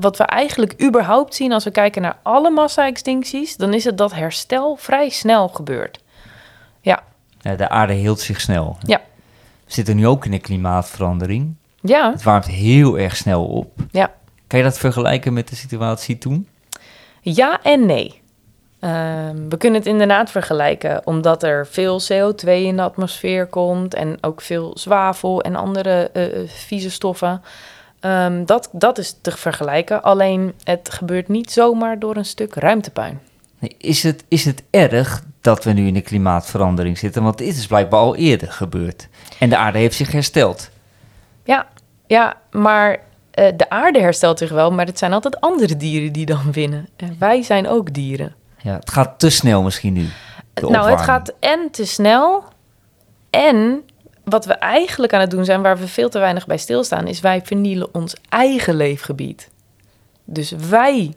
wat 0.01 0.17
we 0.17 0.25
eigenlijk 0.25 0.83
überhaupt 0.83 1.35
zien 1.35 1.53
als 1.53 1.65
we 1.65 1.71
kijken 1.71 2.03
naar 2.03 2.17
alle 2.23 2.51
massa-extincties... 2.51 3.57
dan 3.57 3.75
is 3.75 3.85
het 3.85 3.99
dat 3.99 4.15
herstel 4.15 4.77
vrij 4.77 5.09
snel 5.09 5.49
gebeurt. 5.49 6.03
Ja, 6.81 7.03
de 7.57 7.69
aarde 7.69 7.93
hield 7.93 8.21
zich 8.21 8.41
snel. 8.41 8.77
Ja. 8.83 9.01
We 9.65 9.73
zitten 9.73 9.97
nu 9.97 10.07
ook 10.07 10.25
in 10.25 10.33
een 10.33 10.41
klimaatverandering. 10.41 11.55
Ja, 11.81 12.11
Het 12.11 12.23
warmt 12.23 12.47
heel 12.47 12.99
erg 12.99 13.17
snel 13.17 13.45
op. 13.45 13.73
ja. 13.91 14.13
Kan 14.47 14.59
je 14.59 14.65
dat 14.65 14.79
vergelijken 14.79 15.33
met 15.33 15.49
de 15.49 15.57
situatie 15.57 16.19
toen? 16.19 16.49
Ja 17.25 17.63
en 17.63 17.87
nee. 17.87 18.23
Ehm, 18.81 19.49
we 19.49 19.57
kunnen 19.57 19.79
het 19.79 19.89
inderdaad 19.89 20.31
vergelijken, 20.31 21.07
omdat 21.07 21.43
er 21.43 21.67
veel 21.67 22.01
CO2 22.01 22.49
in 22.49 22.77
de 22.77 22.83
atmosfeer 22.83 23.47
komt 23.47 23.95
en 23.95 24.19
ook 24.21 24.41
veel 24.41 24.71
zwavel 24.75 25.43
en 25.43 25.57
andere 25.57 26.11
eh, 26.13 26.25
eh, 26.25 26.49
vieze 26.49 26.91
stoffen. 26.91 27.43
Ehm, 28.01 28.45
dat, 28.45 28.69
dat 28.73 28.99
is 28.99 29.19
te 29.21 29.31
vergelijken, 29.31 30.03
alleen 30.03 30.55
het 30.65 30.91
gebeurt 30.93 31.29
niet 31.29 31.51
zomaar 31.51 31.99
door 31.99 32.17
een 32.17 32.25
stuk 32.25 32.55
ruimtepuin. 32.55 33.21
Is 33.79 34.03
het, 34.03 34.25
is 34.29 34.45
het 34.45 34.63
erg 34.71 35.23
dat 35.41 35.65
we 35.65 35.73
nu 35.73 35.87
in 35.87 35.95
de 35.95 36.01
klimaatverandering 36.01 36.99
zitten? 36.99 37.23
Want 37.23 37.39
dit 37.39 37.57
is 37.57 37.67
blijkbaar 37.67 38.01
al 38.01 38.17
eerder 38.17 38.53
gebeurd. 38.53 39.09
En 39.39 39.49
de 39.49 39.57
aarde 39.57 39.79
heeft 39.79 39.97
zich 39.97 40.13
hersteld. 40.13 40.71
Ja, 41.45 41.67
ja 42.07 42.37
maar 42.51 43.01
eh, 43.35 43.53
de 43.57 43.71
aarde 43.71 44.01
herstelt 44.01 44.39
zich 44.39 44.51
wel, 44.51 44.71
maar 44.71 44.87
het 44.87 44.99
zijn 44.99 45.13
altijd 45.13 45.41
andere 45.41 45.77
dieren 45.77 46.13
die 46.13 46.27
dan 46.27 46.53
winnen. 46.53 46.89
En 46.97 47.17
wij 47.19 47.43
zijn 47.43 47.69
ook 47.69 47.95
dieren. 47.95 48.35
Ja, 48.63 48.75
het 48.75 48.91
gaat 48.91 49.19
te 49.19 49.31
snel 49.31 49.63
misschien 49.63 49.93
nu. 49.93 50.09
de 50.55 50.67
nou, 50.67 50.91
het 50.91 51.01
gaat 51.01 51.33
en 51.41 51.69
te 51.71 51.87
snel. 51.87 52.45
En 53.31 53.83
wat 54.25 54.45
we 54.45 54.53
eigenlijk 54.53 55.13
aan 55.13 55.21
het 55.21 55.31
doen 55.31 55.45
zijn, 55.45 55.63
waar 55.63 55.79
we 55.79 55.89
veel 55.89 56.09
te 56.09 56.19
weinig 56.19 56.47
bij 56.47 56.59
stilstaan, 56.59 57.07
is 57.07 57.21
wij 57.21 57.43
vernielen 57.45 57.95
ons 57.95 58.17
eigen 58.29 58.75
leefgebied. 58.75 59.51
Dus 60.25 60.51
wij 60.51 61.15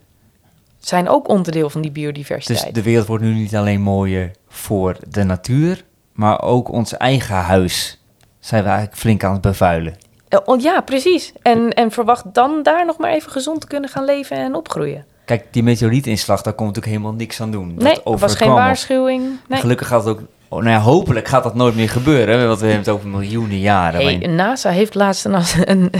zijn 0.79 1.09
ook 1.09 1.27
onderdeel 1.27 1.69
van 1.69 1.81
die 1.81 1.91
Dus 1.91 2.01
biodiversiteit. 2.01 2.75
de 2.75 2.81
wereld 2.81 3.07
wordt 3.07 3.23
nu 3.23 3.33
niet 3.33 3.55
alleen 3.55 3.81
mooier 3.81 4.31
voor 4.47 4.97
de 5.09 5.23
natuur, 5.23 5.83
maar 6.13 6.41
ook 6.41 6.71
ons 6.71 6.97
eigen 6.97 7.35
huis 7.35 8.01
zijn 8.39 8.63
we 8.63 8.69
eigenlijk 8.69 8.99
flink 8.99 9.23
aan 9.23 9.33
het 9.33 9.41
bevuilen. 9.41 9.95
Eh, 10.29 10.39
oh, 10.45 10.61
ja, 10.61 10.81
precies. 10.81 11.33
En, 11.41 11.73
en 11.73 11.91
verwacht 11.91 12.23
dan 12.33 12.63
daar 12.63 12.85
nog 12.85 12.97
maar 12.97 13.11
even 13.11 13.31
gezond 13.31 13.61
te 13.61 13.67
kunnen 13.67 13.89
gaan 13.89 14.05
leven 14.05 14.37
en 14.37 14.55
opgroeien. 14.55 15.05
Kijk, 15.25 15.45
die 15.51 15.63
meteorietinslag, 15.63 16.41
daar 16.41 16.53
komt 16.53 16.67
natuurlijk 16.67 16.95
helemaal 16.95 17.17
niks 17.17 17.41
aan 17.41 17.51
doen. 17.51 17.75
Dat 17.75 17.83
nee, 17.83 18.17
was 18.17 18.35
geen 18.35 18.51
waarschuwing. 18.51 19.39
Nee. 19.47 19.59
Gelukkig 19.59 19.87
gaat 19.87 20.05
het 20.05 20.15
ook... 20.17 20.21
Oh, 20.49 20.59
nou 20.63 20.69
ja, 20.71 20.79
hopelijk 20.79 21.27
gaat 21.27 21.43
dat 21.43 21.55
nooit 21.55 21.75
meer 21.75 21.89
gebeuren, 21.89 22.47
want 22.47 22.59
we 22.59 22.65
hebben 22.65 22.83
het 22.85 22.93
over 22.93 23.07
miljoenen 23.09 23.59
jaren. 23.59 24.01
Hey, 24.05 24.17
Maar- 24.17 24.29
NASA 24.29 24.69
heeft 24.69 24.95
laatst 24.95 25.25
een, 25.25 25.33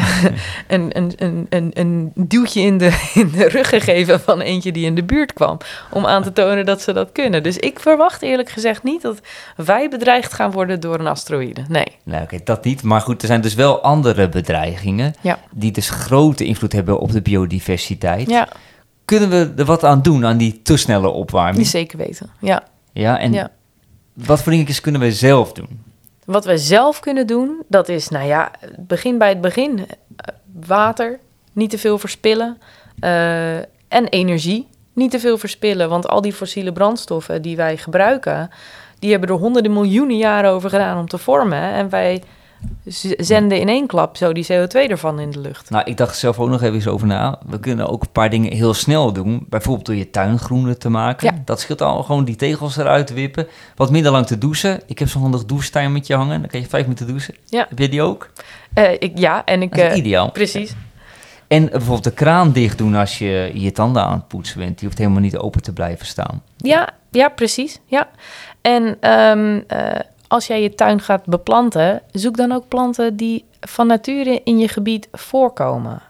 een, 0.68 0.98
een, 0.98 1.14
een, 1.50 1.72
een, 1.74 2.12
duwtje 2.16 2.62
in 2.62 2.78
de, 2.78 3.06
in 3.14 3.32
de 3.32 3.48
rug 3.48 3.70
gegeven 3.70 4.20
van 4.20 4.42
eentje 4.42 4.72
die 4.72 4.86
in 4.86 4.96
de 4.96 5.04
buurt 5.04 5.34
kwam. 5.34 5.58
Om 5.92 6.06
aan 6.06 6.24
te 6.24 6.34
tonen 6.34 6.66
dat 6.66 6.82
ze 6.82 6.94
dat 6.94 7.12
kunnen. 7.12 7.44
Dus 7.44 7.58
ik 7.58 7.80
verwacht 7.80 8.22
eerlijk 8.22 8.50
gezegd 8.50 8.84
niet 8.84 9.02
dat 9.02 9.20
wij 9.56 9.90
bedreigd 9.90 10.34
gaan 10.34 10.52
worden 10.52 10.80
door 10.80 11.00
een 11.00 11.08
asteroïde. 11.08 11.62
Nee. 11.68 11.88
Nou, 12.04 12.24
oké, 12.24 12.38
dat 12.44 12.64
niet. 12.64 12.84
Maar 12.84 13.02
goed, 13.02 13.22
er 13.22 13.28
zijn 13.28 13.42
dus 13.42 13.54
wel 13.56 13.82
andere 13.82 14.30
bedreigingen 14.30 15.14
Ja. 15.22 15.40
die 15.52 15.72
dus 15.72 15.90
grote 15.90 16.46
invloed 16.46 16.74
hebben 16.74 17.00
op 17.00 17.12
de 17.12 17.22
biodiversiteit. 17.22 18.30
Ja, 18.30 18.48
Kunnen 19.06 19.30
we 19.30 19.54
er 19.58 19.66
wat 19.66 19.84
aan 19.84 20.02
doen 20.02 20.26
aan 20.26 20.38
die 20.38 20.62
te 20.62 20.78
snelle 20.78 21.10
opwarming? 21.10 21.68
zeker 21.68 21.98
weten. 21.98 22.30
Ja. 22.40 22.64
Ja, 22.94 23.20
en 23.20 23.34
ja. 23.34 23.50
Wat 24.26 24.42
voor 24.42 24.52
dingetjes 24.52 24.82
kunnen 24.82 25.02
we 25.02 25.12
zelf 25.12 25.52
doen? 25.52 25.84
Wat 26.26 26.46
we 26.46 26.58
zelf 26.58 27.00
kunnen 27.00 27.28
doen, 27.28 27.64
dat 27.68 27.90
is, 27.90 28.08
nou 28.08 28.26
ja, 28.28 28.52
begin 28.78 29.18
bij 29.18 29.30
het 29.30 29.42
begin. 29.42 29.80
Eh, 29.80 30.34
Water, 30.66 31.20
niet 31.54 31.70
te 31.70 31.78
veel 31.78 31.98
verspillen. 31.98 32.58
Eh, 33.00 33.58
en 33.88 34.08
energie, 34.10 34.68
niet 34.94 35.12
te 35.12 35.20
veel 35.20 35.38
verspillen. 35.38 35.90
Want 35.90 36.08
al 36.08 36.22
die 36.22 36.34
fossiele 36.34 36.72
brandstoffen 36.72 37.42
die 37.42 37.56
wij 37.56 37.78
gebruiken... 37.78 38.50
die 39.00 39.12
hebben 39.12 39.30
er 39.30 39.36
honderden 39.36 39.74
miljoenen 39.74 40.18
jaren 40.18 40.52
over 40.52 40.70
gedaan 40.70 40.98
om 40.98 41.08
te 41.08 41.18
vormen. 41.18 41.62
En 41.62 41.90
wij 41.90 42.24
zenden 43.18 43.60
in 43.60 43.70
één 43.70 43.88
klap 43.88 44.18
zo 44.18 44.34
die 44.34 44.46
CO2 44.52 44.72
ervan 44.72 45.20
in 45.20 45.32
de 45.32 45.40
lucht. 45.40 45.70
Nou, 45.70 45.84
ik 45.86 45.98
dacht 45.98 46.18
zelf 46.18 46.40
ook 46.40 46.50
nog 46.50 46.62
even 46.62 46.76
eens 46.76 46.88
over 46.88 47.08
na. 47.08 47.40
We 47.46 47.60
kunnen 47.60 47.90
ook 47.90 48.02
een 48.02 48.12
paar 48.12 48.30
dingen 48.30 48.54
heel 48.54 48.74
snel 48.74 49.14
doen. 49.14 49.46
Bijvoorbeeld 49.50 49.86
door 49.86 49.96
je 49.96 50.10
tuin 50.10 50.40
groener 50.40 50.78
te 50.78 50.90
maken. 50.90 51.34
Ja. 51.36 51.42
Dat 51.46 51.60
scheelt 51.60 51.82
al 51.82 52.04
gewoon 52.04 52.26
die 52.26 52.36
tegels 52.36 52.78
eruit 52.78 53.08
te 53.08 53.14
wippen. 53.14 53.48
Wat 53.76 53.92
minder 53.92 54.12
lang 54.12 54.26
te 54.26 54.38
douchen. 54.38 54.82
Ik 54.86 55.00
heb 55.00 55.10
zo'n 55.10 55.22
handig 55.22 55.46
douchetimertje 55.46 56.16
hangen. 56.16 56.42
Dan 56.42 56.50
kan 56.50 56.60
je 56.60 56.68
vijf 56.68 56.84
minuten 56.84 57.08
douchen. 57.08 57.36
Ja. 57.46 57.66
Heb 57.70 57.80
je 57.80 57.90
die 57.90 58.02
ook? 58.02 58.30
Eh, 58.74 58.92
ik, 59.00 59.18
ja, 59.18 59.46
en 59.46 59.62
ik... 59.62 59.76
Dat 59.76 59.86
is 59.86 59.92
eh, 59.92 59.98
ideaal. 59.98 60.32
precies. 60.32 60.76
En 61.48 61.66
bijvoorbeeld 61.66 62.04
de 62.04 62.12
kraan 62.12 62.52
dicht 62.52 62.78
doen 62.78 62.96
als 62.96 63.18
je 63.18 63.52
je 63.54 63.72
tanden 63.72 64.04
aan 64.04 64.14
het 64.14 64.28
poetsen 64.28 64.60
bent. 64.60 64.78
Die 64.78 64.88
hoeft 64.88 65.00
helemaal 65.00 65.22
niet 65.22 65.38
open 65.38 65.62
te 65.62 65.74
blijven 65.74 66.06
staan. 66.06 66.42
Ja, 66.58 66.90
ja, 67.12 67.30
precies. 67.30 67.80
Ja. 67.86 68.10
En 68.62 68.98
ehm, 69.00 69.62
eh, 69.68 70.00
als 70.28 70.48
jij 70.48 70.62
je 70.62 70.76
tuin 70.76 71.00
gaat 71.02 71.26
beplanten, 71.26 72.02
zoek 72.12 72.38
dan 72.38 72.52
ook 72.52 72.68
planten 72.68 73.16
die 73.16 73.46
van 73.62 73.88
nature 73.88 74.42
in 74.44 74.60
je 74.60 74.68
gebied 74.68 75.08
voorkomen. 75.12 76.02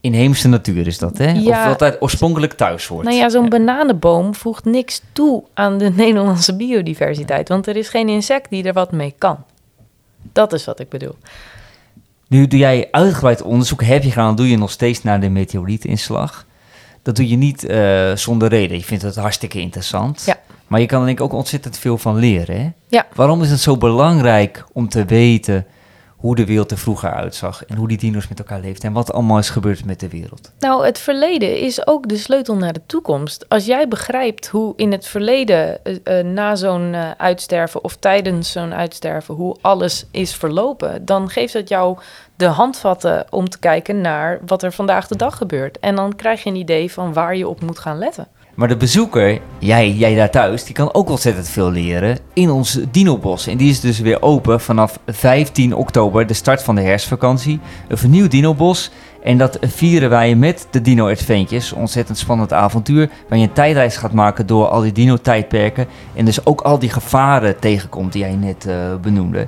Inheemse 0.00 0.48
natuur 0.48 0.86
is 0.86 0.98
dat, 0.98 1.18
hè? 1.18 1.30
Ja. 1.30 1.70
Of 1.70 1.78
wat 1.78 2.00
oorspronkelijk 2.00 2.52
thuis 2.52 2.86
hoort. 2.86 3.04
Nou 3.04 3.16
ja, 3.16 3.28
zo'n 3.28 3.48
bananenboom 3.48 4.34
voegt 4.34 4.64
niks 4.64 5.02
toe 5.12 5.44
aan 5.54 5.78
de 5.78 5.90
Nederlandse 6.04 6.56
biodiversiteit, 6.56 7.48
want 7.48 7.66
er 7.66 7.76
is 7.76 7.88
geen 7.88 8.08
insect 8.08 8.50
die 8.50 8.64
er 8.64 8.72
wat 8.72 8.92
mee 8.92 9.14
kan. 9.18 9.44
Dat 10.32 10.52
is 10.52 10.64
wat 10.64 10.80
ik 10.80 10.88
bedoel. 10.88 11.16
Nu 12.28 12.46
doe 12.46 12.58
jij 12.58 12.88
uitgebreid 12.90 13.42
onderzoek, 13.42 13.82
heb 13.82 14.02
je 14.02 14.10
gedaan, 14.10 14.36
doe 14.36 14.50
je 14.50 14.58
nog 14.58 14.70
steeds 14.70 15.02
naar 15.02 15.20
de 15.20 15.28
meteorietinslag. 15.28 16.46
Dat 17.02 17.16
doe 17.16 17.28
je 17.28 17.36
niet 17.36 17.64
eh, 17.64 18.12
zonder 18.14 18.48
reden. 18.48 18.76
Je 18.78 18.84
vindt 18.84 19.02
het 19.02 19.16
hartstikke 19.16 19.60
interessant. 19.60 20.22
Ja. 20.26 20.40
Maar 20.66 20.80
je 20.80 20.86
kan 20.86 21.00
er 21.00 21.06
denk 21.06 21.18
ik 21.18 21.24
ook 21.24 21.32
ontzettend 21.32 21.78
veel 21.78 21.98
van 21.98 22.16
leren. 22.16 22.60
Hè? 22.60 22.70
Ja. 22.88 23.06
Waarom 23.14 23.42
is 23.42 23.50
het 23.50 23.60
zo 23.60 23.76
belangrijk 23.76 24.64
om 24.72 24.88
te 24.88 25.04
weten 25.04 25.66
hoe 26.22 26.36
de 26.36 26.46
wereld 26.46 26.70
er 26.70 26.78
vroeger 26.78 27.12
uitzag 27.12 27.64
en 27.64 27.76
hoe 27.76 27.88
die 27.88 27.96
dino's 27.96 28.28
met 28.28 28.38
elkaar 28.38 28.60
leefden 28.60 28.88
en 28.88 28.94
wat 28.94 29.12
allemaal 29.12 29.38
is 29.38 29.50
gebeurd 29.50 29.84
met 29.84 30.00
de 30.00 30.08
wereld? 30.08 30.52
Nou, 30.58 30.84
het 30.84 30.98
verleden 30.98 31.60
is 31.60 31.86
ook 31.86 32.08
de 32.08 32.16
sleutel 32.16 32.56
naar 32.56 32.72
de 32.72 32.80
toekomst. 32.86 33.48
Als 33.48 33.64
jij 33.64 33.88
begrijpt 33.88 34.46
hoe 34.46 34.72
in 34.76 34.92
het 34.92 35.06
verleden, 35.06 35.84
eh, 35.84 36.18
eh, 36.18 36.26
na 36.26 36.54
zo'n 36.54 36.94
eh, 36.94 37.10
uitsterven 37.16 37.84
of 37.84 37.96
tijdens 37.96 38.52
zo'n 38.52 38.74
uitsterven, 38.74 39.34
hoe 39.34 39.56
alles 39.60 40.06
is 40.10 40.34
verlopen, 40.34 41.04
dan 41.04 41.30
geeft 41.30 41.52
het 41.52 41.68
jou 41.68 41.98
de 42.36 42.46
handvatten 42.46 43.26
om 43.30 43.48
te 43.48 43.58
kijken 43.58 44.00
naar 44.00 44.40
wat 44.46 44.62
er 44.62 44.72
vandaag 44.72 45.06
de 45.06 45.16
dag 45.16 45.36
gebeurt. 45.36 45.78
En 45.78 45.96
dan 45.96 46.16
krijg 46.16 46.42
je 46.42 46.50
een 46.50 46.56
idee 46.56 46.92
van 46.92 47.12
waar 47.12 47.36
je 47.36 47.48
op 47.48 47.60
moet 47.60 47.78
gaan 47.78 47.98
letten. 47.98 48.28
Maar 48.54 48.68
de 48.68 48.76
bezoeker, 48.76 49.40
jij, 49.58 49.90
jij 49.90 50.14
daar 50.14 50.30
thuis, 50.30 50.64
die 50.64 50.74
kan 50.74 50.94
ook 50.94 51.10
ontzettend 51.10 51.48
veel 51.48 51.70
leren 51.70 52.18
in 52.32 52.50
ons 52.50 52.78
Dinobos. 52.90 53.46
En 53.46 53.56
die 53.56 53.70
is 53.70 53.80
dus 53.80 53.98
weer 53.98 54.22
open 54.22 54.60
vanaf 54.60 54.98
15 55.06 55.74
oktober, 55.74 56.26
de 56.26 56.34
start 56.34 56.62
van 56.62 56.74
de 56.74 56.82
herfstvakantie. 56.82 57.60
Een 57.88 57.98
vernieuwd 57.98 58.30
Dinobos. 58.30 58.90
En 59.22 59.38
dat 59.38 59.58
vieren 59.60 60.10
wij 60.10 60.34
met 60.34 60.66
de 60.70 60.80
Dino 60.80 61.08
Adventures. 61.08 61.72
Ontzettend 61.72 62.18
spannend 62.18 62.52
avontuur. 62.52 63.10
Waar 63.28 63.38
je 63.38 63.44
een 63.44 63.52
tijdreis 63.52 63.96
gaat 63.96 64.12
maken 64.12 64.46
door 64.46 64.66
al 64.66 64.80
die 64.80 64.92
Dino-tijdperken. 64.92 65.86
En 66.14 66.24
dus 66.24 66.46
ook 66.46 66.60
al 66.60 66.78
die 66.78 66.90
gevaren 66.90 67.58
tegenkomt 67.58 68.12
die 68.12 68.22
jij 68.22 68.34
net 68.34 68.66
eh, 68.66 68.74
benoemde. 69.02 69.46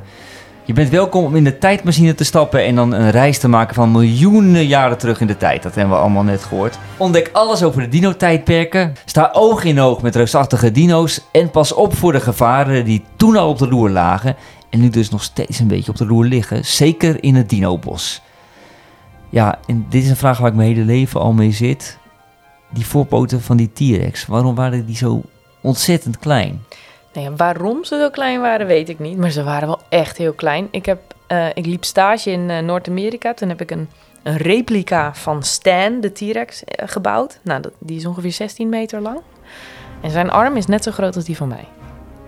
Je 0.67 0.73
bent 0.73 0.89
welkom 0.89 1.25
om 1.25 1.37
in 1.37 1.45
de 1.45 1.59
tijdmachine 1.59 2.15
te 2.15 2.25
stappen 2.25 2.65
en 2.65 2.75
dan 2.75 2.93
een 2.93 3.11
reis 3.11 3.39
te 3.39 3.49
maken 3.49 3.75
van 3.75 3.91
miljoenen 3.91 4.67
jaren 4.67 4.99
terug 4.99 5.21
in 5.21 5.27
de 5.27 5.37
tijd. 5.37 5.63
Dat 5.63 5.75
hebben 5.75 5.95
we 5.95 6.01
allemaal 6.01 6.23
net 6.23 6.45
gehoord. 6.45 6.79
Ontdek 6.97 7.31
alles 7.33 7.63
over 7.63 7.83
de 7.83 7.89
dino-tijdperken. 7.89 8.93
Sta 9.05 9.31
oog 9.33 9.65
in 9.65 9.81
oog 9.81 10.03
met 10.03 10.17
reusachtige 10.17 10.71
dino's. 10.71 11.21
En 11.33 11.51
pas 11.51 11.73
op 11.73 11.95
voor 11.95 12.13
de 12.13 12.21
gevaren 12.21 12.85
die 12.85 13.05
toen 13.17 13.37
al 13.37 13.49
op 13.49 13.59
de 13.59 13.69
loer 13.69 13.91
lagen. 13.91 14.37
En 14.71 14.81
nu 14.81 14.89
dus 14.89 15.11
nog 15.11 15.23
steeds 15.23 15.59
een 15.59 15.69
beetje 15.69 15.91
op 15.91 15.97
de 15.97 16.07
loer 16.07 16.25
liggen. 16.25 16.65
Zeker 16.65 17.23
in 17.23 17.35
het 17.35 17.49
dinobos. 17.49 18.23
Ja, 19.31 19.59
en 19.67 19.87
dit 19.89 20.03
is 20.03 20.11
een 20.11 20.17
vraag 20.17 20.39
waar 20.39 20.51
ik 20.51 20.57
mijn 20.57 20.69
hele 20.69 20.85
leven 20.85 21.21
al 21.21 21.33
mee 21.33 21.53
zit. 21.53 21.99
Die 22.71 22.87
voorpoten 22.87 23.43
van 23.43 23.57
die 23.57 23.73
T-Rex, 23.73 24.27
waarom 24.27 24.55
waren 24.55 24.87
die 24.87 24.97
zo 24.97 25.23
ontzettend 25.61 26.19
klein. 26.19 26.63
Nou 27.15 27.27
ja, 27.27 27.37
waarom 27.37 27.85
ze 27.85 27.99
zo 27.99 28.11
klein 28.11 28.41
waren, 28.41 28.67
weet 28.67 28.89
ik 28.89 28.99
niet. 28.99 29.17
Maar 29.17 29.31
ze 29.31 29.43
waren 29.43 29.69
wel 29.69 29.81
echt 29.89 30.17
heel 30.17 30.33
klein. 30.33 30.69
Ik, 30.71 30.87
heb, 30.87 31.01
eh, 31.27 31.47
ik 31.55 31.67
liep 31.67 31.85
stage 31.85 32.31
in 32.31 32.51
eh, 32.51 32.63
Noord-Amerika. 32.63 33.35
Toen 33.35 33.49
heb 33.49 33.61
ik 33.61 33.71
een, 33.71 33.89
een 34.23 34.37
replica 34.37 35.15
van 35.15 35.43
Stan, 35.43 36.01
de 36.01 36.13
T-Rex, 36.13 36.65
eh, 36.65 36.89
gebouwd. 36.89 37.39
Nou, 37.43 37.61
dat, 37.61 37.73
die 37.79 37.97
is 37.97 38.07
ongeveer 38.07 38.33
16 38.33 38.69
meter 38.69 39.01
lang. 39.01 39.21
En 40.01 40.11
zijn 40.11 40.31
arm 40.31 40.57
is 40.57 40.67
net 40.67 40.83
zo 40.83 40.91
groot 40.91 41.17
als 41.17 41.25
die 41.25 41.37
van 41.37 41.49
mij. 41.49 41.69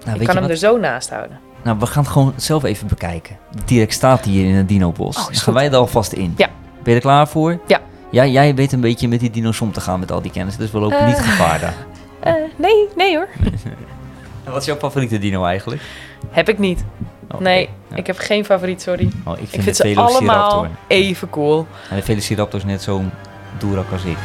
Nou, 0.05 0.21
ik 0.21 0.27
kan 0.27 0.35
hem 0.35 0.45
wat? 0.45 0.53
er 0.53 0.59
zo 0.59 0.79
naast 0.79 1.11
houden. 1.11 1.41
Nou, 1.63 1.79
we 1.79 1.87
gaan 1.87 2.03
het 2.03 2.13
gewoon 2.13 2.33
zelf 2.37 2.65
even 2.65 2.87
bekijken. 2.87 3.37
De 3.51 3.65
T-Rex 3.65 3.95
staat 3.95 4.25
hier 4.25 4.47
in 4.47 4.55
het 4.55 4.69
Dinobos. 4.69 5.17
Oh, 5.17 5.27
gaan 5.31 5.55
wij 5.55 5.67
er 5.67 5.77
alvast 5.77 6.13
in. 6.13 6.35
Ja. 6.37 6.49
Ben 6.83 6.93
je 6.93 6.95
er 6.95 7.01
klaar 7.01 7.29
voor? 7.29 7.61
Ja. 7.67 7.81
Ja, 8.11 8.27
jij 8.27 8.55
weet 8.55 8.73
een 8.73 8.81
beetje 8.81 9.09
met 9.09 9.21
die 9.21 9.31
dino's 9.31 9.61
om 9.61 9.73
te 9.73 9.81
gaan 9.81 10.01
met 10.01 10.13
al 10.13 10.23
die 10.23 10.31
kennis. 10.31 10.57
Dus 10.57 10.71
we 10.71 10.79
lopen 10.79 11.07
niet 11.07 11.19
gevaar 11.19 11.61
daar. 11.61 11.75
Nee, 12.57 12.89
nee 12.97 13.17
hoor. 13.17 13.29
En 14.47 14.53
wat 14.53 14.61
is 14.61 14.67
jouw 14.67 14.77
favoriete 14.77 15.19
dino 15.19 15.45
eigenlijk? 15.45 15.83
Heb 16.31 16.49
ik 16.49 16.59
niet. 16.59 16.85
Oh, 17.31 17.41
Nee. 17.41 17.69
Ja. 17.91 17.97
ik 17.97 18.07
heb 18.07 18.19
geen 18.19 18.45
favoriet, 18.45 18.83
sorry. 18.83 19.11
Oh, 19.25 19.33
ik 19.33 19.39
vind, 19.39 19.55
Ik 19.55 19.63
vind 19.63 19.77
de 19.77 19.89
ze 19.89 19.97
allemaal 20.01 20.19
Velociraptor. 20.21 20.69
even 20.87 21.31
cool. 21.31 21.67
En 21.91 21.97
de 21.97 22.03
Velociraptor 22.03 22.59
is 22.61 22.65
net 22.65 22.83
zo'n 22.83 23.11
doerak 23.59 23.93
als 23.93 24.05
ik. 24.05 24.17